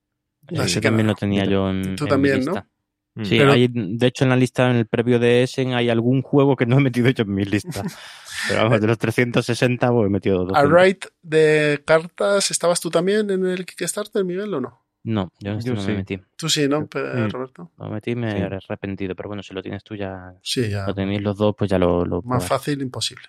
[0.48, 1.96] Ese también lo tenía yo en.
[1.96, 2.66] Tú también, ¿no?
[3.14, 3.24] Mm.
[3.24, 6.56] Sí, hay, de hecho en la lista, en el previo de Essen, hay algún juego
[6.56, 7.82] que no he metido yo en mi lista.
[8.46, 10.56] Pero vamos, de los 360 pues, he metido dos.
[10.56, 14.84] A right de cartas, ¿estabas tú también en el Kickstarter, Miguel, o no?
[15.04, 16.20] No, yo, no, me metí.
[16.36, 17.72] Tú sí, ¿no, Roberto?
[17.78, 20.34] No me metí me he arrepentido, pero bueno, si lo tienes tú ya.
[20.42, 20.86] Sí, ya.
[20.86, 22.04] Lo tenéis los dos, pues ya lo.
[22.04, 23.28] lo Más fácil, imposible.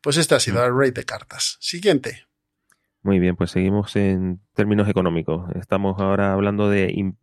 [0.00, 0.66] Pues este ha sido mm.
[0.66, 1.56] el rate de cartas.
[1.60, 2.26] Siguiente.
[3.02, 5.48] Muy bien, pues seguimos en términos económicos.
[5.54, 7.14] Estamos ahora hablando de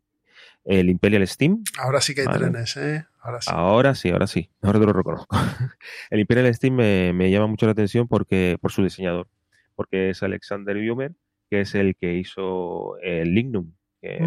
[0.64, 1.64] el Imperial Steam.
[1.78, 3.06] Ahora sí que hay trenes, ¿eh?
[3.26, 3.50] Ahora sí.
[3.52, 4.50] Ahora sí, ahora sí.
[4.62, 5.36] Ahora te lo reconozco.
[6.12, 9.28] el Imperial Steam me, llama mucho la atención porque por su diseñador,
[9.74, 11.16] porque es Alexander Biomer,
[11.50, 14.18] que es el que hizo el Lignum, que,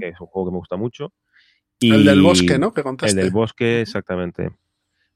[0.00, 1.12] es un juego que me gusta mucho.
[1.78, 2.74] Y el del bosque, ¿no?
[2.74, 3.16] Que contaste.
[3.16, 4.50] El del bosque, exactamente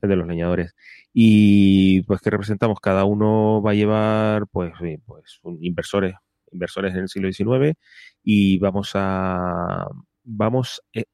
[0.07, 0.75] de los leñadores.
[1.13, 4.73] Y pues que representamos, cada uno va a llevar pues,
[5.07, 6.15] pues inversores,
[6.53, 7.77] inversores en el siglo XIX
[8.23, 9.87] y vamos a,
[10.23, 11.05] vamos, eh,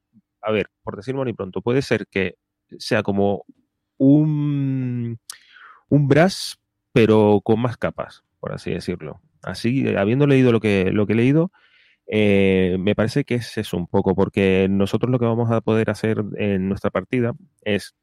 [0.41, 2.35] a ver, por decirlo muy pronto, puede ser que
[2.79, 3.45] sea como
[3.97, 5.19] un,
[5.89, 6.59] un brass,
[6.93, 9.21] pero con más capas, por así decirlo.
[9.43, 11.51] Así, habiendo leído lo que, lo que he leído,
[12.07, 15.89] eh, me parece que es eso un poco, porque nosotros lo que vamos a poder
[15.89, 17.33] hacer en nuestra partida
[17.63, 17.95] es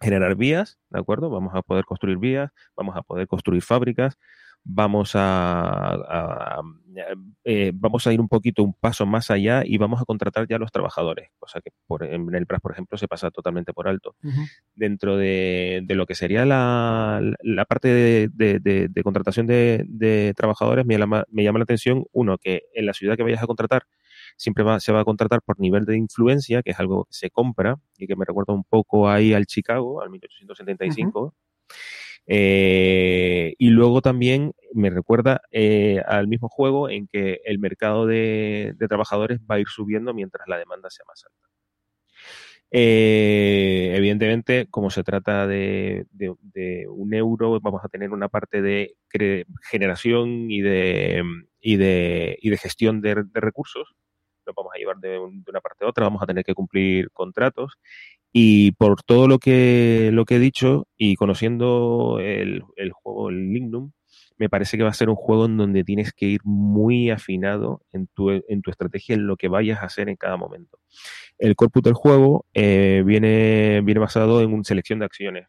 [0.00, 1.30] generar vías, ¿de acuerdo?
[1.30, 4.18] Vamos a poder construir vías, vamos a poder construir fábricas,
[4.64, 6.60] vamos a,
[7.44, 10.56] eh, vamos a ir un poquito un paso más allá y vamos a contratar ya
[10.56, 13.88] a los trabajadores, cosa que por, en el PRAS, por ejemplo, se pasa totalmente por
[13.88, 14.16] alto.
[14.74, 21.58] Dentro de, lo que sería la, la parte de, contratación de, trabajadores, me me llama
[21.58, 23.84] la atención, uno, que en la ciudad que vayas a contratar,
[24.36, 27.76] siempre se va a contratar por nivel de influencia, que es algo que se compra
[27.96, 31.34] y que me recuerda un poco ahí al Chicago, al 1875.
[32.32, 38.76] Eh, y luego también me recuerda eh, al mismo juego en que el mercado de,
[38.88, 41.48] trabajadores va a ir subiendo mientras la demanda sea más alta.
[42.70, 46.06] Eh, evidentemente, como se trata de,
[46.88, 48.94] un euro, vamos a tener una parte de
[49.68, 51.24] generación y de,
[51.60, 53.96] y de, y de gestión de recursos
[54.56, 57.74] vamos a llevar de, una parte a otra, vamos a tener que cumplir contratos.
[58.32, 63.90] Y por todo lo que, lo que he dicho y conociendo el, juego, el Lignum,
[64.38, 67.82] me parece que va a ser un juego en donde tienes que ir muy afinado
[67.92, 70.78] en tu, en tu estrategia, en lo que vayas a hacer en cada momento.
[71.38, 75.48] El corpus del juego eh, viene, viene basado en una selección de acciones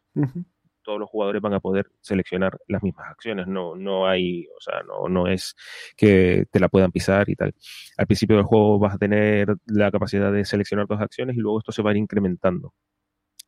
[0.82, 3.46] todos los jugadores van a poder seleccionar las mismas acciones.
[3.46, 5.54] No, no hay, o sea, no, no es
[5.96, 7.54] que te la puedan pisar y tal.
[7.96, 11.58] Al principio del juego vas a tener la capacidad de seleccionar dos acciones y luego
[11.58, 12.74] esto se va a ir incrementando.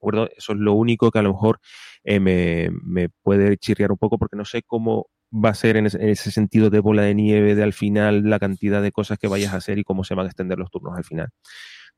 [0.01, 1.61] ¿De Eso es lo único que a lo mejor
[2.05, 5.87] eh, me, me, puede chirriar un poco porque no sé cómo va a ser en
[5.87, 9.53] ese, sentido de bola de nieve de al final la cantidad de cosas que vayas
[9.53, 11.28] a hacer y cómo se van a extender los turnos al final.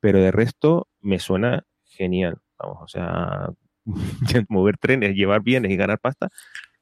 [0.00, 2.38] Pero de resto me suena genial.
[2.58, 3.50] Vamos, o sea,
[4.48, 6.28] mover trenes, llevar bienes y ganar pasta.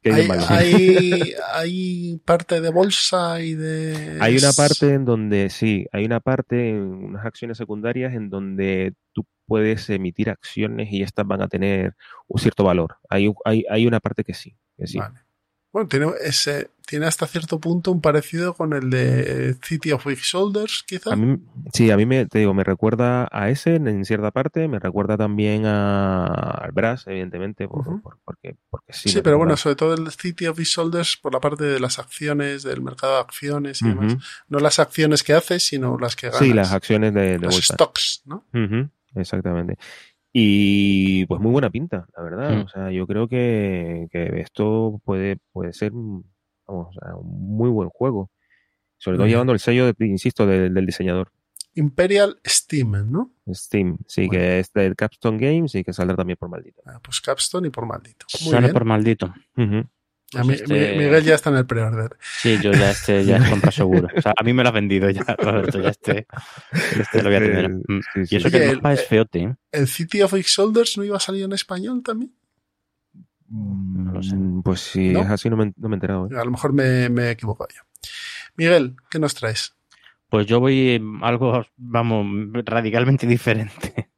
[0.04, 4.18] hay, hay, parte de bolsa y de...
[4.20, 8.94] Hay una parte en donde, sí, hay una parte, en unas acciones secundarias en donde
[9.12, 11.94] tú puedes emitir acciones y estas van a tener
[12.26, 12.96] un cierto valor.
[13.08, 14.56] Hay, hay, hay una parte que sí.
[14.76, 14.98] Que sí.
[15.74, 20.20] Bueno, tiene, ese, tiene hasta cierto punto un parecido con el de City of Big
[20.20, 21.12] Shoulders, quizá.
[21.12, 21.36] A mí,
[21.72, 25.16] sí, a mí me, te digo, me recuerda a ese en cierta parte, me recuerda
[25.16, 28.00] también a, al Brass, evidentemente, por, Ujú.
[28.02, 29.08] por- porque, porque sí.
[29.08, 31.98] Sí, pero bueno, sobre todo el City of Big Shoulders por la parte de las
[31.98, 34.16] acciones, del mercado de acciones y demás.
[34.48, 36.38] No las acciones que haces, sino las que ganas.
[36.38, 37.74] Sí, las acciones de, de los bolsa.
[37.74, 38.44] stocks, ¿no?
[39.16, 39.76] Exactamente.
[40.36, 42.56] Y pues muy buena pinta, la verdad.
[42.56, 42.60] Mm.
[42.62, 46.24] O sea, yo creo que, que esto puede, puede ser mm,
[46.66, 48.30] vamos, o sea, un muy buen juego.
[48.98, 51.30] Sobre todo llevando el sello, de, insisto, del, del diseñador.
[51.76, 53.32] Imperial Steam, ¿no?
[53.52, 56.82] Steam, sí, que es del Capstone Games y que saldrá también por maldito.
[56.84, 58.26] Ah, Pues Capstone y por maldito.
[58.42, 58.72] Muy Sale bien.
[58.72, 59.34] por maldito.
[60.34, 60.40] Ujú.
[60.40, 62.16] A mí- este- Mi- Miguel ya está en el pre-order.
[62.40, 64.08] Sí, yo ya este ya es compra seguro.
[64.16, 65.80] O sea, a mí me lo has vendido ya, Roberto.
[65.80, 66.26] Ya este,
[66.72, 67.70] este lo voy a tener.
[67.70, 68.00] Mm.
[68.14, 68.52] Sí, sí, Y eso sí.
[68.56, 69.54] que Oye, el mapa el- es feote, ¿eh?
[69.72, 72.32] ¿El City of Big Shoulders no iba a salir en español también?
[73.48, 74.34] No lo sé.
[74.34, 75.20] Mm, Pues si ¿No?
[75.22, 76.28] es así, no me, no me he enterado.
[76.30, 76.38] ¿eh?
[76.38, 77.82] A lo mejor me, me he equivocado yo.
[78.56, 79.74] Miguel, ¿qué nos traes?
[80.28, 82.26] Pues yo voy eh, algo, vamos,
[82.64, 84.10] radicalmente diferente.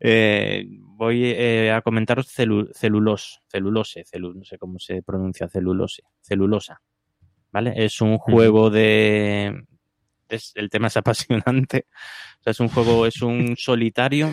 [0.00, 0.66] Eh,
[1.02, 6.80] voy eh, a comentaros celu- celulos, celulose, celu- no sé cómo se pronuncia celulose, celulosa.
[7.50, 7.72] ¿Vale?
[7.76, 9.64] Es un juego de.
[10.28, 11.86] es- el tema es apasionante.
[12.40, 14.32] O sea, es un juego, es un solitario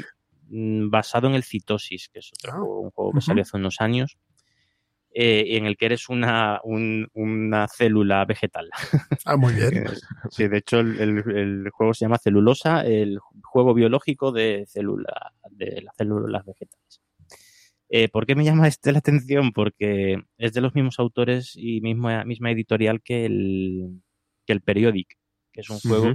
[0.50, 3.58] mm, basado en el citosis, que es otro Ah, juego, un juego que salió hace
[3.58, 4.18] unos años.
[5.14, 8.70] Eh, en el que eres una, un- una célula vegetal.
[9.26, 9.84] Ah, muy bien.
[10.32, 15.34] Sí, de hecho el, el- el juego se llama Celulosa, el juego biológico de, célula,
[15.52, 17.02] de las células vegetales.
[17.90, 19.52] Eh, ¿Por qué me llama este la atención?
[19.52, 24.02] Porque es de los mismos autores y misma, misma editorial que el,
[24.46, 25.18] que el Periodic,
[25.52, 26.08] que es un juego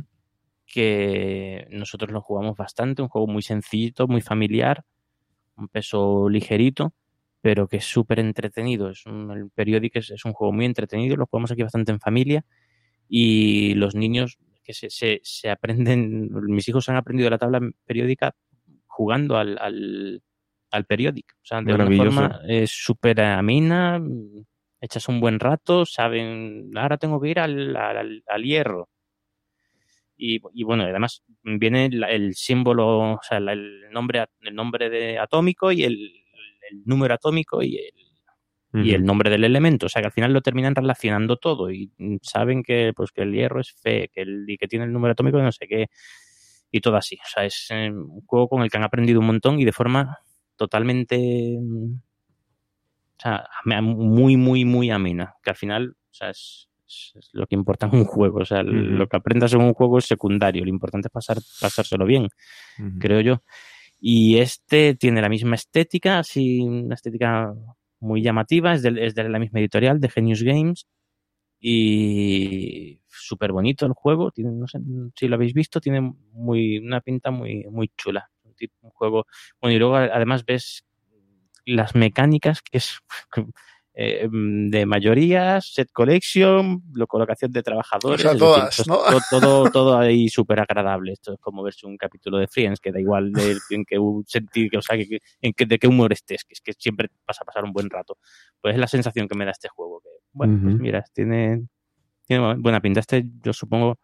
[0.67, 4.83] que nosotros lo jugamos bastante, un juego muy sencillito, muy familiar,
[5.57, 6.95] un peso ligerito,
[7.45, 8.89] pero que es súper entretenido.
[8.89, 12.01] Es un, el Periodic es, es un juego muy entretenido, lo jugamos aquí bastante en
[12.01, 12.43] familia
[13.07, 18.35] y los niños que se, se, se aprenden, mis hijos han aprendido la tabla periódica
[18.87, 20.23] jugando al, al,
[20.71, 21.35] al periódico.
[21.35, 24.03] O sea, de una forma es súper amena,
[24.81, 28.89] echas un buen rato, saben, ahora tengo que ir al, al, al hierro.
[30.17, 34.89] Y, y, bueno, además viene el, el símbolo, o sea, el, el nombre, el nombre
[34.89, 36.24] de atómico y el,
[36.71, 39.87] el número atómico y el, y el nombre del elemento.
[39.87, 41.93] O sea que al final lo terminan relacionando todo y
[42.23, 45.13] saben que, pues, que el hierro es fe, que, el, y que tiene el número
[45.13, 45.87] atómico de no sé qué,
[46.71, 47.17] y todo así.
[47.17, 49.73] O sea, es eh, un juego con el que han aprendido un montón y de
[49.73, 50.19] forma
[50.57, 51.17] totalmente.
[51.61, 55.35] mm, O sea, muy, muy, muy amena.
[55.43, 56.69] Que al final, o sea, es,
[57.33, 58.41] lo que importa en un juego.
[58.41, 60.65] O sea, lo que aprendas en un juego es secundario.
[60.65, 62.29] Lo importante es pasar, pasárselo bien
[62.99, 63.43] creo yo.
[64.07, 67.55] Y este tiene la misma estética, así una estética
[68.01, 70.87] muy llamativa, es de, es de la misma editorial, de Genius Games.
[71.59, 74.79] Y súper bonito el juego, tiene, no sé
[75.17, 76.03] si lo habéis visto, tiene
[76.33, 78.29] muy, una pinta muy, muy chula.
[78.45, 79.25] Un, juego.
[79.59, 80.85] Bueno, y luego además ves
[81.65, 82.99] las mecánicas que es
[83.97, 88.25] eh, de mayorías, set collection, lo, colocación de trabajadores.
[88.25, 88.99] O sea, todas, decir, ¿no?
[88.99, 91.13] todo, todo, todo ahí súper agradable.
[91.13, 94.69] Esto es como verse un capítulo de Friends, que da igual de, en qué sentir,
[94.69, 97.41] que, o sea, que, en que, de qué humor estés, que es que siempre vas
[97.41, 98.19] a pasar un buen rato.
[98.61, 100.01] Pues es la sensación que me da este juego.
[100.01, 100.83] Que, bueno, pues Ujú.
[100.83, 101.69] mira, tiene,
[102.27, 102.99] tiene buena pinta.
[102.99, 104.01] Este, yo supongo,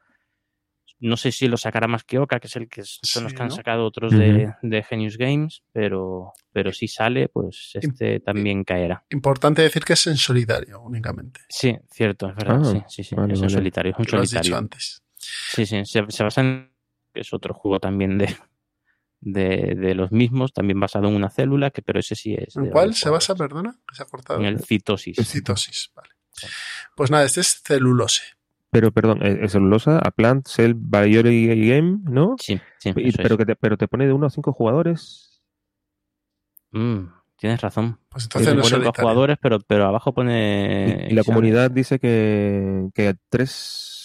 [1.00, 3.42] no sé si lo sacará más que Oca, que es el que son los que
[3.42, 9.04] han sacado otros de, de Genius Games, pero, pero si sale, pues este también caerá.
[9.10, 11.40] Importante decir que es en solitario únicamente.
[11.48, 12.60] Sí, cierto, es verdad.
[12.62, 13.14] Ah, sí, sí, sí.
[13.14, 13.52] vale, es vale.
[13.52, 14.48] solitario, es un Que lo has solitario.
[14.50, 15.02] dicho antes.
[15.16, 16.70] Sí, sí, se, se basa en.
[17.14, 18.36] que es otro juego también de,
[19.20, 22.56] de, de los mismos, también basado en una célula, que pero ese sí es.
[22.56, 23.78] ¿En cuál se basa, perdona?
[23.88, 24.38] Que se ha cortado.
[24.40, 25.16] En el citosis.
[25.26, 26.10] Citosis, vale.
[26.94, 28.22] Pues nada, este es celulose.
[28.70, 32.36] Pero, perdón, eh, es celulosa, a Plant Cell Biology Game, ¿no?
[32.38, 32.92] Sí, sí.
[32.96, 33.38] Y- eso pero, es.
[33.38, 35.42] que te, pero te pone de uno a cinco jugadores.
[36.70, 37.06] Mm,
[37.36, 37.98] tienes razón.
[38.08, 39.02] Pues entonces te no es pone dos solitario.
[39.02, 41.08] jugadores, pero, pero abajo Y, pone.
[41.10, 43.96] y la o sea, comunidad dice que, que tres.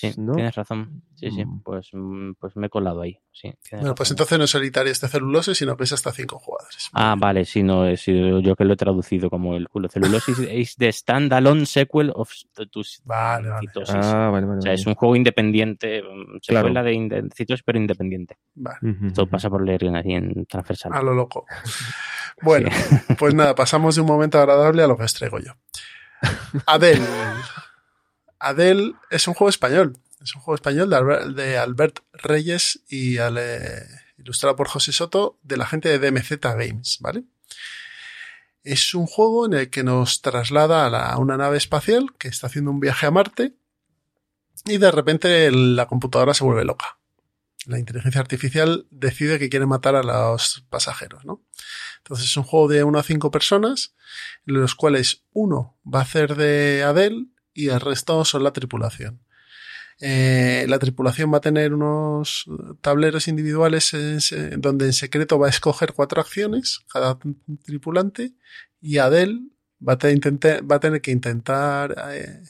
[0.00, 0.34] Sí, ¿no?
[0.34, 1.02] tienes razón.
[1.14, 1.44] Sí, sí.
[1.44, 1.62] Mm.
[1.62, 3.18] Pues, mm, pues me he colado ahí.
[3.32, 6.88] Sí, Bueno, pues entonces no es solitario este celulose, sino que es hasta cinco jugadores.
[6.92, 9.88] Ah, vale, sí, no, he sido yo que lo he traducido como el culo.
[9.88, 13.48] Celulosis is the standalone sequel of to Vale.
[13.88, 14.58] Ah, vale, vale.
[14.58, 16.68] O sea, es un juego independiente, mm, Claro.
[16.68, 18.38] secuela de Citosis, pero independiente.
[18.54, 19.30] Vale, Esto ujú.
[19.30, 20.92] pasa por leer ahí en transversal.
[20.92, 21.46] a lo loco.
[22.42, 22.68] Bueno,
[23.18, 25.52] pues nada, pasamos de un momento agradable a lo que os traigo yo.
[26.66, 27.00] Adel.
[28.40, 29.98] Adel es un juego español.
[30.22, 30.90] Es un juego español
[31.34, 33.16] de Albert, Reyes y
[34.18, 37.24] ilustrado por José Soto de la gente de DMZ Games, ¿vale?
[38.62, 42.70] Es un juego en el que nos traslada a, una nave espacial que está haciendo
[42.70, 43.54] un viaje a Marte
[44.66, 46.98] y de repente la computadora se vuelve loca.
[47.66, 51.42] La inteligencia artificial decide que quiere matar a los pasajeros, ¿no?
[51.98, 53.94] Entonces es un juego de 1 a 5 personas,
[54.46, 59.20] en los cuales uno va a hacer de Adele y el resto son la tripulación.
[60.02, 62.46] Eh, la tripulación va a tener unos
[62.80, 63.94] tableros individuales
[64.56, 67.18] donde en secreto va a escoger cuatro acciones, cada
[67.64, 68.32] tripulante,
[68.80, 69.40] y Adele
[69.86, 72.42] va a, va a tener que intentar eh,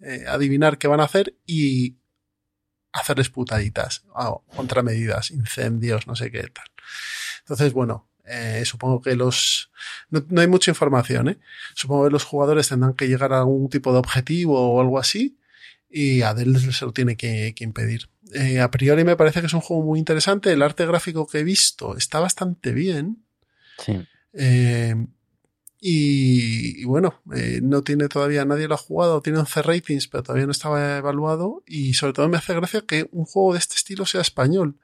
[0.00, 1.96] eh, adivinar qué van a hacer y
[2.92, 6.66] hacerles putaditas, o contramedidas, incendios, no sé qué tal.
[7.40, 9.70] Entonces, bueno, eh, supongo que los...
[10.10, 11.38] No, no hay mucha información, ¿eh?
[11.74, 15.36] Supongo que los jugadores tendrán que llegar a algún tipo de objetivo o algo así
[15.90, 18.08] y Adele se lo tiene que, que impedir.
[18.32, 20.52] Eh, a priori me parece que es un juego muy interesante.
[20.52, 23.24] El arte gráfico que he visto está bastante bien.
[23.78, 24.00] Sí.
[24.32, 24.94] Eh,
[25.80, 30.22] y, y bueno, eh, no tiene todavía, nadie lo ha jugado, tiene 11 ratings, pero
[30.22, 31.64] todavía no estaba evaluado.
[31.66, 34.76] Y sobre todo me hace gracia que un juego de este estilo sea español,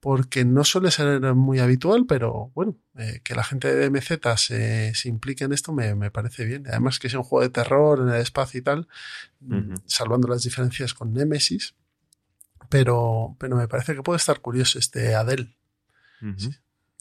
[0.00, 4.94] porque no suele ser muy habitual, pero bueno, eh, que la gente de MZ se,
[4.94, 6.66] se implique en esto me, me parece bien.
[6.66, 8.88] Además que es un juego de terror en el espacio y tal,
[9.46, 9.74] Ujú.
[9.86, 11.74] salvando las diferencias con Nemesis.
[12.70, 15.54] Pero, pero me parece que puede estar curioso este Adele.
[16.22, 16.50] Ujú.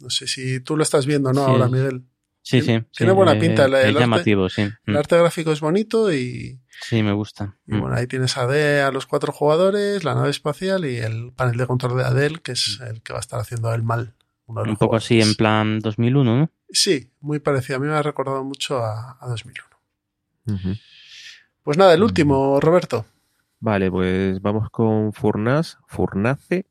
[0.02, 1.46] No sé si tú lo estás viendo, ¿no?
[1.46, 1.52] Sí.
[1.52, 2.04] Ahora, Miguel.
[2.42, 2.88] Sí, Tiene- sí.
[2.98, 4.00] tiene sí, buena eh, pinta el- el es arte.
[4.00, 4.62] llamativo, sí.
[4.62, 4.98] El Mm.
[4.98, 7.58] arte gráfico es bonito y, Sí, me gusta.
[7.68, 7.82] y Mm.
[7.82, 11.58] bueno, ahí tienes a D a los cuatro jugadores, la nave espacial y el panel
[11.58, 14.14] de control de Adele, que es el que va a estar haciendo el mal.
[14.48, 16.50] uno de los Un poco así en plan 2001, ¿no?
[16.72, 17.78] Sí, muy parecido.
[17.78, 19.78] A mí me ha recordado mucho a, a 2001.
[20.48, 20.76] Ujú.
[21.62, 22.04] Pues nada, el Mm.
[22.04, 23.06] último, Roberto.
[23.60, 26.66] Vale, pues vamos con Furnaz, Furnace,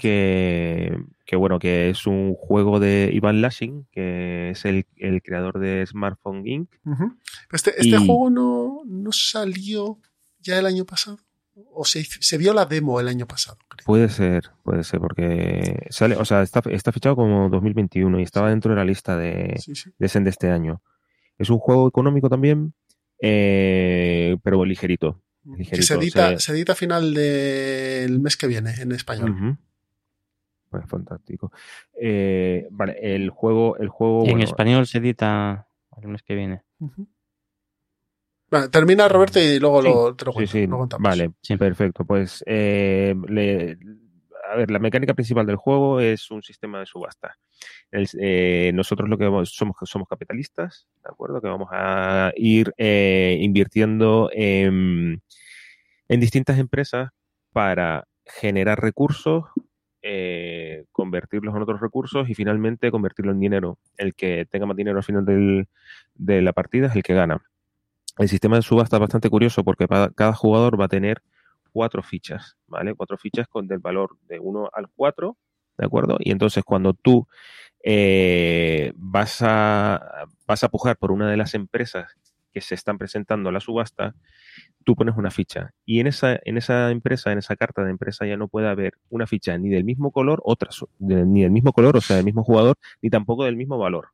[0.00, 5.58] Que, que bueno, que es un juego de Ivan Lashing, que es el, el creador
[5.58, 6.70] de Smartphone Inc.
[7.52, 9.98] Este, este Y- juego no, no salió
[10.40, 11.18] ya el año pasado.
[11.72, 13.84] O se, se vio la demo el año pasado, creo.
[13.86, 18.50] Puede ser, puede ser, porque sale, o sea, está, está fichado como 2021 y estaba
[18.50, 19.90] dentro de la lista de, Sí, sí.
[19.98, 20.82] de Zen de este año.
[21.38, 22.74] Es un juego económico también,
[23.22, 25.22] eh, pero ligerito.
[25.52, 29.58] Que Ligerito, se edita, se- se edita a final del mes que viene en español.
[30.70, 31.52] Pues fantástico.
[32.00, 35.68] Eh, vale, el juego, el juego, en bueno, español se edita
[36.02, 36.62] el mes que viene.
[38.50, 41.02] Vale, termina Roberto y luego Sí, lo, te lo Sí, cuento, sí, lo contamos.
[41.08, 41.56] vale, Sí.
[41.56, 42.04] perfecto.
[42.04, 43.76] Pues, eh, le-
[44.50, 47.36] a ver, la mecánica principal del juego es un sistema de subasta.
[47.92, 51.40] Eh, nosotros lo que vamos, somos, somos capitalistas, ¿de acuerdo?
[51.40, 55.22] Que vamos a ir eh, invirtiendo en,
[56.08, 57.10] distintas empresas
[57.52, 59.44] para generar recursos,
[60.02, 63.78] eh, convertirlos en otros recursos y finalmente convertirlo en dinero.
[63.96, 65.24] El que tenga más dinero al final
[66.14, 67.42] de la partida es el que gana.
[68.18, 71.22] El sistema de subasta es bastante curioso porque cada jugador va a tener
[71.76, 72.94] cuatro fichas, ¿vale?
[72.94, 75.36] Cuatro fichas con del valor de 1 al 4,
[75.76, 76.16] ¿de acuerdo?
[76.20, 77.26] Y entonces cuando tú
[77.84, 82.16] eh, vas, a, vas a pujar por una de las empresas
[82.50, 84.14] que se están presentando a la subasta,
[84.84, 85.72] tú pones una ficha.
[85.84, 88.94] Y en esa, en esa empresa, en esa carta de empresa, ya no puede haber
[89.10, 92.42] una ficha ni del mismo color, otra, ni del mismo color, o sea, del mismo
[92.42, 94.08] jugador, ni tampoco del mismo valor.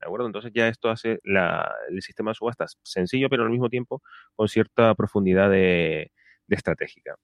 [0.00, 0.26] ¿De acuerdo?
[0.26, 4.02] Entonces ya esto hace la- el sistema de subastas sencillo, pero al mismo tiempo
[4.36, 6.12] con cierta profundidad de,
[6.48, 7.16] de estratégica.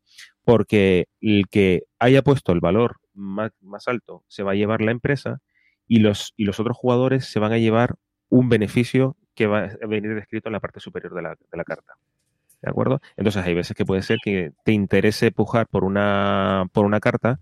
[0.44, 4.92] Porque el que haya puesto el valor más, más alto se va a llevar la
[4.92, 5.40] empresa
[5.86, 7.96] y los, y los otros jugadores se van a llevar
[8.28, 11.64] un beneficio que va a venir descrito en la parte superior de la, de la
[11.64, 11.94] carta.
[12.62, 13.00] ¿De acuerdo?
[13.16, 17.38] Entonces hay veces que puede ser que te interese pujar por una, por una carta,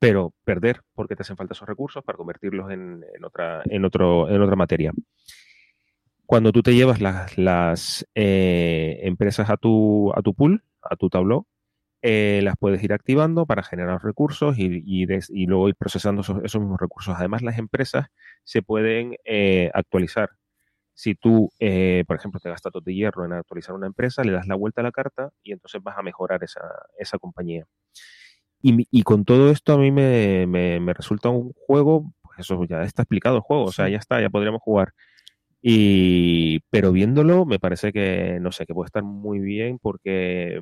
[0.00, 4.28] pero perder porque te hacen falta esos recursos para convertirlos en, en otra, en, otro,
[4.28, 4.92] en otra materia.
[6.26, 11.08] Cuando tú te llevas las, las eh, empresas a tu, a tu pool, a tu
[11.10, 11.46] tabló,
[12.02, 16.22] eh, las puedes ir activando para generar recursos y, y, des- y luego ir procesando
[16.22, 17.14] esos, esos mismos recursos.
[17.18, 18.08] Además, las empresas
[18.44, 20.30] se pueden eh, actualizar.
[20.94, 24.32] Si tú, eh, por ejemplo, te gastas todo de hierro en actualizar una empresa, le
[24.32, 26.60] das la vuelta a la carta y entonces vas a mejorar esa,
[26.98, 27.66] esa compañía.
[28.62, 32.64] Y, y con todo esto a mí me, me- me resulta un juego, pues eso
[32.64, 34.92] ya está explicado el juego, o sea, ya está, ya podríamos jugar.
[35.66, 40.60] Y, pero viéndolo me parece que, no sé, que puede estar muy bien porque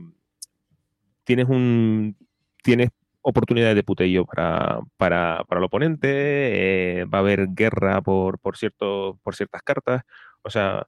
[1.25, 2.17] tienes un,
[2.63, 2.91] tienes
[3.23, 8.57] oportunidades de putello para, para, para el oponente, eh, va a haber guerra por, por,
[8.57, 10.03] cierto, por ciertas cartas,
[10.43, 10.87] o sea,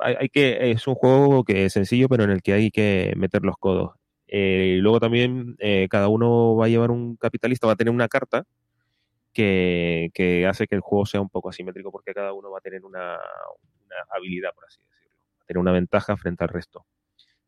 [0.00, 3.42] hay que, es un juego que es sencillo, pero en el que hay que meter
[3.42, 3.92] los codos.
[4.26, 7.94] Eh, y luego también eh, cada uno va a llevar un capitalista, va a tener
[7.94, 8.44] una carta
[9.36, 12.62] que, que hace que el juego sea un poco asimétrico porque cada uno va a
[12.62, 13.18] tener una,
[13.84, 15.12] una habilidad, por así decirlo.
[15.38, 16.86] Va a tener una ventaja frente al resto.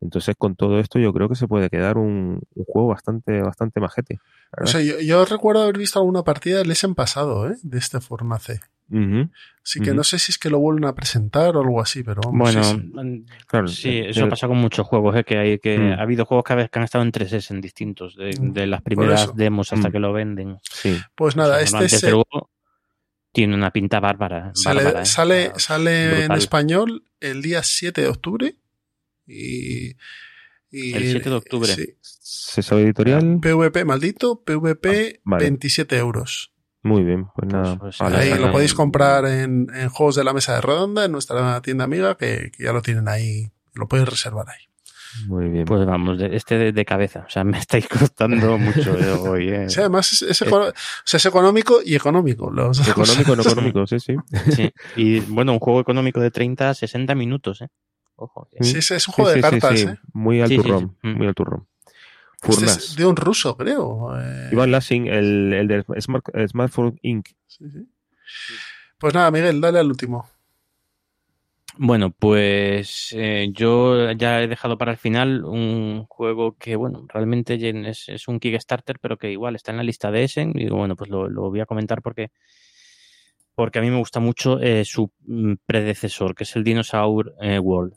[0.01, 3.81] Entonces, con todo esto, yo creo que se puede quedar un, un juego bastante, bastante
[3.81, 4.21] majete.
[4.61, 7.57] O sea, yo, yo, recuerdo haber visto alguna partida del en pasado, ¿eh?
[7.63, 8.61] De este Fornace.
[8.91, 9.31] Uh -huh.
[9.63, 12.23] Así que no sé si es que lo vuelven a presentar o algo así, pero
[12.25, 12.91] vamos, Bueno, sí, sí.
[12.95, 15.25] mm, Claro, sí, eh, eso eh, pasa con muchos juegos, ¿eh?
[15.25, 15.93] que hay que Mm.
[15.99, 18.53] ha habido juegos que, a veces que han estado en 3S en distintos, de, Mm,
[18.53, 20.57] de las primeras demos hasta que lo venden.
[20.63, 20.97] Sí.
[21.15, 22.51] Pues nada, O sea, este luego,
[23.33, 24.53] tiene una pinta bárbara.
[24.55, 25.07] sale, bárbara, ¿eh?
[25.07, 28.55] sale, sale en español el día 7 de octubre.
[29.29, 29.91] Y,
[30.70, 31.72] y- El 7 de octubre.
[31.72, 31.95] sí.
[32.03, 33.39] César Editorial.
[33.41, 35.45] PVP maldito, PVP Ah, vale.
[35.45, 36.53] 27 euros.
[36.83, 37.76] Muy bien, pues nada.
[37.79, 41.12] pues, vale, ahí lo podéis comprar en, en juegos de la mesa de redonda, en
[41.12, 44.62] nuestra tienda amiga, que, que ya lo tienen ahí, lo podéis reservar ahí.
[45.26, 45.64] Muy bien.
[45.64, 47.24] Pues vamos, de- este de, de cabeza.
[47.26, 49.49] O sea, me estáis costando mucho eh, hoy.
[49.49, 49.68] eh.
[49.68, 50.74] Sí, además es, es econo- o
[51.05, 52.51] sea, es económico y económico.
[52.51, 52.87] Los.
[52.87, 54.14] Económico, no económico, sí, sí.
[54.55, 54.70] Sí.
[54.97, 57.62] Y bueno, un juego económico de 30 a 60 minutos.
[57.62, 57.68] ¿eh?
[58.21, 58.49] Ojo.
[58.51, 59.87] que- Sí, sí, es un juego Sí, de cartas, sí.
[59.87, 59.97] ¿eh?
[60.12, 61.09] Muy al turrón, sí.
[61.09, 61.16] Mm.
[61.19, 61.66] muy al turrón.
[62.43, 64.11] Este es de un ruso, creo.
[64.21, 67.29] eh, Iván Lassing, el, el de Smart, Smartphone Inc.
[67.47, 67.89] sí, sí.
[68.99, 70.29] Pues nada, Miguel, dale al último.
[71.81, 77.55] Bueno, pues eh, yo ya he dejado para el final un juego que, bueno, realmente
[77.89, 80.53] es, es un Kickstarter, pero que igual está en la lista de Essen.
[80.57, 82.33] Y bueno, pues lo, lo voy a comentar porque,
[83.55, 87.61] porque a mí me gusta mucho eh, su mm, predecesor, que es el Dinosaur eh,
[87.61, 87.95] World.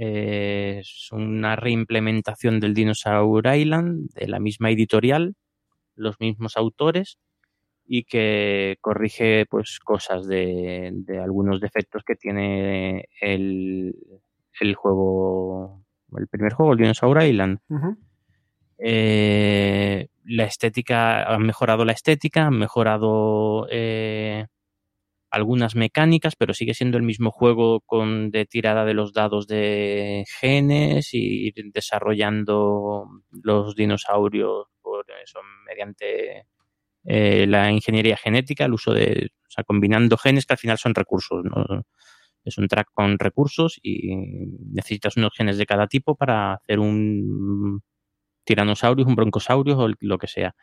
[0.00, 5.34] Eh, es una reimplementación del Dinosaur Island, de la misma editorial,
[5.96, 7.18] los mismos autores
[7.84, 13.96] y que corrige pues cosas de, de algunos defectos que tiene el,
[14.60, 15.84] el juego,
[16.16, 17.58] el primer juego, el Dinosaur Island.
[18.78, 24.46] Eh, la estética, han mejorado la estética, han mejorado eh,
[25.30, 30.24] algunas mecánicas, pero sigue siendo el mismo juego con de tirada de los dados de
[30.40, 36.46] genes y ir desarrollando los dinosaurios por eso, mediante
[37.04, 40.94] eh, la ingeniería genética, el uso de, o sea, combinando genes que al final son
[40.94, 41.44] recursos.
[42.44, 44.14] Es un track con recursos y
[44.72, 47.82] necesitas unos genes de cada tipo para hacer un
[48.44, 50.54] tiranosaurus, un broncosaurio o lo que sea.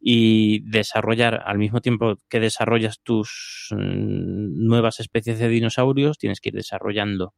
[0.00, 6.48] Y desarrollar, al mismo tiempo que desarrollas tus mm, nuevas especies de dinosaurios, tienes que
[6.48, 7.34] ir desarrollando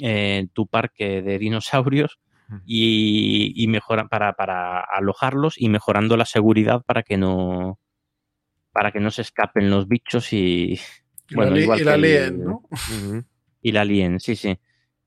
[0.00, 2.18] eh, tu parque de dinosaurios
[2.66, 7.78] y, y mejora para, para alojarlos y mejorando la seguridad para que no
[8.72, 10.78] para que no se escapen los bichos y
[11.28, 12.62] Y bueno la, igual y que la el- lien, ¿no?
[13.62, 14.58] Y la Lien, sí, sí.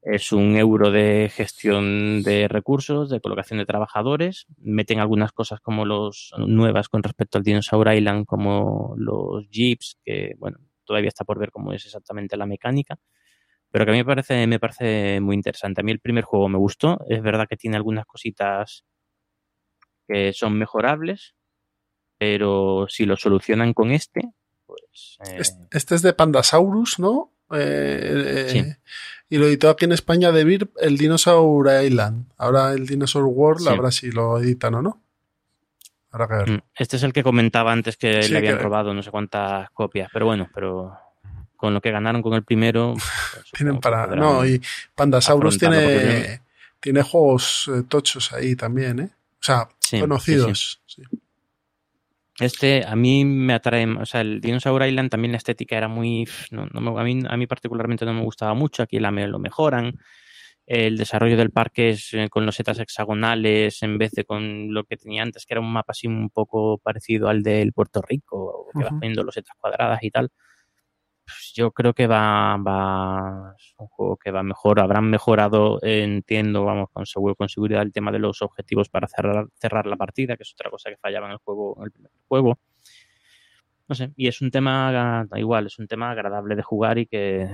[0.08, 4.45] Es un euro de gestión de recursos, de colocación de trabajadores.
[4.60, 10.36] Meten algunas cosas como los nuevas con respecto al Dinosaur Island, como los jeeps, que
[10.38, 12.97] bueno, todavía está por ver cómo es exactamente la mecánica.
[13.72, 15.82] Pero que a mí me parece, me parece muy interesante.
[15.82, 16.99] A mí el primer juego me gustó.
[17.10, 18.86] Es verdad que tiene algunas cositas
[20.08, 21.34] que son mejorables,
[22.20, 24.22] pero si lo solucionan con este,
[24.68, 27.32] pues eh, Es- Este es de Pandasaurus, ¿no?
[27.58, 28.66] Eh, eh, Sí.
[29.28, 32.28] Y lo editó aquí en España de Vir el Dinosaur Island.
[32.38, 33.70] Ahora el Dinosaur World, Sí.
[33.70, 35.01] habrá si lo editan o no.
[36.12, 36.49] Habrá que ver.
[36.51, 39.10] Mm, Este es el que comentaba antes que Sí, le habían que- robado no sé
[39.12, 40.95] cuántas copias, pero bueno, pero
[41.58, 42.93] con lo que ganaron con el primero.
[43.34, 44.08] pues, Tienen para.
[44.08, 44.62] No, y
[44.93, 46.41] Pandasaurus tiene,
[46.80, 49.10] tiene juegos eh, tochos ahí también, ¿eh?
[49.39, 49.68] O sea,
[49.99, 50.82] conocidos.
[50.86, 51.01] sí.
[52.40, 56.28] Este a mí me atrae, o sea, el Dinosaur Island también la estética era muy,
[56.52, 59.28] no, no me- a, mí, a mí particularmente no me gustaba mucho, aquí la, me-
[59.28, 59.94] lo mejoran.
[60.68, 64.84] El desarrollo del parque es eh, con los setas hexagonales en vez de con lo
[64.86, 68.72] que tenía antes, que era un mapa así un poco parecido al del Puerto Rico,
[68.78, 69.00] que vas Ujú.
[69.00, 70.30] poniendo los setas cuadradas y tal.
[71.56, 76.66] Yo creo que va, va, es un juego que va mejor, habrán mejorado, eh, entiendo,
[76.66, 80.36] vamos, con seguro, con seguridad el tema de los objetivos para cerrar, cerrar la partida,
[80.36, 82.60] que es otra cosa que fallaba en el juego, en el primer juego.
[83.88, 87.47] No sé, y es un tema, igual, es un tema agradable de jugar y que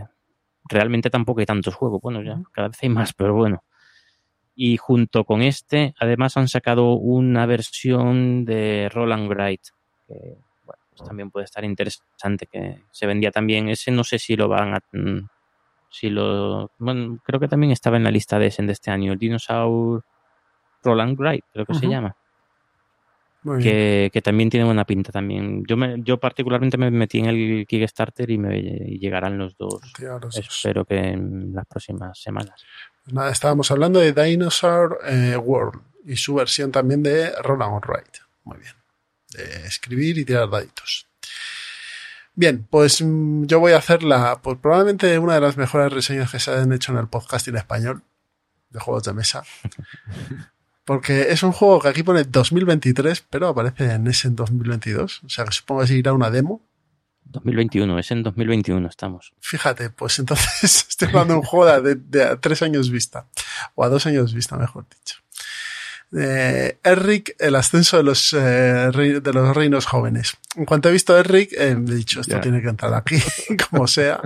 [0.68, 2.02] realmente tampoco hay tantos juegos.
[2.02, 3.64] Bueno, ya cada vez hay más, pero bueno.
[4.56, 9.62] Y junto con este, además han sacado una versión de Roland Wright,
[10.08, 10.38] que
[11.02, 13.70] pues también puede estar interesante, que se vendía también.
[13.70, 14.80] Ese no sé si lo van a...
[14.92, 15.28] mm,
[15.90, 19.12] Si lo, bueno, creo que también estaba en la lista de ese de este año,
[19.14, 20.04] el Dinosaur
[20.84, 22.16] Roland Wright, creo que se llama
[23.60, 25.64] que, que también tiene buena pinta también.
[25.68, 29.82] Yo me, yo particularmente me metí en el Kickstarter y me y llegarán los dos.
[29.98, 30.38] Tío, los dos.
[30.38, 32.64] Espero que en las próximas semanas.
[33.04, 38.18] Pues nada, estábamos hablando de Dinosaur eh, World y su versión también de Roland Wright.
[38.44, 38.74] Muy bien.
[39.38, 41.08] Escribir y tirar daditos.
[42.34, 46.32] Bien, pues mm, yo voy a hacer la, pues probablemente una de las mejores reseñas
[46.32, 48.04] que se han hecho en el podcast en español
[48.70, 49.44] de juegos de mesa.
[50.86, 55.22] Porque es un juego que aquí pone 2023, pero aparece en ese en 2022.
[55.26, 56.62] O sea que supongo que se irá una demo.
[57.26, 59.34] 2021, es en 2021 estamos.
[59.40, 63.28] Fíjate, pues entonces estoy hablando de un juego de, de a tres años vista.
[63.76, 65.18] O a dos años vista, mejor dicho.
[66.18, 68.38] Eh, Eric, el ascenso de los, eh,
[69.22, 70.34] de los reinos jóvenes.
[70.56, 73.16] En cuanto he visto a Eric, eh, he dicho, esto tiene que entrar aquí,
[73.70, 74.20] como sea.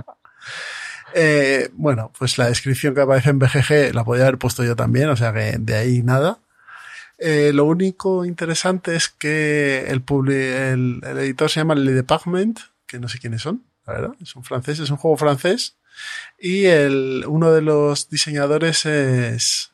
[1.14, 5.08] Eh, bueno, pues la descripción que aparece en BGG la podía haber puesto yo también,
[5.08, 6.38] o sea que de ahí nada.
[7.18, 12.58] Eh, lo único interesante es que el, publi- el, el editor se llama Le Department,
[12.86, 14.10] que no sé quiénes son, la verdad.
[14.20, 15.76] Es un francés, es un juego francés.
[16.38, 19.70] Y el, uno de los diseñadores es,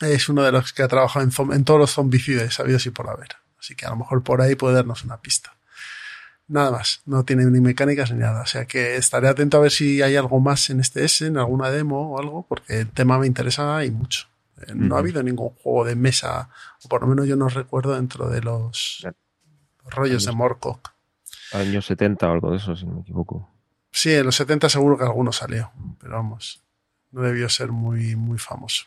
[0.00, 3.28] es uno de los que ha trabajado en, todos los zombicides sabidos y por haber.
[3.58, 5.54] Así que a lo mejor por ahí puede darnos una pista.
[6.46, 8.42] Nada más, no tiene ni mecánicas ni nada.
[8.42, 11.36] O sea que estaré atento a ver si hay algo más en este S, en
[11.36, 14.28] alguna demo o algo, porque el tema me interesa y mucho.
[14.66, 16.48] Eh, No ha habido ningún juego de mesa,
[16.84, 19.06] o por lo menos yo no recuerdo dentro de los
[19.84, 20.92] rollos de Morcock.
[21.52, 23.50] Años 70 o algo de eso, si no me equivoco.
[23.90, 26.62] Sí, en los 70 seguro que alguno salió, pero vamos,
[27.10, 28.84] no debió ser muy, muy famoso.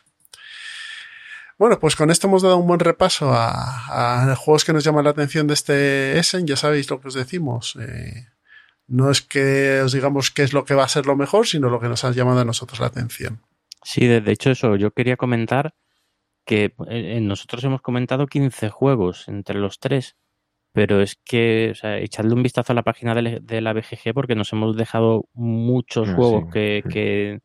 [1.62, 5.04] Bueno, pues con esto hemos dado un buen repaso a, a juegos que nos llaman
[5.04, 6.44] la atención de este Essen.
[6.44, 7.76] Ya sabéis lo que os decimos.
[7.80, 8.26] eh,
[8.88, 11.70] no es que os digamos qué es lo que va a ser lo mejor, sino
[11.70, 13.42] lo que nos ha llamado a nosotros la atención.
[13.84, 15.72] Sí, de, hecho eso, yo quería comentar
[16.44, 20.16] que eh, eh, nosotros hemos comentado 15 juegos entre los tres,
[20.72, 24.34] pero es que, o sea, echadle un vistazo a la página de, la BGG porque
[24.34, 26.50] nos hemos dejado muchos Ah, juegos sí.
[26.54, 26.88] que, Mm.
[26.88, 27.40] que,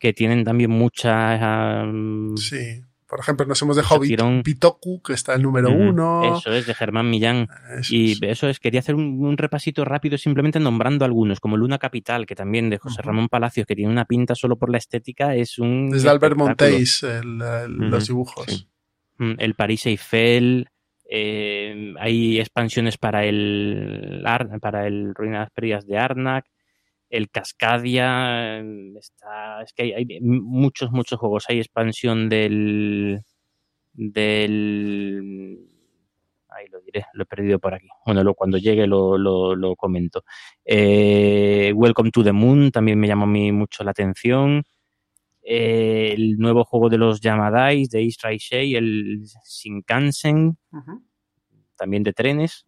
[0.00, 1.84] que tienen también mucha...
[1.84, 2.82] um, Sí.
[3.14, 4.00] Por ejemplo, nos hemos dejado.
[4.00, 6.36] Bit- Bitoku, que está el número uno.
[6.36, 7.46] Eso es, de Germán Millán.
[7.78, 8.18] Eso Y es.
[8.22, 12.34] eso es, quería hacer un, un repasito rápido simplemente nombrando algunos, como Luna Capital, que
[12.34, 13.02] también de José.
[13.02, 15.90] Ramón Palacios, que tiene una pinta solo por la estética, es un...
[15.90, 16.36] Desde Albert.
[16.36, 18.46] Montéis, el- el- Ujú, los dibujos.
[18.48, 18.66] sí.
[19.18, 20.66] Mm, el París Eiffel,
[21.08, 26.46] eh, hay expansiones para el Ar- para el Ruinas Perdidas de Arnak,
[27.16, 31.46] el Cascadia, eh, está, es que hay, hay muchos, muchos juegos.
[31.48, 33.20] Hay expansión del
[33.92, 35.58] del
[36.48, 37.88] ahí lo diré, lo he perdido por aquí.
[38.04, 40.24] Bueno, lo, cuando llegue lo, lo, lo comento.
[40.64, 44.64] Eh, Welcome to the Moon también me llamó a mí mucho la atención.
[45.42, 50.56] Eh, el nuevo juego de los Yamadais de East Shea, el Shinkansen,
[51.76, 52.66] también de trenes.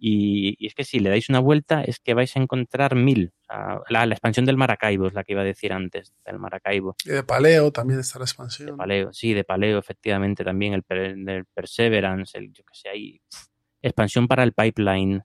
[0.00, 3.32] Y, y es que si le dais una vuelta, es que vais a encontrar mil.
[3.40, 6.38] O sea, la, la expansión del Maracaibo es la que iba a decir antes, del
[6.38, 6.94] Maracaibo.
[7.04, 8.76] Y de Paleo también está la De expansión.
[8.76, 10.84] paleo, sí, de paleo, efectivamente, también el,
[11.24, 13.46] del Perseverance, el, yo que sé, hay pf,
[13.82, 15.24] expansión para el pipeline.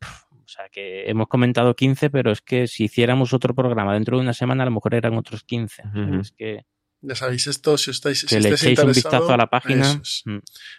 [0.00, 4.22] O sea que hemos comentado 15, pero es que si hiciéramos otro programa dentro de
[4.22, 5.82] una semana, a lo mejor eran otros 15.
[5.82, 6.20] O sea, Ujú.
[6.20, 6.64] Es que,
[7.06, 10.22] Ya sabéis esto, si estáis si que le echéis un vistazo a la página es,
[10.24, 10.38] mm,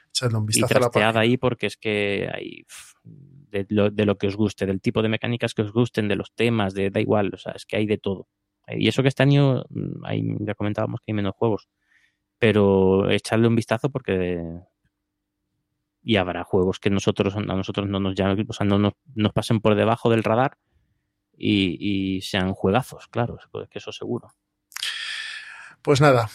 [0.10, 1.20] echadle un y vistazo a la página.
[1.20, 2.66] ahí porque es que hay
[3.04, 6.16] de lo, de lo que os guste, del tipo de mecánicas que os gusten, de
[6.16, 8.28] los temas, de da igual, o sea, es que hay de todo.
[8.68, 11.70] Y eso que este año mm, hay, ya comentábamos que hay menos juegos,
[12.40, 14.42] pero echarle un vistazo porque
[16.02, 19.34] y habrá juegos que nosotros a nosotros no nos llamen, o sea, no nos, nos
[19.34, 20.58] pasen por debajo del radar
[21.38, 23.38] y, y sean juegazos, claro,
[23.70, 24.34] que eso seguro.
[25.86, 26.32] Pues nada,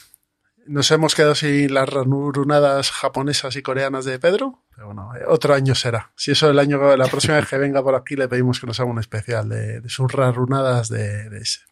[0.69, 5.55] nos hemos quedado sin las ranurunadas japonesas y coreanas de Pedro, pero bueno, eh, otro
[5.55, 6.13] año será.
[6.15, 8.79] Si eso el año, la próxima vez que venga por aquí le pedimos que nos
[8.79, 11.63] haga un especial de, de sus ranurunadas de, de ese.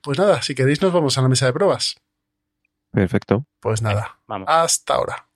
[0.00, 1.96] Pues nada, si queréis nos vamos a la mesa de pruebas.
[2.92, 3.44] Perfecto.
[3.58, 4.46] Pues nada, Vamos.
[4.48, 5.26] hasta ahora.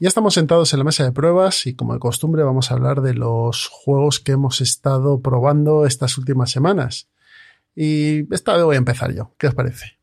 [0.00, 3.02] Ya estamos sentados en la mesa de pruebas y como de costumbre vamos a hablar
[3.02, 7.08] de los juegos que hemos estado probando estas últimas semanas.
[7.74, 9.34] Y esta vez voy a empezar yo.
[9.38, 9.98] ¿Qué os parece?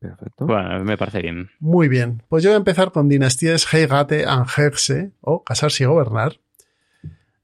[0.00, 0.46] Perfecto.
[0.46, 1.50] Bueno, me parece bien.
[1.60, 2.22] Muy bien.
[2.28, 6.40] Pues yo voy a empezar con Dinastías Heigate and Hexe o Casarse y Gobernar.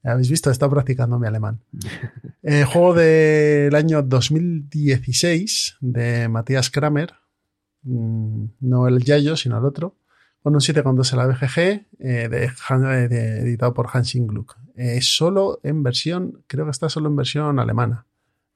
[0.02, 1.60] Ya habéis visto, he estado practicando mi alemán.
[2.42, 7.12] Eh, juego del año 2016 de Matías Kramer.
[7.82, 9.94] Mm, No el Yayo, sino el otro.
[10.42, 11.58] Con un 7,2 en la BGG,
[11.98, 14.56] eh, de, eh, de- editado por Hansing Gluck.
[14.74, 18.06] Eh, solo en versión, creo que está solo en versión alemana.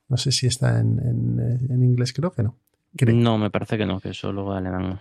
[0.09, 2.57] No sé si está en, en, eh, en inglés, creo que no.
[2.97, 3.15] Creo.
[3.15, 5.01] No, me parece que no, que solo alemán.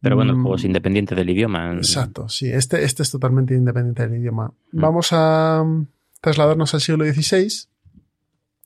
[0.00, 0.66] Pero bueno, el juego es Mm.
[0.66, 1.72] independiente del idioma.
[1.74, 4.52] Exacto, sí, este, este es totalmente independiente del idioma.
[4.72, 4.80] Mm.
[4.80, 5.86] Vamos a mm,
[6.20, 7.68] trasladarnos al siglo XVI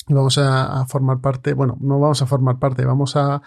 [0.09, 3.43] y vamos a, a formar parte, bueno, no vamos a formar parte, vamos a,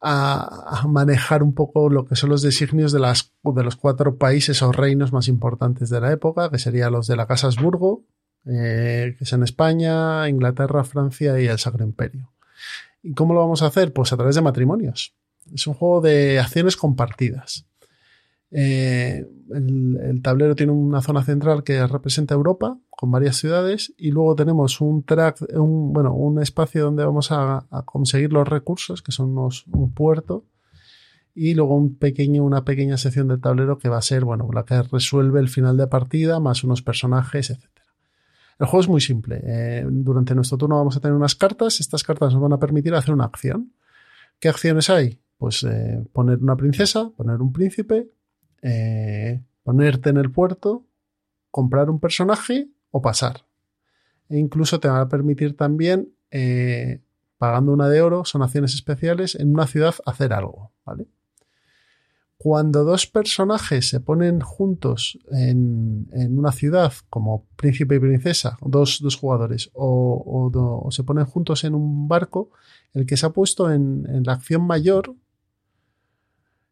[0.00, 4.62] a, manejar un poco lo que son los designios de, las, de los cuatro países
[4.62, 8.04] o reinos más importantes de la época, que serían los de la Casa Habsburgo,
[8.46, 12.32] eh, que es en España, Inglaterra, Francia y el Sacro Imperio.
[13.02, 13.92] ¿Y cómo lo vamos a hacer?
[13.92, 15.14] Pues a través de matrimonios.
[15.54, 17.67] Es un juego de acciones compartidas.
[18.50, 24.34] Eh, el, tablero tiene una zona central que representa Europa con varias ciudades y luego
[24.36, 29.36] tenemos un track, un, bueno, un espacio donde vamos a, conseguir los recursos, que son
[29.36, 30.44] un puerto,
[31.34, 34.64] y luego un pequeño, una pequeña sección del tablero que va a ser, bueno, la
[34.64, 37.62] que resuelve el final de partida, más unos personajes, etc.
[38.58, 39.40] El juego es muy simple.
[39.44, 41.78] Eh, durante nuestro turno vamos a tener unas cartas.
[41.78, 43.72] Estas cartas nos van a permitir hacer una acción.
[44.40, 45.20] ¿Qué acciones hay?
[45.36, 48.10] Pues eh, poner una princesa, poner un príncipe,
[48.62, 50.86] eh, ponerte en el puerto,
[51.50, 53.44] comprar un personaje o pasar.
[54.28, 57.00] E incluso te va a permitir también, eh,
[57.38, 61.06] pagando una de oro, son acciones especiales, en una ciudad hacer algo, ¿vale?
[62.36, 66.08] Cuando dos personajes se ponen juntos en,
[66.38, 72.06] una ciudad, como príncipe y princesa, dos, dos jugadores, o, se ponen juntos en un
[72.06, 72.50] barco,
[72.94, 75.16] el que se ha puesto en, en la acción mayor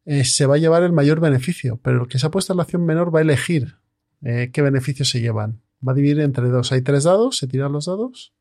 [0.07, 2.59] eh, se va a llevar el mayor beneficio, pero el que se ha puesto en
[2.59, 3.77] la acción menor va a elegir
[4.23, 5.61] eh, qué beneficios se llevan.
[5.87, 6.73] Va a dividir entre dos.
[6.73, 8.33] Hay tres dados, se tiran los dados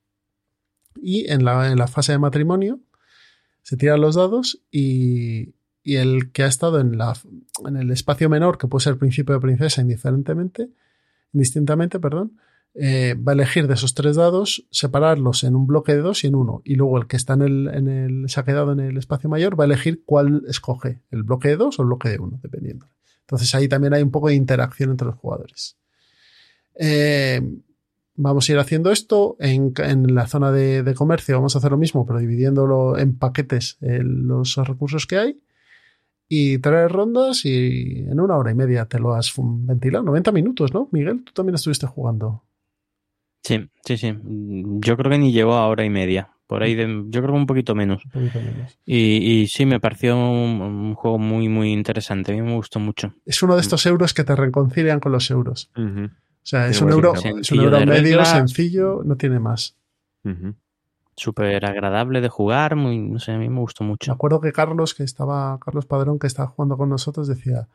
[0.96, 2.80] y en la, en la fase de matrimonio
[3.64, 7.14] se tiran los dados y, y el que ha estado en, la,
[7.68, 10.70] en el espacio menor, que puede ser príncipe o princesa indiferentemente,
[11.34, 12.40] indistintamente, perdón,
[12.78, 16.28] eh, va a elegir de esos tres dados, separarlos en un bloque de dos y
[16.28, 16.62] en uno.
[16.66, 19.30] Y luego el que está en el, en el, se ha quedado en el espacio
[19.30, 22.40] mayor va a elegir cuál escoge, el bloque de dos o el bloque de uno,
[22.44, 22.88] dependiendo.
[23.22, 25.78] Entonces ahí también hay un poco de interacción entre los jugadores.
[26.78, 27.42] Eh,
[28.16, 29.74] vamos a ir haciendo esto en,
[30.14, 31.36] la zona de, comercio.
[31.36, 35.42] Vamos a hacer lo mismo, pero dividiéndolo en paquetes eh, los recursos que hay.
[36.28, 40.04] Y tres rondas y en una hora y media te lo has ventilado.
[40.04, 40.90] 90 minutos, ¿no?
[40.92, 42.44] Miguel, tú también estuviste jugando.
[43.46, 44.18] Sí, sí, sí.
[44.24, 46.32] Yo creo que ni llegó a hora y media.
[46.48, 48.02] Por ahí, de, yo creo que un poquito menos.
[48.86, 52.32] Y, y, sí, me pareció un, juego muy, muy interesante.
[52.32, 53.14] A mí me gustó mucho.
[53.24, 55.70] Es uno de estos euros que te reconcilian con los euros.
[55.76, 56.10] O
[56.42, 59.76] sea, es un, euro, es un euro medio, sencillo, no tiene más.
[61.16, 64.12] Súper agradable de jugar, muy, no sé, a mí me gustó mucho.
[64.12, 67.68] Me acuerdo que Carlos, que estaba, Carlos Padrón, que estaba jugando con nosotros, decía,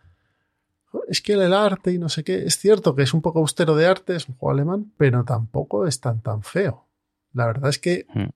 [1.08, 3.76] es que el arte y no sé qué, es cierto que es un poco austero
[3.76, 6.86] de arte, es un juego alemán, pero tampoco es tan tan feo.
[7.32, 8.28] La verdad es que hmm.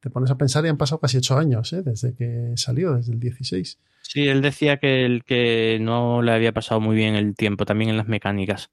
[0.00, 1.82] te pones a pensar y han pasado casi ocho años, ¿eh?
[1.82, 3.78] desde que salió, desde el 16.
[4.02, 7.90] Sí, él decía que, el, que no le había pasado muy bien el tiempo, también
[7.90, 8.70] en las mecánicas.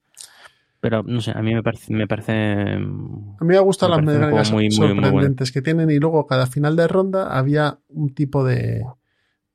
[0.80, 1.92] Pero no sé, a mí me parece.
[1.92, 5.90] Me parece a mí me gustan las mecánicas muy, sorprendentes que tienen.
[5.90, 8.84] Y luego, cada final de ronda había un tipo de,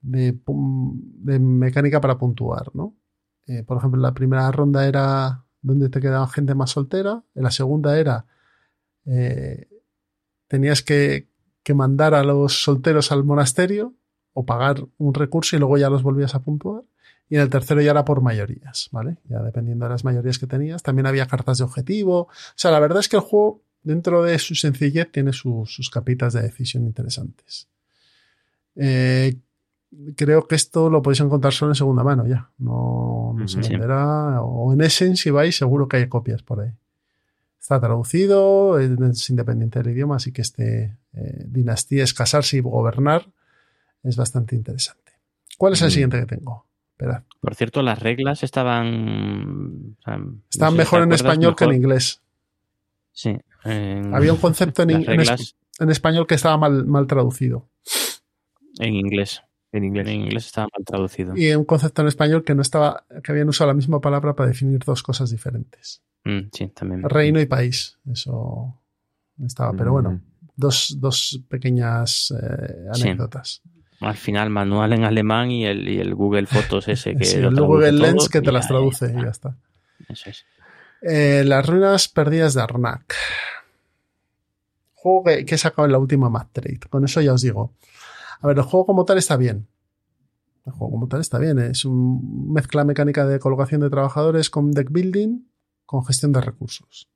[0.01, 2.95] de, de mecánica para puntuar, ¿no?
[3.48, 7.52] Eh, por ejemplo, la primera ronda era donde te quedaba gente más soltera, en la
[7.52, 8.26] segunda era
[9.06, 9.68] eh,
[10.48, 11.28] tenías que,
[11.74, 13.94] mandar a los solteros al monasterio
[14.34, 16.84] o pagar un recurso y luego ya los volvías a puntuar.
[17.30, 19.18] Y en el tercero ya era por mayorías, ¿vale?
[19.30, 20.84] Ya dependiendo de las mayorías que tenías.
[20.84, 22.24] También había cartas de objetivo.
[22.24, 26.34] O sea, la verdad es que el juego, dentro de su sencillez, tiene sus capitas
[26.34, 27.70] de decisión interesantes.
[28.76, 29.38] Eh,
[30.15, 32.49] creo que esto lo podéis encontrar solo en segunda mano ya.
[32.57, 34.41] No, se venderá.
[34.41, 36.72] O en Essence, si vais, seguro que hay copias por ahí.
[37.60, 43.26] Está traducido, es independiente del idioma, así que este eh, Dinastía es casarse y gobernar
[44.03, 45.14] es bastante interesante.
[45.57, 46.65] ¿Cuál es el siguiente que tengo?
[46.91, 47.24] Esperad.
[47.40, 49.95] Por cierto, las reglas estaban.
[50.49, 52.22] estaban mejor en español que en inglés.
[53.14, 53.38] Sí.
[53.64, 54.90] Había un concepto en,
[55.80, 57.70] en, español que estaba mal, mal traducido.
[58.80, 59.41] En inglés.
[59.74, 60.08] En inglés.
[60.08, 61.36] En inglés estaba mal traducido.
[61.36, 64.48] Y un concepto en español que no estaba, que habían usado la misma palabra para
[64.48, 66.04] definir dos cosas diferentes.
[66.24, 67.10] Mm, sí, también.
[67.10, 67.98] Reino y país.
[68.10, 68.80] Eso
[69.44, 69.74] estaba.
[69.74, 70.22] Pero bueno, mm.
[70.56, 73.64] dos, dos pequeñas eh, anécdotas.
[74.00, 77.26] Al final, manual en alemán y el, y el Google Fotos ese que.
[77.26, 79.58] sí, el Google Lens que te las traduce y ya está.
[80.08, 80.45] Eso es.
[81.02, 83.16] Eh, las ruinas perdidas de Arnak.
[84.94, 86.80] Juego que, que he sacado en la última Mad Trade.
[86.91, 87.74] Con eso ya os digo.
[88.44, 89.70] A ver, el juego como tal está bien.
[90.65, 91.60] El juego como tal está bien.
[91.60, 92.20] Es una
[92.53, 95.45] mezcla mecánica de colocación de trabajadores con deck building,
[95.86, 97.10] con gestión de recursos.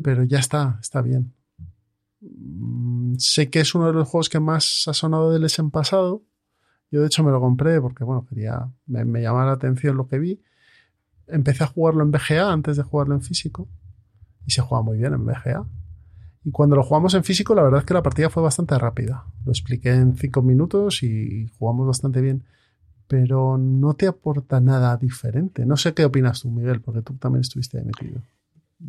[0.00, 1.34] Pero ya está, está bien.
[2.20, 6.22] Mm, sé que es uno de los juegos que más ha sonado del en pasado.
[6.92, 10.06] Yo de hecho me lo compré porque, bueno, quería, me, me llamaba la atención lo
[10.06, 10.40] que vi.
[11.26, 13.68] Empecé a jugarlo en BGA antes de jugarlo en físico.
[14.46, 15.66] Y se juega muy bien en BGA.
[16.44, 19.24] Y cuando lo jugamos en físico, la verdad es que la partida fue bastante rápida.
[19.46, 22.44] Lo expliqué en cinco minutos y jugamos bastante bien.
[23.08, 25.64] Pero no te aporta nada diferente.
[25.64, 28.20] No sé qué opinas tú, Miguel, porque tú también estuviste ahí metido.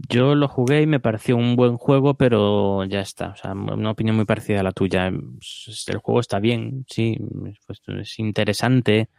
[0.10, 3.30] Yo lo jugué y me pareció un buen juego, pero ya está.
[3.30, 5.08] O sea, una opinión muy parecida a la tuya.
[5.08, 7.18] El juego está bien, sí,
[7.66, 9.10] pues es interesante,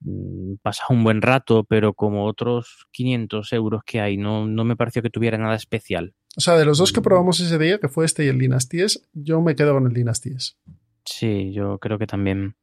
[0.00, 4.76] mm, pasa un buen rato, pero como otros 500 euros que hay, no, no me
[4.76, 6.14] pareció que tuviera nada especial.
[6.36, 9.08] O sea, de los dos que probamos ese día, que fue este y el Dynasties,
[9.14, 10.58] yo me quedo con el Dynasties.
[11.04, 12.56] Sí, yo creo que también.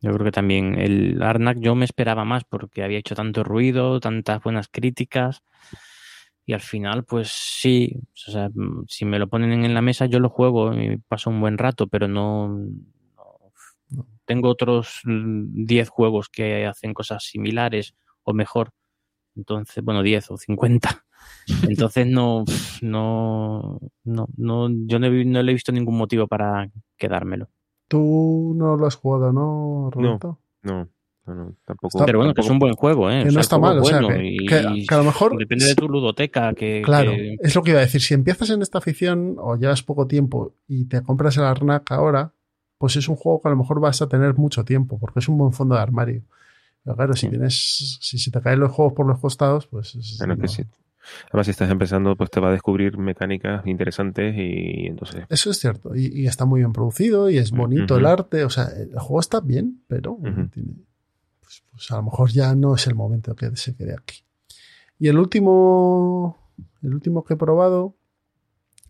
[0.00, 4.00] Yo creo que también el Arnak yo me esperaba más porque había hecho tanto ruido,
[4.00, 5.42] tantas buenas críticas.
[6.46, 8.48] Y al final, pues sí, o sea,
[8.86, 11.88] si me lo ponen en la mesa, yo lo juego y paso un buen rato,
[11.88, 12.48] pero no.
[13.90, 18.70] no tengo otros 10 juegos que hacen cosas similares o mejor.
[19.36, 21.04] Entonces, bueno, 10 o 50.
[21.68, 22.44] Entonces no,
[22.82, 27.48] no, no, no yo no, he, no le he visto ningún motivo para quedármelo.
[27.88, 30.38] Tú no lo has jugado, ¿no, Roberto?
[30.62, 30.88] No,
[31.26, 32.04] no, no, tampoco.
[32.04, 32.34] Pero bueno, tampoco.
[32.34, 33.22] que es un buen juego, ¿eh?
[33.22, 35.04] Que O no está mal, o es sea, bueno que, y- que- que a lo
[35.04, 35.38] mejor...
[35.38, 36.52] Depende de tu ludoteca.
[36.52, 38.02] Que, Claro, que- es lo que iba a decir.
[38.02, 42.32] Si empiezas en esta afición o llevas poco tiempo y te compras el Arnak ahora,
[42.76, 45.28] pues es un juego que a lo mejor vas a tener mucho tiempo, porque es
[45.28, 46.22] un buen fondo de armario.
[46.84, 47.30] Pero claro, si Sí.
[47.30, 50.36] tienes, si se te caen los juegos por los costados, pues es- no.
[51.30, 55.24] Además, si estás empezando, pues te va a descubrir mecánicas interesantes y entonces.
[55.30, 55.94] Eso es cierto.
[55.94, 58.44] Y, y está muy bien producido y es bonito el arte.
[58.44, 60.18] O sea, el juego está bien, pero
[60.50, 60.74] tiene-
[61.40, 64.22] pues, pues a lo mejor ya no es el momento que se quede aquí.
[64.98, 66.36] Y el último,
[66.82, 67.96] el último que he probado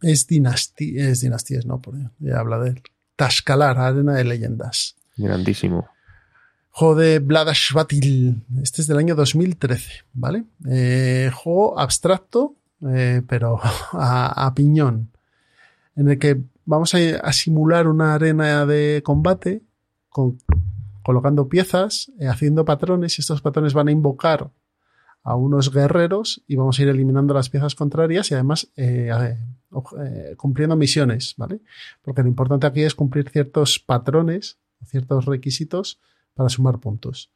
[0.01, 2.83] es Dinasty, es Dinasties, no, por ya habla de.
[3.17, 4.97] Tascalar, Arena de Leyendas.
[5.17, 5.89] Grandísimo.
[6.79, 8.41] Juego de Vladashvatil.
[8.63, 10.45] Este es del año 2013, ¿vale?
[10.71, 12.55] Eh, juego abstracto,
[12.89, 13.59] eh, pero
[13.95, 15.11] a, piñón.
[15.97, 19.65] En el que vamos a, simular una arena de combate
[20.09, 20.39] con,
[21.03, 24.49] colocando piezas, eh, haciendo patrones, y estos patrones van a invocar
[25.25, 28.71] a unos guerreros y vamos a ir eliminando las piezas contrarias y además
[30.37, 31.59] cumpliendo misiones, ¿vale?
[32.03, 35.99] Porque lo importante aquí es cumplir ciertos patrones, ciertos requisitos
[36.39, 37.33] para sumar puntos.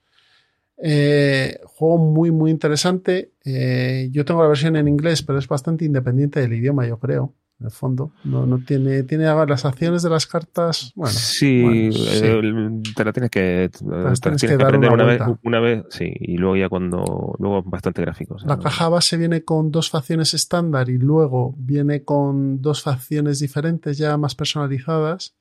[0.80, 3.32] Eh, juego muy, muy interesante.
[3.44, 7.34] Eh, yo tengo la versión en inglés, pero es bastante independiente del idioma, yo creo.
[7.58, 10.92] En el fondo, no, no tiene, tiene las acciones de las cartas.
[10.94, 12.00] Bueno, sí, bueno, sí.
[12.24, 15.60] eh, te la tienes que, te tienes que que dar aprender una una vez, una
[15.60, 18.44] vez, sí, y luego ya cuando, luego bastante gráficos.
[18.46, 23.98] La caja base viene con dos facciones estándar y luego viene con dos facciones diferentes
[23.98, 25.36] ya más personalizadas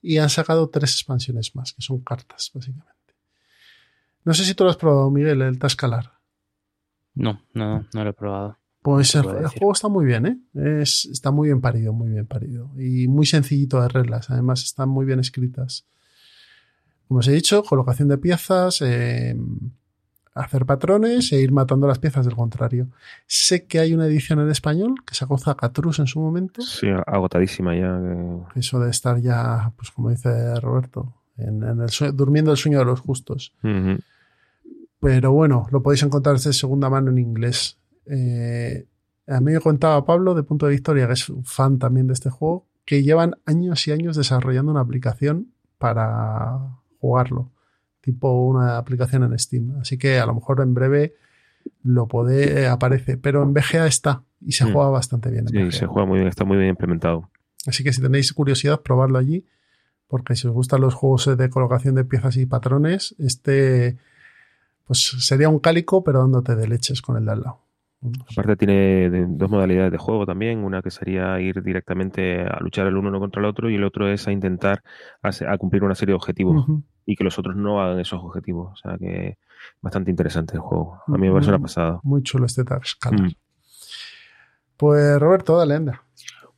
[0.00, 2.95] y han sacado tres expansiones más, que son cartas, básicamente.
[4.26, 6.12] No sé si tú lo has probado, Miguel, el Tascalar.
[7.14, 8.58] No, no, no lo he probado.
[8.82, 10.38] Pues ¿Qué el, el juego está muy bien, ¿eh?
[10.82, 12.70] Es, está muy bien parido, muy bien parido.
[12.78, 15.86] Y muy sencillito de reglas, además están muy bien escritas.
[17.08, 19.36] Como os he dicho, colocación de piezas, eh,
[20.34, 22.88] hacer patrones e ir matando las piezas del contrario.
[23.26, 26.62] Sé que hay una edición en español que sacó Zacatrus en su momento.
[26.62, 27.98] Sí, agotadísima ya.
[28.52, 32.78] que- Eso de estar ya, pues como dice Roberto, en, en el durmiendo el sueño
[32.80, 33.52] de los justos.
[33.62, 33.98] Ujú.
[35.00, 37.78] Pero bueno, lo podéis encontrar de segunda mano en inglés.
[38.06, 38.86] Eh,
[39.26, 42.14] a mí me contaba Pablo, de Punto de Victoria, que es un fan también de
[42.14, 46.58] este juego, que llevan años y años desarrollando una aplicación para
[47.00, 47.50] jugarlo,
[48.00, 49.78] tipo una aplicación en Steam.
[49.80, 51.14] Así que a lo mejor en breve
[51.82, 54.72] lo puede, eh, aparece, pero en VGA está y se Mm.
[54.72, 55.46] juega bastante bien.
[55.52, 57.28] en Sí, se juega muy bien, está muy bien implementado.
[57.66, 59.44] Así que si tenéis curiosidad, probadlo allí,
[60.06, 63.96] porque si os gustan los juegos de colocación de piezas y patrones, este
[64.86, 67.60] pues sería un cálico, pero dándote de leches con el de al lado.
[68.30, 72.96] Aparte tiene dos modalidades de juego también, una que sería ir directamente a luchar el
[72.96, 74.82] uno contra el otro y el otro es a intentar
[75.22, 76.66] a cumplir una serie de objetivos
[77.04, 78.72] y que los otros no hagan esos objetivos.
[78.72, 79.38] O sea que
[79.80, 81.00] bastante interesante el juego.
[81.06, 82.00] A mí me parece una pasada.
[82.04, 83.22] Muy chulo este Tascalar.
[83.22, 83.34] Mm.
[84.76, 86.02] Pues Roberto, dale, anda.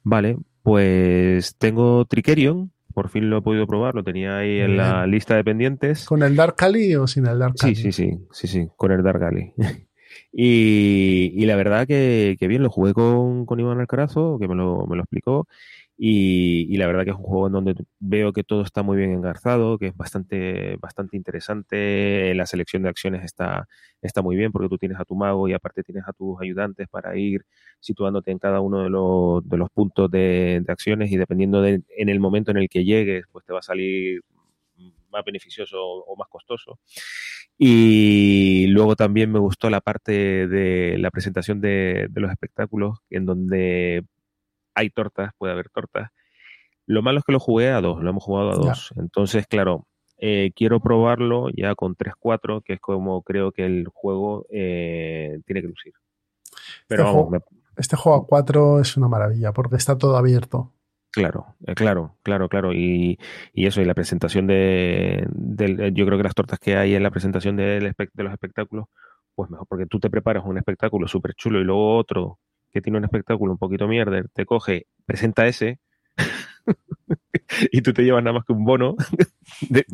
[0.02, 5.06] Vale, pues tengo Tricerion, por fin lo he podido probar, lo tenía ahí en la
[5.06, 6.04] lista de pendientes.
[6.04, 7.74] ¿Con el Dark Kali o sin el Dark Sí, Kali?
[7.76, 9.52] sí, sí, sí, sí, con el Dark Alley.
[10.32, 14.56] y, y la verdad que, que bien, lo jugué con, con Iván Alcarazo, que me
[14.56, 15.46] lo, me lo explicó.
[16.00, 18.96] Y, y la verdad que es un juego en donde veo que todo está muy
[18.96, 22.32] bien engarzado, que es bastante, bastante interesante.
[22.36, 23.66] La selección de acciones está,
[24.00, 26.86] está muy bien porque tú tienes a tu mago y aparte tienes a tus ayudantes
[26.88, 27.44] para ir
[27.80, 31.82] situándote en cada uno de los, de los puntos de, de acciones y dependiendo de
[31.96, 34.20] en el momento en el que llegues, pues te va a salir
[35.10, 36.78] más beneficioso o más costoso.
[37.58, 43.26] Y luego también me gustó la parte de la presentación de, de los espectáculos, en
[43.26, 44.04] donde
[44.78, 46.10] hay tortas, puede haber tortas.
[46.86, 48.60] Lo malo es que lo jugué a dos, lo hemos jugado a Ya.
[48.70, 48.92] dos.
[48.96, 49.86] Entonces, claro,
[50.18, 55.60] eh, quiero probarlo ya con 3-4, que es como creo que el juego eh, tiene
[55.62, 55.92] que lucir.
[56.86, 60.16] Pero Este vamos, juego- me- Este juego a 4 es una maravilla porque está todo
[60.16, 60.72] abierto.
[61.12, 62.72] Claro, eh, claro, claro, claro.
[62.72, 63.18] Y,
[63.52, 65.26] y eso, y la presentación de,
[65.94, 68.86] yo creo que las tortas que hay en la presentación espec- de los espectáculos,
[69.34, 72.38] pues mejor, porque tú te preparas un espectáculo súper chulo y luego otro
[72.72, 75.78] que tiene un espectáculo un poquito mierder, te coge, presenta ese,
[77.72, 78.94] y tú te llevas nada más que un bono
[79.70, 79.84] de,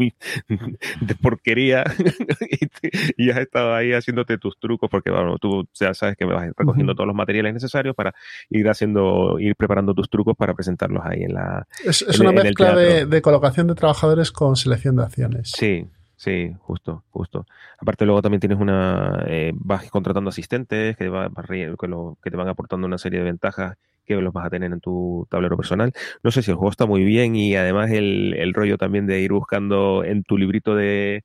[1.00, 1.84] de porquería
[2.50, 6.24] y, te- y has estado ahí haciéndote tus trucos porque bueno, tú ya sabes que
[6.24, 8.14] vas recogiendo todos los materiales necesarios para
[8.50, 12.30] ir haciendo, ir preparando tus trucos para presentarlos ahí en la, Es, es En una
[12.40, 15.52] en mezcla de, de colocación de trabajadores con selección de acciones.
[15.54, 15.86] Sí,
[16.24, 17.46] sí, justo, justo.
[17.78, 22.36] Aparte luego también tienes una, eh, vas contratando asistentes que, va- que, lo- que te
[22.36, 23.76] van aportando una serie de ventajas
[24.06, 25.92] que los vas a tener en tu tablero personal.
[26.22, 29.20] No sé si el juego está muy bien y además el, el rollo también de
[29.20, 31.24] ir buscando en tu librito de,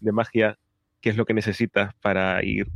[0.00, 0.58] de magia
[1.00, 2.68] qué es lo que necesitas para ir,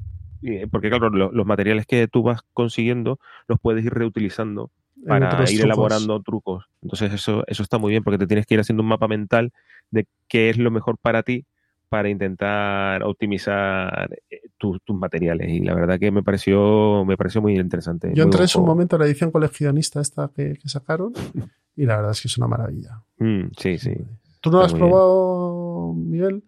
[0.43, 3.19] eh, porque claro, lo- los materiales que tú vas consiguiendo
[3.49, 4.71] los puedes ir reutilizando
[5.07, 5.65] para ir trucos.
[5.65, 6.65] elaborando trucos.
[6.83, 9.53] Entonces eso, eso está muy bien porque te tienes que ir haciendo un mapa mental
[9.91, 11.45] de qué es lo mejor para ti
[11.89, 15.49] para intentar optimizar eh, tus, tus materiales.
[15.51, 18.09] Y la verdad que me pareció, me pareció muy interesante.
[18.09, 21.13] Yo muy entré en su momento en la edición coleccionista esta que, que sacaron
[21.77, 23.03] y la verdad es que es una maravilla.
[23.19, 23.95] Mm, sí, sí.
[24.41, 24.87] ¿Tú no lo has bien.
[24.87, 26.45] probado, Miguel?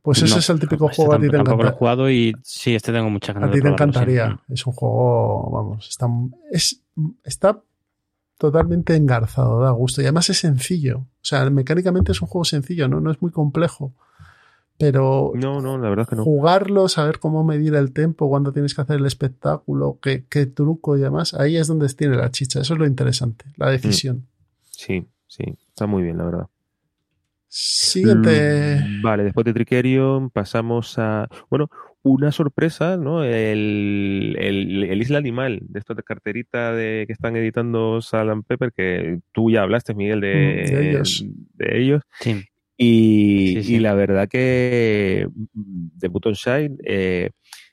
[0.00, 2.10] Pues ese No, es el típico este juego a ti te Tampoco lo he jugado
[2.10, 3.72] y sí, este tengo muchas ganas A ti de te sí.
[3.72, 4.40] encantaría.
[4.48, 6.08] Es un juego, vamos, está,
[6.52, 6.82] es,
[7.24, 7.60] está
[8.38, 10.00] totalmente engarzado, da gusto.
[10.00, 10.98] Y además es sencillo.
[10.98, 13.00] O sea, mecánicamente es un juego sencillo, ¿no?
[13.00, 13.94] No es muy complejo.
[14.82, 16.24] Pero No, no, la verdad es que no.
[16.24, 20.96] jugarlo, saber cómo medir el tempo, cuándo tienes que hacer el espectáculo, qué, qué truco
[20.96, 22.60] y demás, ahí es donde tiene la chicha.
[22.60, 24.26] Eso es lo interesante, la decisión.
[24.70, 26.46] Sí, sí, está muy bien, la verdad.
[27.48, 28.80] Siguiente.
[28.82, 31.28] Mm, Vale, después de Tricerion pasamos a.
[31.50, 31.68] Bueno,
[32.02, 33.22] una sorpresa, ¿no?
[33.24, 38.72] El, el, el Isla Animal, de estos de carterita de, que están editando Salam Pepper,
[38.72, 41.24] que tú ya hablaste, Miguel, de, Mm, de ellos.
[41.54, 42.02] de ellos.
[42.20, 42.42] Sí.
[42.82, 43.74] Y, Sí, sí.
[43.76, 47.30] y la verdad que mm, de Button Shine, eh,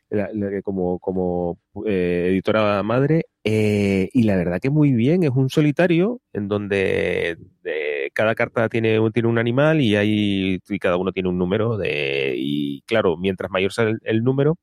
[0.09, 5.31] la- la- como, como eh, editora madre, eh, y la verdad que muy bien, es
[5.31, 10.79] un solitario en donde eh, cada carta tiene, un- tiene un animal y, hay, y
[10.79, 14.57] cada uno tiene un número, de, y claro, mientras mayor sea el, el número,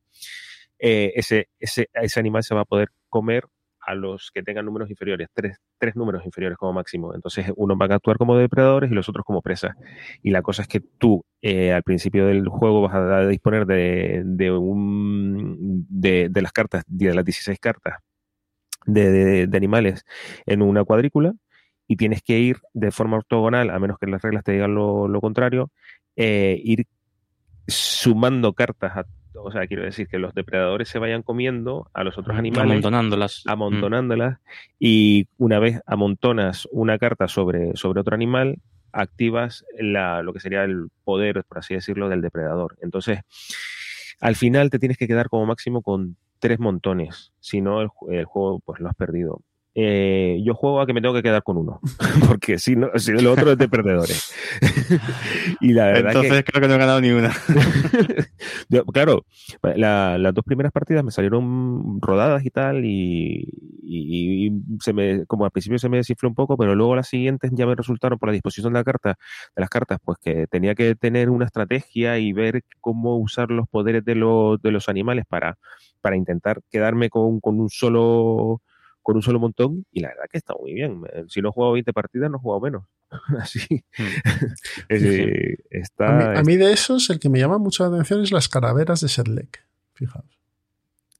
[0.78, 3.44] eh, ese, ese, ese animal se va a poder comer
[3.86, 7.14] a los que tengan números inferiores, tres, tres números inferiores como máximo.
[7.14, 9.74] Entonces, unos van a actuar como depredadores y los otros como presas.
[10.22, 14.22] Y la cosa es que tú, eh, al principio del juego, vas a disponer de,
[14.24, 17.94] de, un, de, de las cartas, de las 16 cartas
[18.86, 20.04] de, de- animales
[20.46, 21.32] en una cuadrícula
[21.88, 25.08] y tienes que ir de forma ortogonal, a menos que las reglas te digan lo,
[25.08, 25.70] lo contrario,
[26.16, 26.86] eh, ir
[27.66, 29.06] sumando cartas a
[29.42, 33.42] o sea, quiero decir que los depredadores se vayan comiendo a los otros animales Amontonándolas.
[33.44, 33.50] Mm.
[33.50, 34.38] amontonándolas
[34.78, 38.58] y una vez amontonas una carta sobre, sobre otro animal,
[38.92, 42.76] activas la, lo que sería el poder, por así decirlo, del depredador.
[42.80, 43.20] Entonces,
[44.20, 48.24] al final te tienes que quedar como máximo con tres montones, si no el, el
[48.24, 49.42] juego pues lo has perdido.
[49.78, 51.80] Eh, yo juego a que me tengo que quedar con uno,
[52.26, 54.32] porque si no, si lo otro es de perdedores.
[55.60, 57.30] y la verdad que Entonces creo que no he ganado ni una.
[58.70, 59.26] yo, claro,
[59.62, 63.46] la- las dos primeras partidas me salieron rodadas y tal, y,
[63.82, 67.08] y- y se me, como al principio se me desinfló un poco, pero luego las
[67.08, 69.10] siguientes ya me resultaron por la disposición de la carta,
[69.54, 73.68] de las cartas, pues que tenía que tener una estrategia y ver cómo usar los
[73.68, 75.58] poderes de los, de los animales para,
[76.00, 78.62] para intentar quedarme con, con un solo
[79.06, 81.00] con un solo montón y la verdad que está muy bien.
[81.28, 82.84] Si no he jugado 20 partidas, no he jugado menos.
[83.40, 83.84] Así.
[84.88, 87.90] Es, eh, está, A mí, a mí de esos, el que me llama mucho la
[87.94, 89.64] atención es las calaveras de Sedlec.
[89.94, 90.24] Fijaos.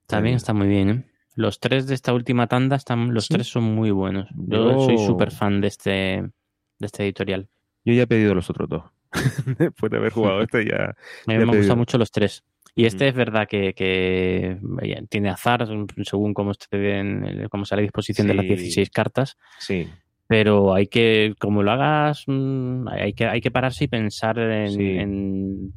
[0.09, 1.05] También está muy bien, ¿eh?
[1.37, 3.35] Los tres de esta última tanda, están, los Sí.
[3.35, 4.29] tres son muy buenos.
[4.35, 7.47] Yo soy súper fan de este, de este editorial.
[7.85, 8.83] Yo ya he pedido los otros dos.
[9.59, 10.87] Después de haber jugado este ya.
[10.87, 10.95] A
[11.29, 11.77] mí me digo.
[11.77, 12.43] mucho los tres.
[12.79, 13.09] Y este Mm.
[13.09, 15.67] es verdad que, que, eh, tiene azar
[16.05, 18.49] según cómo, esté en- cómo sale a disposición de las Sí.
[18.55, 19.89] 16 cartas, Sí.
[20.29, 24.69] pero hay que, como lo hagas, mm, hay que, hay que pararse y pensar en,
[24.71, 24.91] Sí.
[24.99, 25.73] en,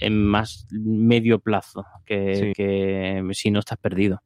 [0.00, 2.52] en más medio plazo que, Sí.
[2.54, 4.20] que si no estás perdido.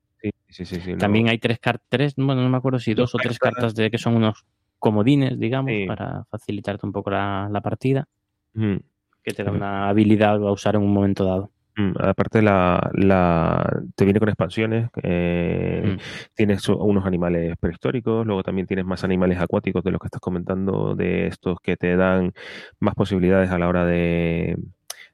[0.49, 0.97] Sí, sí, sí.
[0.97, 3.61] También hay tres cartas, tres, bueno, no me acuerdo si dos Dos o tres cartas.
[3.63, 4.45] cartas de que son unos
[4.81, 8.09] comodines, digamos, para facilitarte un poco la, la partida,
[8.55, 8.77] Mm.
[9.23, 11.51] que te da una habilidad a usar en un momento dado.
[11.79, 16.01] Mm, aparte la, la te viene con expansiones, eh, Mm.
[16.35, 20.95] tienes unos animales prehistóricos, luego también tienes más animales acuáticos de los que estás comentando,
[20.95, 22.33] de estos que te dan
[22.81, 24.57] más posibilidades a la hora de,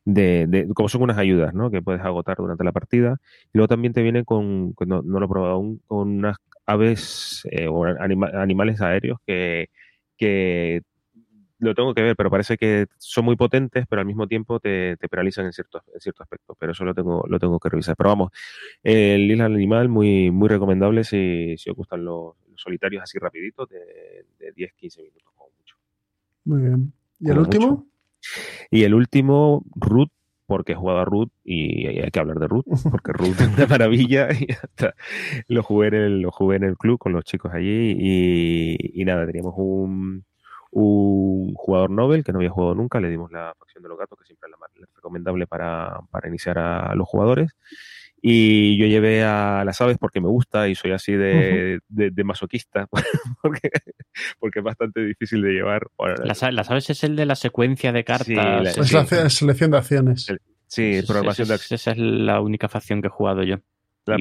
[0.04, 1.70] de, de- como son unas ayudas, ¿no?
[1.70, 3.16] Que puedes agotar durante la partida.
[3.52, 6.36] Y luego también te viene con, con- no, no lo he probado aún, con unas
[6.66, 9.68] aves eh, o anima- animales aéreos que,
[10.16, 10.82] que
[11.62, 14.96] lo tengo que ver, pero parece que son muy potentes, pero al mismo tiempo te,
[14.96, 16.56] te penalizan en cierto, en cierto aspecto.
[16.58, 17.94] Pero eso lo tengo, lo tengo que revisar.
[17.96, 18.32] Pero vamos,
[18.82, 23.18] el Isla del Animal, muy, muy recomendable si, si os gustan los, los solitarios así
[23.18, 25.76] rapiditos, de, de 10-15 minutos como mucho.
[26.44, 26.92] Muy bien.
[27.20, 27.68] ¿Y el último?
[27.68, 27.86] mucho.
[28.70, 30.10] Y el último, Root,
[30.46, 33.66] porque he jugado a Root y hay que hablar de Root, porque Root es una
[33.66, 34.94] maravilla y ya está.
[35.46, 39.04] Lo jugué en el, lo jugué en el club con los chicos allí y, y
[39.04, 40.24] nada, teníamos un,
[40.72, 44.18] un jugador Nobel que no había jugado nunca, le dimos la facción de los gatos,
[44.18, 47.54] que siempre es la más recomendable para, para iniciar a los jugadores.
[48.24, 52.24] Y yo llevé a las aves porque me gusta y soy así de, de, de
[52.24, 52.86] masoquista,
[53.42, 53.70] porque,
[54.38, 55.88] porque es bastante difícil de llevar.
[55.98, 58.26] Bueno, Las, las aves es el de la secuencia de cartas.
[58.26, 58.94] Sí, la- Es sí.
[58.94, 60.28] la selección de acciones.
[60.28, 61.56] El- Sí, programación de.
[61.56, 63.56] Esa es la única facción que he jugado yo.
[64.06, 64.16] La.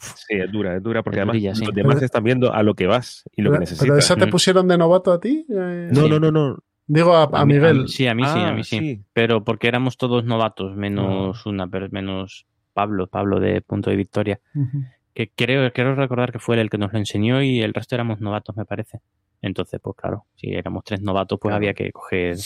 [0.00, 1.64] Sí, es dura, es dura, porque Es además durilla, sí.
[1.64, 3.86] los demás Pero- están viendo a lo que vas y lo que necesitas.
[3.86, 4.30] pero esa te Mm.
[4.30, 5.46] pusieron de novato a ti.
[5.48, 6.08] eh, No, Sí.
[6.10, 6.58] no, no, no.
[6.86, 7.86] Digo a, a mí- Miguel.
[7.88, 9.04] sí, a mí sí, a Ah, mí sí.
[9.12, 11.48] Pero porque éramos todos novatos, menos Ah.
[11.48, 14.40] una, pero menos Pablo, Pablo de Punto de Victoria.
[14.54, 14.82] Ujú.
[15.14, 17.94] Que creo, quiero recordar que fue él el que nos lo enseñó y el resto
[17.94, 19.00] éramos novatos, me parece.
[19.42, 21.56] Entonces, pues claro, si éramos tres novatos, pues Claro.
[21.56, 22.36] había que coger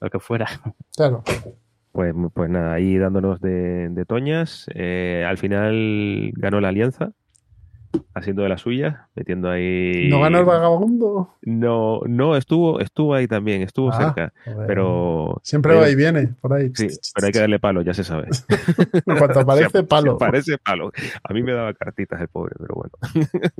[0.00, 0.46] lo que fuera.
[0.96, 1.22] Claro.
[1.98, 4.66] Pues, pues nada, ahí dándonos de, de toñas.
[4.72, 7.10] Eh, al final ganó la alianza,
[8.14, 10.06] haciendo de la suya, metiendo ahí.
[10.08, 11.34] ¿No ganó el vagabundo?
[11.42, 14.32] No, no, estuvo, estuvo ahí también, estuvo Ah, cerca.
[14.44, 14.66] joder.
[14.68, 15.40] Pero.
[15.42, 16.70] Siempre va y viene, por ahí.
[16.72, 18.28] Sí, pero hay que darle palo, ya se sabe.
[19.06, 20.12] En cuanto aparece, palo.
[20.12, 20.92] se Parece palo.
[21.24, 22.92] A mí me daba cartitas el pobre, pero bueno.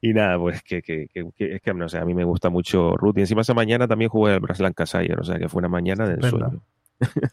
[0.00, 2.48] y nada, pues que, que, que- que- es que no sé, a mí me gusta
[2.48, 3.18] mucho Ruth.
[3.18, 6.08] Y encima esa mañana también jugué al Braslan Casayer, o sea que fue una mañana
[6.08, 6.62] del sueño.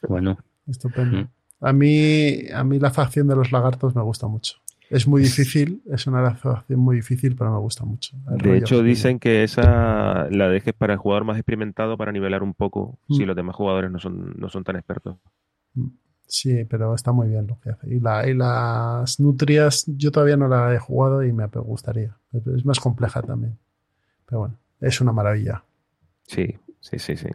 [0.07, 1.17] Bueno, Estupendo.
[1.23, 1.27] Mm.
[1.63, 4.57] A mí, a mí la facción de los lagartos me gusta mucho.
[4.89, 8.17] Es muy difícil, es una facción muy difícil, pero me gusta mucho.
[8.29, 12.11] El De hecho, que dicen que esa la dejes para el jugador más experimentado para
[12.11, 13.27] nivelar un poco si Mm.
[13.27, 15.17] los demás jugadores no son, no son tan expertos.
[15.73, 15.89] tiene.
[16.27, 17.93] Sí, pero está muy bien lo que hace.
[17.93, 22.17] Y, la, y las nutrias, yo todavía no la he jugado y me gustaría.
[22.55, 23.57] Es más compleja también.
[24.25, 25.63] Pero bueno, es una maravilla.
[26.27, 27.27] Sí, sí, sí, sí.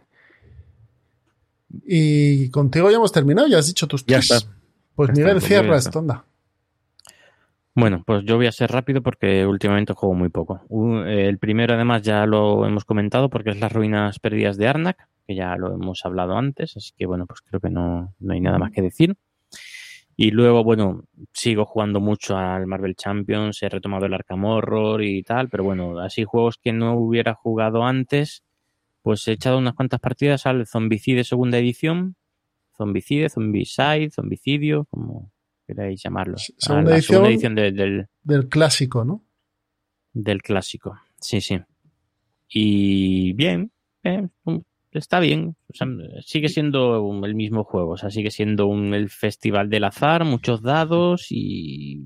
[1.85, 4.39] Y contigo ya hemos terminado, ya has dicho tus Ya está.
[4.95, 5.99] Pues Ya Miguel, cierra está.
[5.99, 6.25] anda.
[7.75, 10.61] Bueno, pues yo voy a ser rápido porque últimamente juego muy poco.
[11.05, 14.97] Eh, El primero, además, ya lo hemos comentado porque es las ruinas perdidas de Arnak,
[15.27, 18.39] que ya lo hemos hablado antes, así que bueno, pues creo que no, no hay
[18.41, 19.15] nada más que decir.
[20.15, 25.21] Y luego, bueno, sigo jugando mucho al Marvel Champions, he retomado el Arkham Horror y
[25.21, 28.41] tal, pero bueno, así juegos que no hubiera jugado antes,
[29.07, 32.15] pues he echado unas cuantas partidas al Zombicide segunda edición,
[32.75, 35.31] Zombicide, Zombicide, Zombicidio, como
[35.65, 36.37] queráis llamarlo.
[36.37, 37.53] Segunda la segunda edición.
[37.55, 39.23] edición de- del, Del clásico, ¿no?
[40.13, 40.97] del clásico.
[41.21, 41.59] Sí, sí.
[42.49, 43.71] Y bien,
[44.03, 44.27] eh,
[44.91, 45.55] está bien.
[45.69, 45.87] O sea,
[46.25, 47.91] sigue siendo el mismo juego.
[47.91, 52.01] O sea, sigue siendo un, el festival del azar, muchos dados y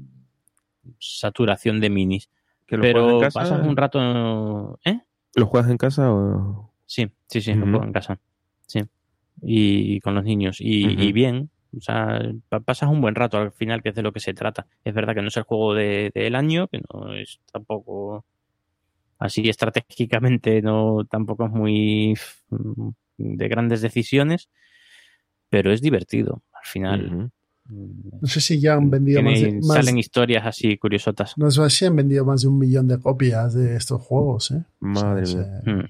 [1.00, 2.30] saturación de minis.
[2.68, 3.40] ¿Que lo juegas Pero casa?
[3.40, 4.80] pasas un rato.
[4.86, 5.00] ¿Eh?
[5.36, 6.71] ¿Lo juegas en casa o...?
[6.94, 8.20] Sí, sí, sí, lo juego en casa.
[8.68, 8.82] Sí.
[9.42, 10.58] Y, con los niños.
[10.60, 11.50] Y, y bien.
[11.78, 14.34] O sea, pa- pasas un buen rato al final, que es de lo que se
[14.34, 14.68] trata.
[14.84, 18.26] Es verdad que no es el juego de- del año, que no es tampoco
[19.20, 22.14] así estratégicamente, no tampoco es muy
[22.50, 22.90] mm,
[23.20, 24.50] de grandes decisiones,
[25.50, 27.32] pero es divertido al final.
[27.70, 31.38] Mm, No sé si ya han vendido más de, más- salen historias así curiosotas.
[31.38, 34.66] no sé si han vendido más de un millón de copias de estos juegos, ¿eh?
[34.82, 35.90] Madre O sea, mía.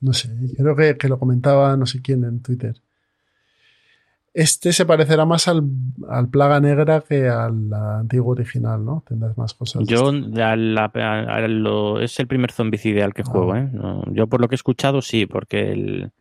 [0.00, 2.76] No sé, creo que, que lo comentaba no sé quién en Twitter.
[4.34, 5.64] Este se parecerá más al,
[6.08, 9.02] al Plaga Negra que al antiguo original, ¿no?
[9.08, 9.82] Tendrás más cosas.
[9.86, 13.30] Yo a la- a- a lo- es el primer zombicide al que Ah.
[13.30, 13.68] juego, ¿eh?
[13.72, 16.12] No, yo por lo que he escuchado sí, porque el-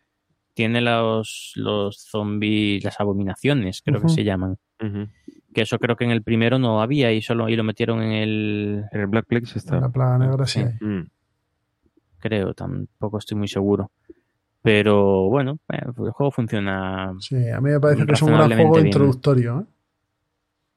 [0.55, 4.57] tiene los, los zombies, las abominaciones, creo que se llaman.
[5.53, 8.11] Que eso creo que en el primero no había y solo y lo metieron en
[8.13, 9.79] el En el Black Plague está.
[9.79, 10.65] La Plaga Negra sí Sí.
[10.65, 10.87] hay.
[10.87, 11.07] Mm.
[12.19, 13.91] Creo, tampoco estoy muy seguro.
[14.61, 17.13] Pero bueno, eh, el juego funciona.
[17.19, 18.87] Sí, a mí me parece que es un gran juego bien.
[18.87, 19.67] introductorio.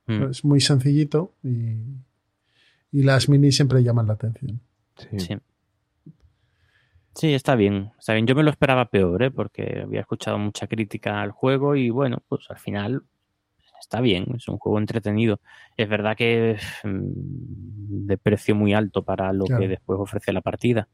[0.06, 0.12] ¿eh?
[0.18, 1.76] mm, Es muy sencillito y,
[2.92, 4.60] y las minis siempre llaman la atención.
[4.96, 5.18] Sí.
[5.18, 5.36] sí.
[7.14, 7.90] Sí, está bien.
[7.98, 8.26] Está bien.
[8.26, 9.30] Yo me lo esperaba peor, ¿eh?
[9.30, 13.02] porque había escuchado mucha crítica al juego y bueno, pues al final
[13.80, 14.26] está bien.
[14.36, 15.40] Es un juego entretenido.
[15.76, 19.60] Es verdad que es mm, de precio muy alto para lo Claro.
[19.62, 20.86] que después ofrece la partida.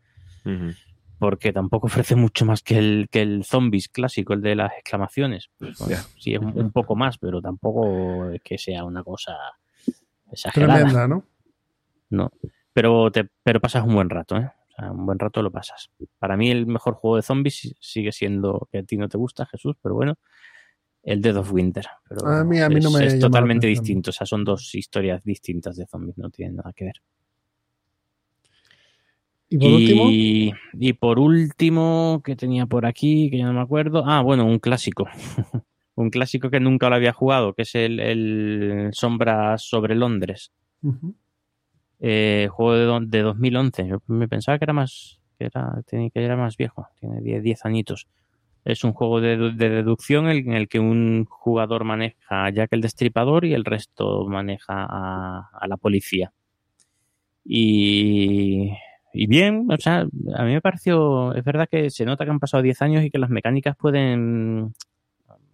[1.18, 5.48] Porque tampoco ofrece mucho más que el, que el Zombies clásico, el de las exclamaciones.
[5.59, 9.35] Pues, bueno, sí, es un, un poco más, pero tampoco es que sea una cosa
[10.31, 10.74] exagerada.
[10.81, 11.24] Tremenda, ¿no?
[12.10, 12.31] No.
[12.73, 14.51] Pero, te, pero pasas un buen rato, ¿eh?
[14.68, 15.90] O sea, un buen rato lo pasas.
[16.18, 19.47] Para mí el mejor juego de zombies sigue siendo, que a ti no te gusta,
[19.47, 20.16] Jesús, pero bueno,
[21.02, 21.86] el Dead of Winter.
[22.06, 24.10] Pero A mí- a mí es, no me es totalmente distinto.
[24.10, 26.97] O sea, son dos historias distintas de zombies, no tienen nada que ver.
[29.48, 33.60] Y por último, Y, y por último, que tenía por aquí, que ya no me
[33.60, 34.02] acuerdo.
[34.06, 35.06] Ah, bueno, un clásico.
[35.94, 40.52] un clásico que nunca lo había jugado, que es el, el Sombras sobre Londres.
[42.01, 43.89] Eh, juego de, de 2011.
[43.89, 46.89] Yo me pensaba que era más que era, que era más viejo.
[47.01, 48.06] Tiene 10, 10 añitos.
[48.64, 52.81] Es un juego de, de deducción en el que un jugador maneja a Jack el
[52.81, 56.32] Destripador y el resto maneja a, a la policía.
[57.44, 58.73] Y,
[59.12, 60.00] y bien, o sea,
[60.34, 63.10] a mí me pareció, es verdad que se nota que han pasado 10 años y
[63.10, 64.74] que las mecánicas pueden,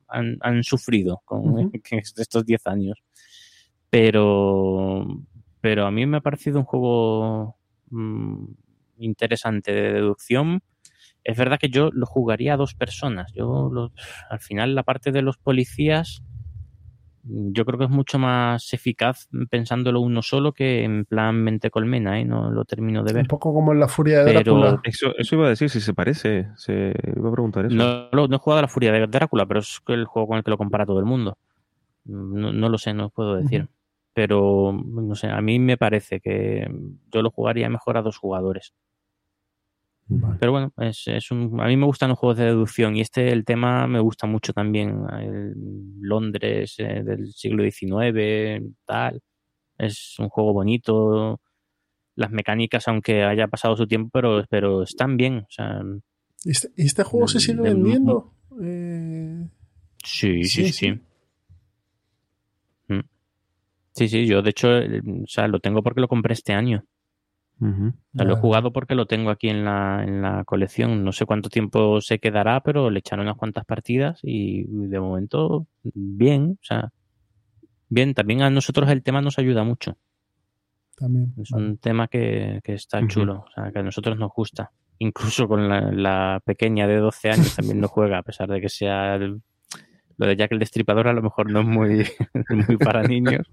[0.08, 1.58] han, han sufrido con
[2.16, 2.98] estos 10 años.
[3.90, 5.06] Pero,
[5.60, 7.56] pero a mí me ha parecido un juego
[7.90, 8.44] mm,
[8.98, 10.62] interesante de deducción.
[11.24, 13.32] Es verdad que yo lo jugaría a dos personas.
[13.34, 13.92] Yo lo-
[14.30, 16.22] al final la parte de los policías
[17.24, 22.18] yo creo que es mucho más eficaz pensándolo uno solo que en plan mente colmena,
[22.20, 22.24] ¿eh?
[22.24, 23.28] No lo termino de un ver.
[23.28, 24.80] poco como en la furia de Pero- Drácula.
[24.84, 26.48] Eso, eso iba a decir, si se parece.
[26.56, 27.76] Se iba a preguntar eso.
[27.76, 30.44] No, no he jugado a la furia de Drácula, pero es el juego con el
[30.44, 31.38] que lo compara todo el mundo.
[32.04, 33.68] No, no lo sé, no puedo decir.
[34.14, 36.68] Pero, no sé, a mí me parece que
[37.10, 38.74] yo lo jugaría mejor a dos jugadores.
[40.08, 40.36] Vale.
[40.40, 43.32] Pero bueno, es, es un, a mí me gustan los juegos de deducción y este,
[43.32, 45.04] el tema me gusta mucho también.
[45.20, 45.54] El
[46.00, 49.20] Londres eh, del siglo XIX, tal.
[49.78, 51.40] Es un juego bonito.
[52.14, 55.38] Las mecánicas, aunque haya pasado su tiempo, pero, pero están bien.
[55.38, 55.80] O sea,
[56.44, 58.34] ¿Y este, este juego se sigue vendiendo?
[58.60, 59.46] Eh,
[60.04, 60.72] Sí, Sí, sí, sí.
[60.72, 61.00] sí.
[63.94, 64.08] Sí, Mm.
[64.08, 66.84] sí, yo de hecho, eh, o sea, lo tengo porque lo compré este año.
[67.64, 71.04] O sea, lo he jugado porque lo tengo aquí en la, en la colección.
[71.04, 75.66] No sé cuánto tiempo se quedará, pero le echaron unas cuantas partidas y de momento,
[75.82, 76.58] bien.
[76.60, 76.90] O sea,
[77.88, 78.14] bien.
[78.14, 79.96] También a nosotros el tema nos ayuda mucho.
[80.96, 81.32] también.
[81.40, 81.66] Es vale.
[81.66, 83.44] un tema que, que está chulo.
[83.46, 84.72] O sea, que a nosotros nos gusta.
[84.98, 88.68] Incluso con la, la pequeña de 12 años también no juega, a pesar de que
[88.68, 89.40] sea el-
[90.18, 92.04] lo de Jack el Destripador a lo mejor no es muy,
[92.68, 93.46] muy para niños.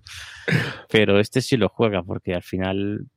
[0.91, 3.07] Pero este sí lo juega, porque al final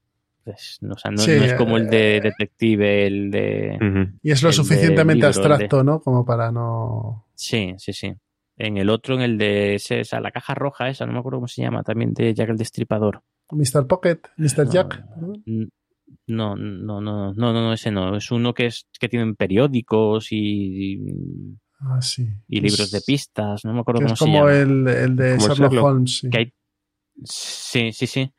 [0.45, 4.11] pues, no, o sea, no- Sí, no es como el de eh, detective, el de...
[4.23, 6.01] Y es lo suficientemente libro, el de- abstracto, ¿no?
[6.01, 7.27] Como para no.
[7.35, 8.13] Sí, sí, sí.
[8.57, 11.39] En el otro, en el de ese, esa, la caja roja esa, no me acuerdo
[11.39, 13.23] cómo se llama, también de Jack el Destripador.
[13.51, 13.87] Mr.
[13.87, 14.67] Pocket, Mr.
[14.67, 15.05] No, Jack.
[15.17, 15.33] ¿no?
[16.27, 18.17] No, no, no, no, no, no, ese no.
[18.17, 20.37] Es uno que es que tienen periódicos y,
[20.97, 22.29] y, Ah, sí.
[22.49, 23.65] y libros de Es- pistas.
[23.65, 24.53] No me acuerdo cómo es se como llama.
[24.55, 25.85] el, el de Como el Sherlock, Sherlock.
[25.85, 26.19] Holmes.
[26.19, 26.31] sí.
[26.31, 26.55] Que hay...
[27.25, 28.33] Sí, sí, sí.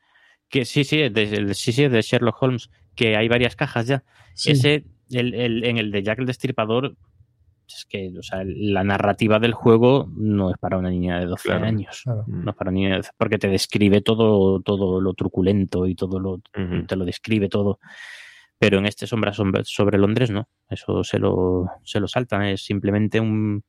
[0.48, 2.70] Que sí, sí, de, el- sí, sí, de Sherlock Holmes.
[2.94, 4.04] Que hay varias cajas ya.
[4.34, 4.52] Sí.
[4.52, 6.96] Ese, el, el- en el de Jack el Destripador,
[7.66, 11.48] es que, o sea, la narrativa del juego no es para una niña de 12
[11.48, 11.64] Claro.
[11.66, 12.02] años.
[12.04, 12.24] Claro.
[12.28, 15.94] No es para una niña de 12, porque te describe todo, todo lo truculento y
[15.94, 16.40] todo lo,
[16.86, 17.78] te lo describe todo.
[18.58, 20.46] Pero en este Sombra sobre, Londres no.
[20.70, 22.42] Eso se lo, se lo saltan.
[22.44, 23.64] Es simplemente un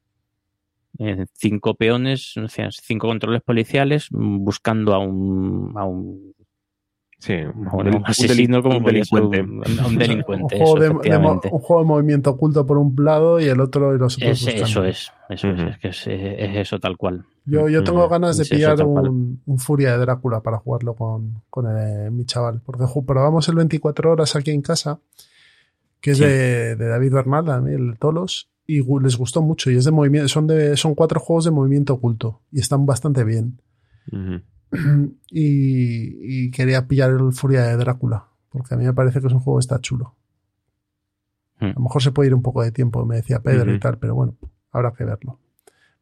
[1.00, 6.35] eh, cinco peones, o sea, cinco controles policiales mm, buscando a un, a un,
[7.18, 9.42] Sí, un, un un asesino deli- como un delincuente.
[9.42, 10.44] un, un delincuente.
[10.44, 10.90] un, juego eso, de,
[11.50, 14.62] un juego de movimiento oculto por un lado y el otro y los otros Es-
[14.62, 17.26] eso es, eso es, es que es, es eso tal cual.
[17.46, 21.42] Yo, yo tengo ganas de Es pillar un, un Furia de Drácula para jugarlo con,
[21.50, 22.62] con eh, mi chaval.
[22.66, 25.00] Porque probamos el 24 horas aquí en casa,
[26.02, 26.24] que es Sí.
[26.26, 29.70] de, de David Bernal, el Tolos, y les gustó mucho.
[29.70, 32.42] Y es de movimiento, son de, son cuatro juegos de movimiento oculto.
[32.52, 33.60] Y están bastante bien.
[35.32, 38.26] y, y quería pillar el Furia de Drácula.
[38.50, 40.16] Porque a mí me parece que es un juego que está chulo.
[41.60, 41.66] Hmm.
[41.66, 43.98] A lo mejor se puede ir un poco de tiempo, me decía Pedro y tal,
[43.98, 44.36] pero bueno,
[44.72, 45.40] habrá que verlo.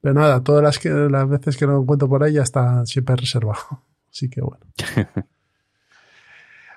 [0.01, 3.15] Pero nada, todas las, que, las veces que lo encuentro por ahí ya está siempre
[3.15, 3.83] reservado.
[4.11, 4.65] Así que bueno.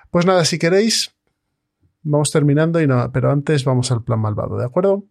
[0.09, 1.13] Pues nada, si queréis,
[2.01, 5.03] vamos terminando, y no, pero antes vamos al plan malvado, ¿de acuerdo?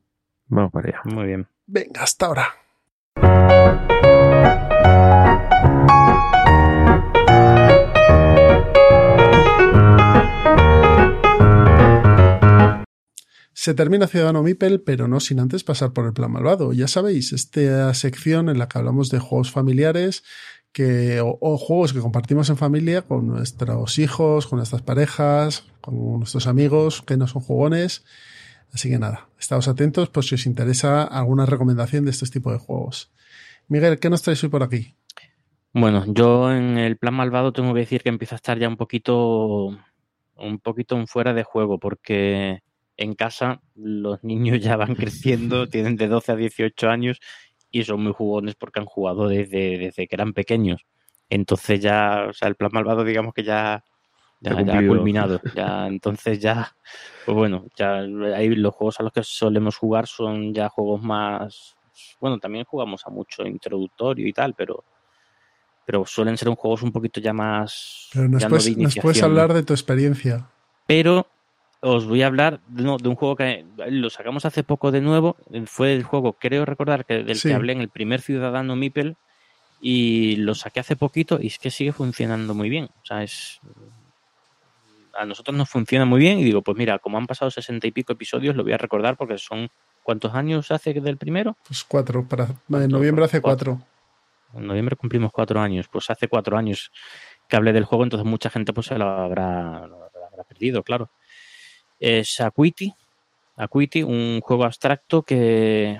[0.48, 1.00] Vamos para allá.
[1.04, 1.46] Muy bien.
[1.66, 2.48] Venga, hasta ahora.
[13.66, 16.72] Se termina Ciudadano Mipel, pero no sin antes pasar por el plan malvado.
[16.72, 20.22] Ya sabéis, esta sección en la que hablamos de juegos familiares
[20.70, 26.46] que, o, juegos que compartimos en familia con nuestros hijos, con nuestras parejas, con nuestros
[26.46, 28.04] amigos que no son jugones.
[28.72, 32.58] Así que nada, estáos atentos por si os interesa alguna recomendación de este tipo de
[32.58, 33.10] juegos.
[33.66, 34.94] Miguel, ¿qué nos traes hoy por aquí?
[35.72, 38.76] Bueno, yo en el plan malvado tengo que decir que empiezo a estar ya un
[38.76, 39.76] poquito,
[40.36, 42.62] un poquito fuera de juego, porque
[42.96, 47.20] en casa los niños ya van creciendo, tienen de 12 a 18 años
[47.70, 50.86] y son muy jugones porque han jugado desde, desde que eran pequeños.
[51.28, 53.84] Entonces ya, o sea, el plan malvado digamos que ya,
[54.40, 55.40] ya, ya ha culminado.
[55.54, 56.74] Ya, entonces ya,
[57.24, 57.98] pues bueno, ya
[58.34, 61.76] ahí los juegos a los que solemos jugar son ya juegos más,
[62.20, 64.84] bueno, también jugamos a mucho introductorio y tal, pero
[65.84, 68.82] pero suelen ser un juegos un poquito ya más Pero nos, ya no puedes, de
[68.82, 70.50] nos puedes hablar de tu experiencia.
[70.86, 71.28] Pero
[71.80, 75.00] os voy a hablar de, no, de un juego que lo sacamos hace poco de
[75.00, 75.36] nuevo.
[75.66, 77.48] Fue el juego, creo recordar, que del Sí.
[77.48, 79.16] que hablé en el primer Ciudadano Mipel.
[79.80, 82.86] Y lo saqué hace poquito y es que sigue funcionando muy bien.
[83.02, 83.60] O sea, es.
[85.14, 86.38] A nosotros nos funciona muy bien.
[86.38, 89.16] Y digo, pues mira, como han pasado sesenta y pico episodios, lo voy a recordar
[89.16, 89.68] porque son.
[90.02, 91.56] ¿Cuántos años hace del primero?
[91.66, 92.88] Pues cuatro, para, en ¿Cuánto?
[92.96, 93.80] noviembre hace Cuatro.
[93.80, 94.60] cuatro.
[94.60, 95.88] En noviembre cumplimos cuatro años.
[95.88, 96.92] Pues hace cuatro años
[97.48, 101.10] que hablé del juego, entonces mucha gente pues se lo habrá, lo habrá perdido, claro.
[101.98, 102.92] Es Acuity.
[103.56, 105.98] Acuity, un juego abstracto que,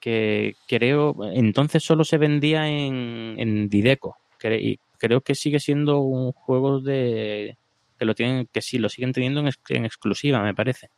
[0.00, 4.16] que creo entonces solo se vendía en, en Dideco.
[4.38, 7.58] Creo que sigue siendo un juego de
[7.98, 10.90] que lo tienen, que sí, lo siguen teniendo en, ex- en exclusiva, me parece.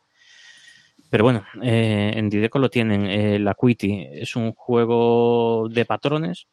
[1.09, 3.05] Pero bueno, eh, en Dideco lo tienen.
[3.07, 6.47] El Acuity es un juego de patrones,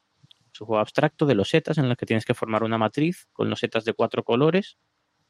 [0.52, 3.50] es un juego abstracto de losetas en los que tienes que formar una matriz con
[3.50, 4.76] losetas de cuatro colores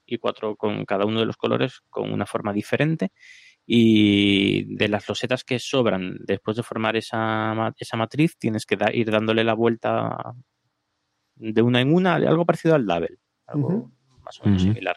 [0.06, 3.10] y cuatro con cada uno de los colores con una forma diferente.
[3.66, 8.92] Y de las losetas que sobran después de formar esa, esa matriz, tienes que da-
[8.94, 10.34] ir dándole la vuelta
[11.34, 13.90] de una en una, algo parecido al Double, algo
[14.22, 14.96] más o menos similar.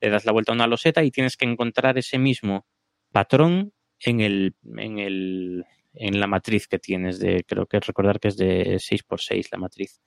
[0.00, 2.66] Le das la vuelta a una loseta y tienes que encontrar ese mismo
[3.12, 5.64] patrón en el, en el
[5.98, 10.02] en la matriz que tienes de creo que recordar que es de 6x6 la matriz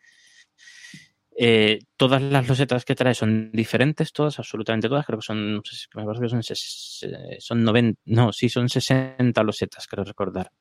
[1.42, 5.62] Eh, todas las losetas que trae son diferentes todas absolutamente todas creo que son no
[5.64, 6.42] sé si- me que son
[7.04, 10.52] eh, son 90 no sí son 60 losetas creo recordar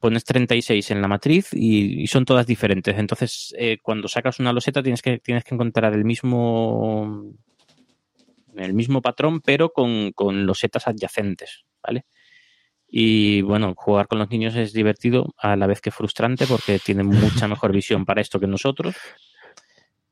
[0.00, 4.52] pones 36 en la matriz y, y son todas diferentes entonces eh, cuando sacas una
[4.52, 7.34] loseta tienes que tienes que encontrar el mismo
[8.56, 12.04] el mismo patrón, pero con, con losetas adyacentes, ¿vale?
[12.88, 17.06] Y bueno, jugar con los niños es divertido a la vez que frustrante porque tienen
[17.06, 18.94] mucha mejor visión para esto que nosotros.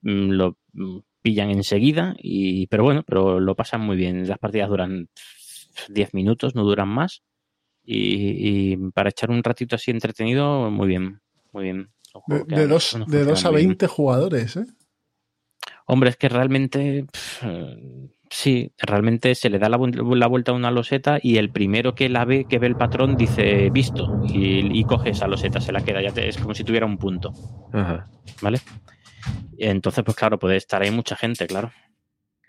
[0.03, 4.29] Mm, Lo mm, pillan enseguida, y, pero bueno, pero lo pasan muy bien.
[4.29, 5.09] Las partidas duran
[5.89, 7.23] 10 minutos, no duran más.
[7.85, 11.21] Y, y para echar un ratito así entretenido, muy bien,
[11.53, 11.91] muy bien.
[12.27, 13.69] De, de a dos, de a muy bien.
[13.69, 14.67] 20 jugadores, ¿eh?
[15.87, 17.07] Hombre, es que realmente,
[18.31, 21.95] sí, realmente se le da la, vu- la vuelta a una loseta y el primero
[21.95, 25.73] que la ve, que ve el patrón, dice visto y, y coge esa loseta, se
[25.73, 27.33] la queda, ya te- es como si tuviera un punto,
[27.73, 28.09] Ajá.
[28.41, 28.61] ¿vale?
[29.65, 31.73] Entonces, pues claro, puede estar ahí mucha gente, claro.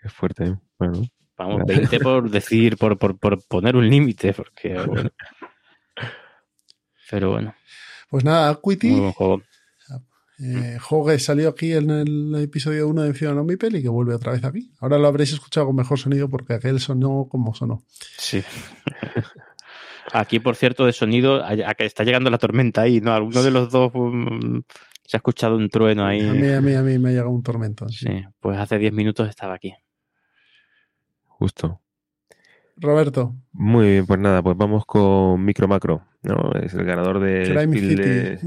[0.02, 0.44] Qué fuerte.
[0.46, 0.56] ¿eh?
[0.78, 1.02] Bueno.
[1.36, 5.10] Vamos, 20 por decir, por, por, por poner un límite, porque bueno.
[7.10, 7.54] Pero bueno,
[8.08, 9.42] Pues nada, muy Acuity, buen juego.
[10.40, 14.32] eh, que salió aquí en el episodio 1 de Ciudadano Mipel y que vuelve otra
[14.32, 14.72] vez aquí.
[14.80, 17.84] Ahora lo habréis escuchado con mejor sonido porque aquel sonó como sonó.
[18.18, 18.42] Sí.
[20.12, 21.42] Aquí, por cierto, de sonido,
[21.78, 23.14] está llegando la tormenta ahí, ¿no?
[23.14, 24.62] Alguno de los dos um,
[25.04, 26.26] se ha escuchado un trueno ahí.
[26.26, 27.88] A mí, a mí, a mí me ha llegado un tormento.
[27.88, 28.06] sí.
[28.06, 29.74] Sí, pues hace 10 minutos estaba aquí.
[31.26, 31.80] Justo.
[32.76, 36.50] Roberto, Muy bien, pues nada, pues vamos con Micro Macro, ¿no?
[36.60, 37.94] Es el ganador de Crime City.
[37.94, 38.38] de-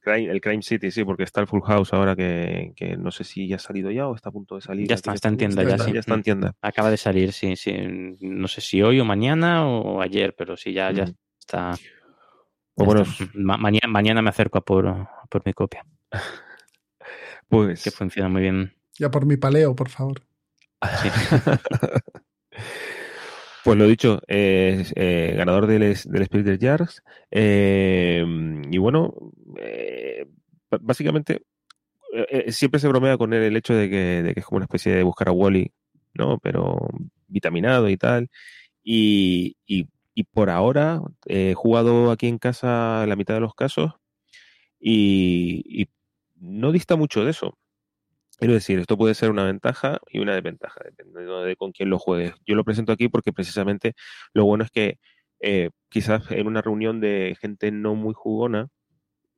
[0.00, 3.24] Crime- el Crime City, sí, porque está el Full House ahora que, que no sé
[3.24, 4.86] si ya ha salido ya o está a punto de salir.
[4.86, 5.92] Ya está, está en tienda, ya, está, sí.
[5.92, 6.54] Ya está en tienda.
[6.60, 7.74] Acaba de salir, sí, sí.
[8.20, 11.14] No sé si hoy o mañana o ayer, pero sí, ya, ya Mm.
[11.40, 11.72] está.
[12.74, 13.24] O ya bueno, está.
[13.34, 15.84] Ma- mañana, mañana me acerco a por, a por mi copia,
[17.48, 18.72] pues que funciona muy bien.
[18.98, 20.22] ya por mi paleo, por favor.
[21.02, 21.08] Sí.
[23.64, 27.02] Pues lo dicho, es eh, ganador del, Spirit Jars.
[27.30, 28.22] eh,
[28.70, 29.14] y bueno,
[29.58, 30.26] eh,
[30.82, 31.44] básicamente
[32.12, 34.58] eh, eh, siempre se bromea con él el hecho de que, de que es como
[34.58, 35.72] una especie de buscar a Wally,
[36.12, 36.38] ¿no?
[36.40, 36.76] Pero
[37.26, 38.28] vitaminado y tal.
[38.82, 43.54] Y, y- y por ahora eh, he jugado aquí en casa la mitad de los
[43.54, 43.92] casos
[44.78, 45.88] y, y
[46.44, 47.56] no dista mucho de eso.
[48.38, 51.98] Quiero decir, esto puede ser una ventaja y una desventaja, dependiendo de con quién lo
[51.98, 52.34] juegues.
[52.46, 53.94] Yo lo presento aquí porque precisamente
[54.32, 54.98] lo bueno es que
[55.40, 58.68] eh, quizás en una reunión de gente no muy jugona,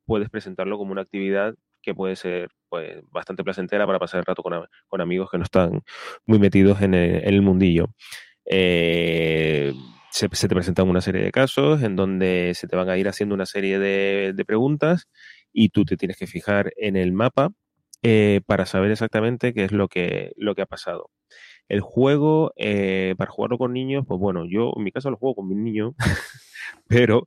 [0.06, 4.42] puedes presentarlo como una actividad que puede ser pues, bastante placentera para pasar el rato
[4.42, 5.82] con, amigos que no están
[6.26, 7.88] muy metidos en el, en el mundillo.
[8.46, 9.74] Eh,
[10.10, 13.34] se, te presentan una serie de casos en donde se te van a ir haciendo
[13.34, 15.08] una serie de preguntas
[15.56, 17.50] y tú te tienes que fijar en el mapa
[18.02, 21.10] eh, para saber exactamente qué es lo que, lo que ha pasado.
[21.66, 25.36] El juego, eh, para jugarlo con niños, pues bueno, yo en mi caso lo juego
[25.36, 25.94] con mis niños,
[26.88, 27.26] pero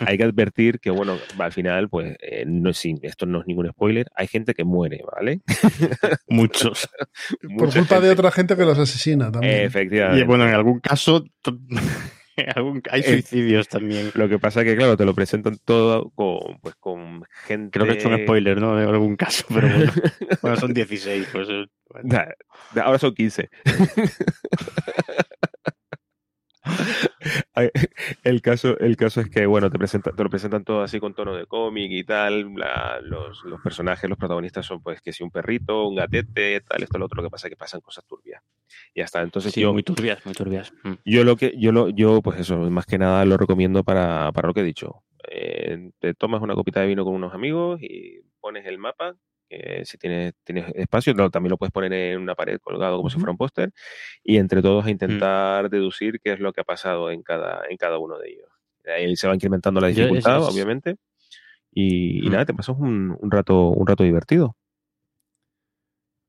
[0.00, 3.70] hay que advertir que, bueno, al final, pues, eh, no, sí, esto no es ningún
[3.70, 5.40] spoiler, hay gente que muere, ¿vale?
[6.28, 6.90] Muchos.
[7.56, 8.00] Por culpa gente.
[8.02, 9.62] de otra gente que los asesina también.
[9.62, 10.22] Efectivamente.
[10.22, 11.24] Y bueno, en algún caso
[12.90, 14.10] hay Eh, suicidios también.
[14.14, 17.70] Lo que pasa es que, claro, te lo presentan todo con, pues, con gente...
[17.70, 18.80] Creo que he hecho un spoiler, ¿no?
[18.80, 19.92] En algún caso, pero bueno.
[20.42, 21.48] Bueno, son 16, pues.
[21.50, 22.08] eh, bueno.
[22.74, 23.50] Nah, Ahora son 15.
[27.54, 27.70] Ay,
[28.24, 31.12] el caso, el caso es que, bueno, te, presenta, te lo presentan todo así con
[31.14, 32.54] tono de cómic y tal.
[32.54, 36.82] la- los, los personajes, los protagonistas son, pues, que si un perrito, un gatete, tal,
[36.82, 37.16] esto, lo otro.
[37.16, 38.42] Lo que pasa es que pasan cosas turbias.
[38.94, 39.22] Y ya está.
[39.22, 40.72] Entonces, Sí, yo, muy turbias, muy turbias.
[40.84, 40.92] Mm.
[41.04, 44.48] yo lo que, yo lo, yo, pues eso, más que nada lo recomiendo para, para
[44.48, 45.02] lo que he dicho.
[45.30, 49.14] Eh, te tomas una copita de vino con unos amigos y pones el mapa.
[49.48, 53.10] que si tienes, tienes espacio, no, también lo puedes poner en una pared colgado como
[53.10, 53.70] si fuera un póster.
[54.24, 57.76] Y entre todos a intentar deducir qué es lo que ha pasado en cada, en
[57.76, 58.48] cada uno de ellos.
[58.86, 60.96] Ahí se va incrementando la dificultad, es- obviamente.
[61.70, 62.32] Y, y Mm.
[62.32, 64.56] nada, te pasas un, un rato, un rato divertido.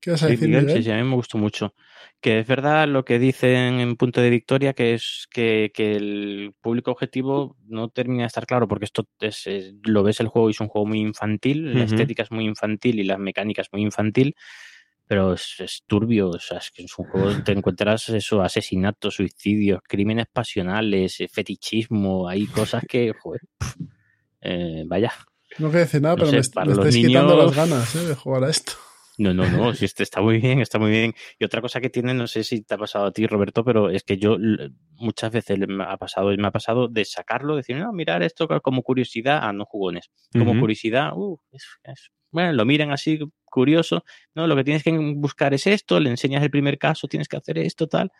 [0.03, 0.77] ¿Qué vas a Sí, decir, Miguel, Miguel?
[0.77, 1.73] Sí, sí, a mí me gustó mucho.
[2.19, 6.53] Que es verdad lo que dicen en Punto de Victoria, que es que, que el
[6.61, 10.49] público objetivo no termina de estar claro, porque esto es, es- lo ves el juego
[10.49, 11.85] y es un juego muy infantil, la Ujú.
[11.85, 14.35] estética es muy infantil y las mecánicas muy infantil,
[15.07, 19.15] pero es, es turbio, o sea, es que es un juego, te encuentras eso, asesinatos,
[19.15, 23.75] suicidios, crímenes pasionales, eh, fetichismo, hay cosas que, joder, pf,
[24.41, 25.11] eh, vaya.
[25.59, 27.99] No quiero decir nada, No pero sé, me, me estáis quitando niños- las ganas ¿eh?
[28.07, 28.73] de jugar a esto.
[29.17, 31.13] No, no, no, si este está muy bien, está muy bien.
[31.37, 33.89] Y otra cosa que tiene, no sé si te ha pasado a ti, Roberto, pero
[33.89, 34.37] es que yo
[34.95, 38.81] muchas veces me ha pasado, me ha pasado de sacarlo, decir, no, mirar esto como
[38.81, 40.09] curiosidad a no jugones.
[40.31, 44.03] Como curiosidad, uh, es, es- bueno, lo miran así, curioso,
[44.33, 47.37] no, lo que tienes que buscar es esto, le enseñas el primer caso, tienes que
[47.37, 48.11] hacer esto, tal.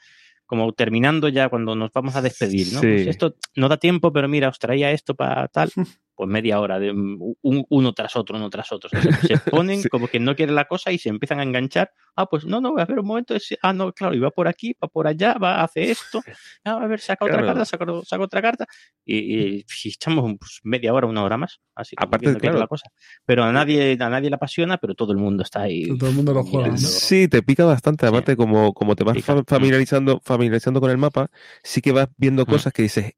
[0.46, 2.82] Como terminando ya cuando nos vamos a despedir, ¿no?
[2.82, 2.88] Sí.
[2.88, 5.72] Pues esto no da tiempo, pero mira, os traía esto para tal.
[6.16, 8.88] Pues media hora de un, uno tras otro, uno tras otro.
[8.90, 9.90] Se, se ponen Sí.
[9.90, 11.92] como que no quieren la cosa y se empiezan a enganchar.
[12.16, 13.34] Ah, pues no, no, a ver un momento.
[13.36, 16.22] es- ah, no, claro, y va por aquí, va por allá, va, hace esto.
[16.64, 17.48] Ah, a ver, saca otra Claro.
[17.48, 18.68] carta, saca, saca otra carta.
[19.04, 21.60] Y, y- y echamos pues, media hora, una hora más.
[21.76, 22.60] Así Aparte, es claro.
[22.60, 22.90] la cosa.
[23.26, 25.98] Pero a nadie, a nadie le apasiona, pero todo el mundo está ahí.
[25.98, 26.78] Todo el mundo lo juega.
[26.78, 28.06] Sí, te pica bastante.
[28.06, 29.42] Aparte, como, como te vas Pica.
[29.48, 31.32] familiarizando, familiarizando con el mapa,
[31.64, 32.46] sí que vas viendo Mm.
[32.46, 33.14] cosas que dices,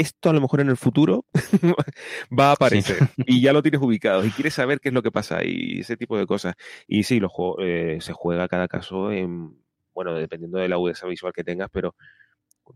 [0.00, 1.24] esto a lo mejor en el futuro
[2.38, 5.12] va a aparecer y ya lo tienes ubicado y quieres saber qué es lo que
[5.12, 6.54] pasa y ese tipo de cosas.
[6.86, 9.56] Y sí, los eh, se juega cada caso en,
[9.94, 11.94] bueno, dependiendo de la agudeza visual que tengas, pero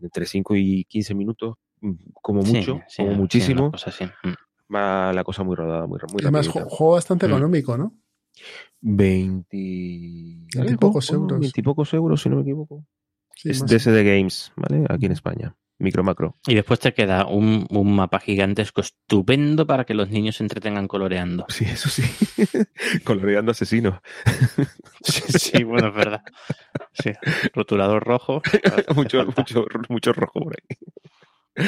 [0.01, 3.91] entre 5 y 15 minutos, mm, como mucho, sí, como sí, muchísimo, cosa.
[4.23, 4.73] Mm.
[4.73, 7.31] va la cosa muy rodada, muy, muy Además, juego bastante Mm.
[7.31, 7.93] económico, ¿no?
[8.81, 9.57] 20...
[10.55, 11.39] Veintipocos algo, euros.
[11.39, 12.85] Veintipocos euros, si no me equivoco.
[13.35, 14.85] Sí, es DSD Games, ¿vale?
[14.89, 15.55] Aquí en España.
[15.77, 16.37] Micro macro.
[16.47, 20.87] Y después te queda un, un mapa gigantesco estupendo para que los niños se entretengan
[20.87, 21.45] coloreando.
[21.49, 22.03] Sí, eso sí.
[23.03, 23.99] Coloreando asesinos.
[25.07, 26.23] Sí, sí, bueno, es verdad.
[26.93, 27.11] Sí,
[27.53, 28.41] rotulador rojo.
[28.95, 31.65] mucho, mucho, mucho rojo por ahí.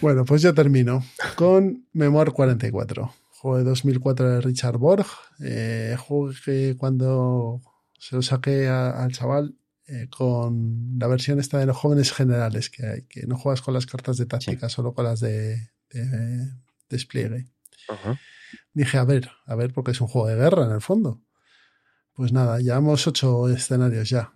[0.00, 1.02] Bueno, pues ya termino
[1.36, 5.06] con Memoir 44, juego de 2004 de Richard Borg,
[5.44, 7.60] eh, juego que cuando
[7.98, 9.54] se lo saqué a- al chaval
[9.88, 13.74] eh, con la versión esta de los jóvenes generales que hay, que no juegas con
[13.74, 16.50] las cartas de táctica, solo con las de, de
[16.88, 17.46] despliegue.
[17.88, 18.18] Ajá.
[18.72, 21.22] Dije, a ver, a ver, porque es un juego de guerra en el fondo.
[22.12, 24.32] Pues nada, llevamos ocho escenarios ya.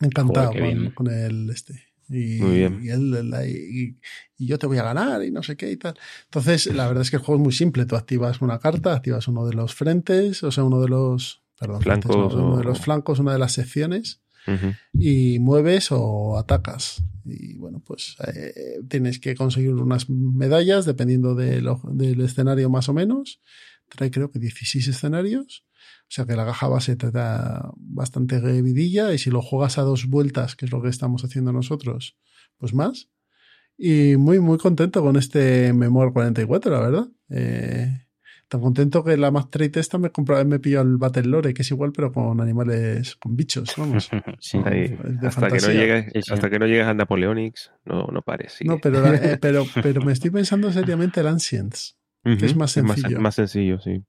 [0.00, 1.90] Encantado Joder, con, con el este.
[2.08, 2.80] Y, Muy bien.
[2.82, 3.96] y él,
[4.36, 5.94] y yo te voy a ganar y no sé qué y tal.
[6.24, 7.86] Entonces, la verdad es que el juego es muy simple.
[7.86, 11.82] Tú activas una carta, activas uno de los frentes, o sea, uno de los perdón,
[11.82, 14.22] Flancos no, uno de los flancos, una de las secciones
[14.94, 17.04] y mueves o atacas.
[17.26, 22.88] Y bueno, pues eh, tienes que conseguir unas medallas dependiendo de lo- del escenario más
[22.88, 23.40] o menos.
[23.88, 25.64] Trae creo que 16 escenarios.
[26.08, 29.82] O sea que la caja base te da bastante vidilla y si lo juegas a
[29.82, 32.16] dos vueltas, que es lo que estamos haciendo nosotros,
[32.58, 33.08] pues más.
[33.78, 37.08] Y muy, muy contento con este Memoir 44, la verdad.
[37.30, 38.06] Eh,
[38.50, 41.62] Tan contento que la Mac Trade esta me compró, me pilló el Battle Lore, que
[41.62, 44.10] es igual, pero con animales, con bichos, vamos.
[44.40, 44.58] Sí.
[44.64, 46.32] Ahí, Es de hasta, que no llegues, Sí, sí.
[46.32, 48.54] hasta que no llegues a Napoleonics, no, no pares.
[48.54, 48.68] sigue.
[48.68, 51.96] No, pero, la- eh, pero, pero me estoy pensando seriamente el Ancients.
[52.24, 53.20] Ujú, es más sencillo.
[53.20, 54.02] más sencillo, sí.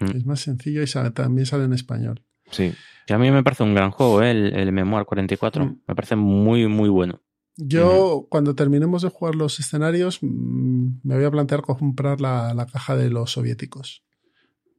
[0.00, 2.20] Es más sencillo y sale- también sale en español.
[2.50, 2.74] Sí.
[3.06, 4.32] Que a mí me parece un gran juego, ¿eh?
[4.32, 5.64] el, el Memoir 44.
[5.66, 5.80] Mm.
[5.86, 7.20] Me parece muy, muy bueno.
[7.56, 12.66] Yo, cuando terminemos de jugar los escenarios, mm, me voy a plantear comprar la, la
[12.66, 14.02] caja de los soviéticos.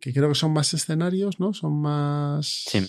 [0.01, 1.53] Que creo que son más escenarios, ¿no?
[1.53, 2.65] Son más.
[2.67, 2.85] Sí.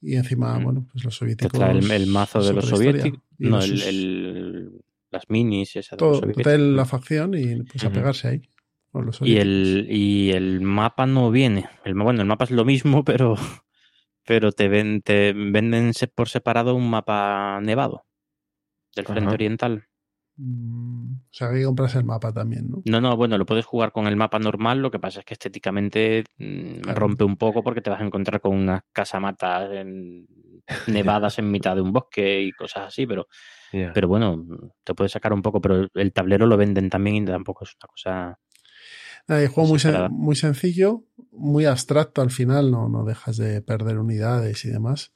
[0.00, 1.60] Y encima, bueno, pues los soviéticos.
[1.60, 3.20] el, el mazo de los soviéticos.
[3.38, 6.44] No, los- el, el- las minis, esa de todo, los soviéticos.
[6.44, 8.42] toda la facción y pues a pegarse ahí.
[8.90, 11.68] Con los Y el, y el mapa no viene.
[11.84, 13.36] El, bueno, el mapa es lo mismo, pero,
[14.26, 18.04] pero te, ven, te venden por separado un mapa nevado
[18.98, 19.34] del frente Ajá.
[19.34, 19.84] oriental.
[20.36, 22.82] Mm, o sea, que hay que comprarse el mapa también, ¿no?
[22.84, 25.34] No, no, bueno, lo puedes jugar con el mapa normal, lo que pasa es que
[25.34, 27.00] estéticamente mm, Claro.
[27.00, 30.26] rompe un poco porque te vas a encontrar con unas casamatas en-
[30.86, 33.26] nevadas en mitad de un bosque y cosas así, pero,
[33.72, 34.44] pero bueno,
[34.84, 37.88] te puedes sacar un poco, pero el tablero lo venden también y tampoco es una
[37.88, 38.38] cosa...
[39.26, 43.98] Hay juego muy, sen- muy sencillo, muy abstracto al final, no, no dejas de perder
[43.98, 45.12] unidades y demás.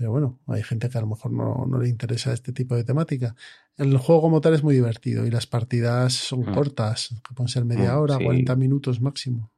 [0.00, 2.84] Pero bueno, hay gente que a lo mejor no, no le interesa este tipo de
[2.84, 3.36] temática.
[3.76, 6.54] El juego como tal es muy divertido y las partidas son Mm.
[6.54, 8.24] cortas, que pueden ser media Mm, hora, sí.
[8.24, 9.52] 40 minutos máximo.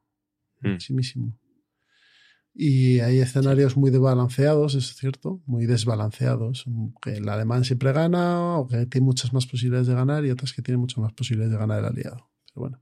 [0.60, 0.68] Mm.
[0.70, 1.38] Maximísimo.
[2.52, 6.64] Y hay escenarios muy desbalanceados, es cierto, muy desbalanceados.
[7.00, 10.52] Que el alemán siempre gana, o que tiene muchas más posibilidades de ganar, y otras
[10.52, 12.30] que tienen muchas más posibilidades de ganar el aliado.
[12.52, 12.80] Pero bueno,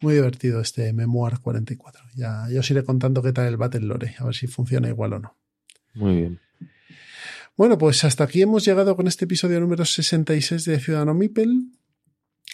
[0.00, 2.04] muy divertido este Memoir 44.
[2.14, 5.12] Ya, ya os iré contando qué tal el Battle Lore, a ver si funciona igual
[5.12, 5.36] o no.
[5.92, 6.40] Muy bien.
[7.60, 11.66] Bueno, pues hasta aquí hemos llegado con este episodio número 66 de Ciudadano Mipel.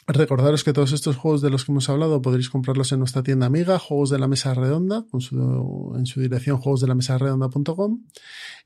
[0.09, 3.47] Recordaros que todos estos juegos de los que hemos hablado podréis comprarlos en nuestra tienda
[3.47, 8.03] amiga, Juegos de la Mesa Redonda, su, en su dirección juegosdelamesaredonda.com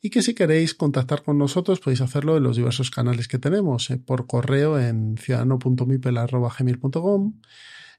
[0.01, 3.91] y que si queréis contactar con nosotros podéis hacerlo en los diversos canales que tenemos,
[3.91, 7.35] eh, por correo en ciudadano.mipel.gmail.com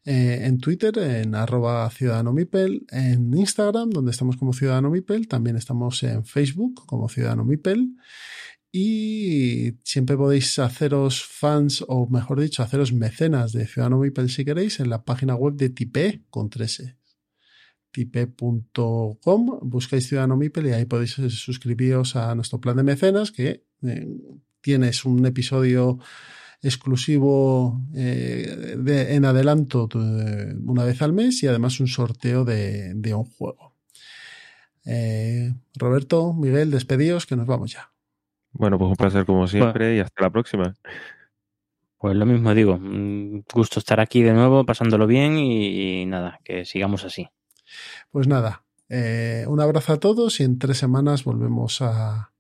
[0.05, 5.55] eh, en Twitter en arroba Ciudadano Mipel, en Instagram donde estamos como Ciudadano Mipel, también
[5.55, 7.95] estamos en Facebook como Ciudadano Mipel.
[8.73, 14.79] Y siempre podéis haceros fans o mejor dicho haceros mecenas de Ciudadano Mipel si queréis
[14.79, 16.97] en la página web de Tipe con 13
[17.91, 23.65] tipe.com buscáis Ciudadano Mipel y ahí podéis eh, suscribiros a nuestro plan de mecenas que
[23.83, 24.07] eh,
[24.61, 25.99] tienes un episodio
[26.61, 32.93] exclusivo eh, de- en adelanto eh, una vez al mes y además un sorteo de,
[32.95, 33.75] de un juego.
[34.85, 37.91] Eh, Roberto, Miguel, despedidos que nos vamos ya.
[38.51, 40.75] Bueno, pues un placer como siempre y hasta la próxima.
[41.97, 46.39] Pues lo mismo digo, mm, gusto estar aquí de nuevo, pasándolo bien y, y nada,
[46.43, 47.29] que sigamos así.
[48.11, 52.33] Pues nada, eh, un abrazo a todos y en tres semanas volvemos a,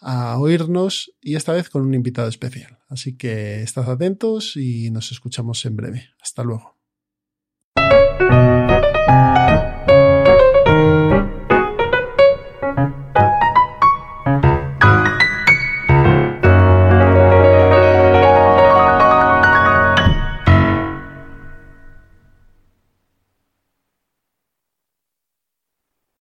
[0.00, 2.75] a oírnos y esta vez con un invitado especial.
[2.88, 6.10] Así que estad atentos y nos escuchamos en breve.
[6.20, 6.76] Hasta luego.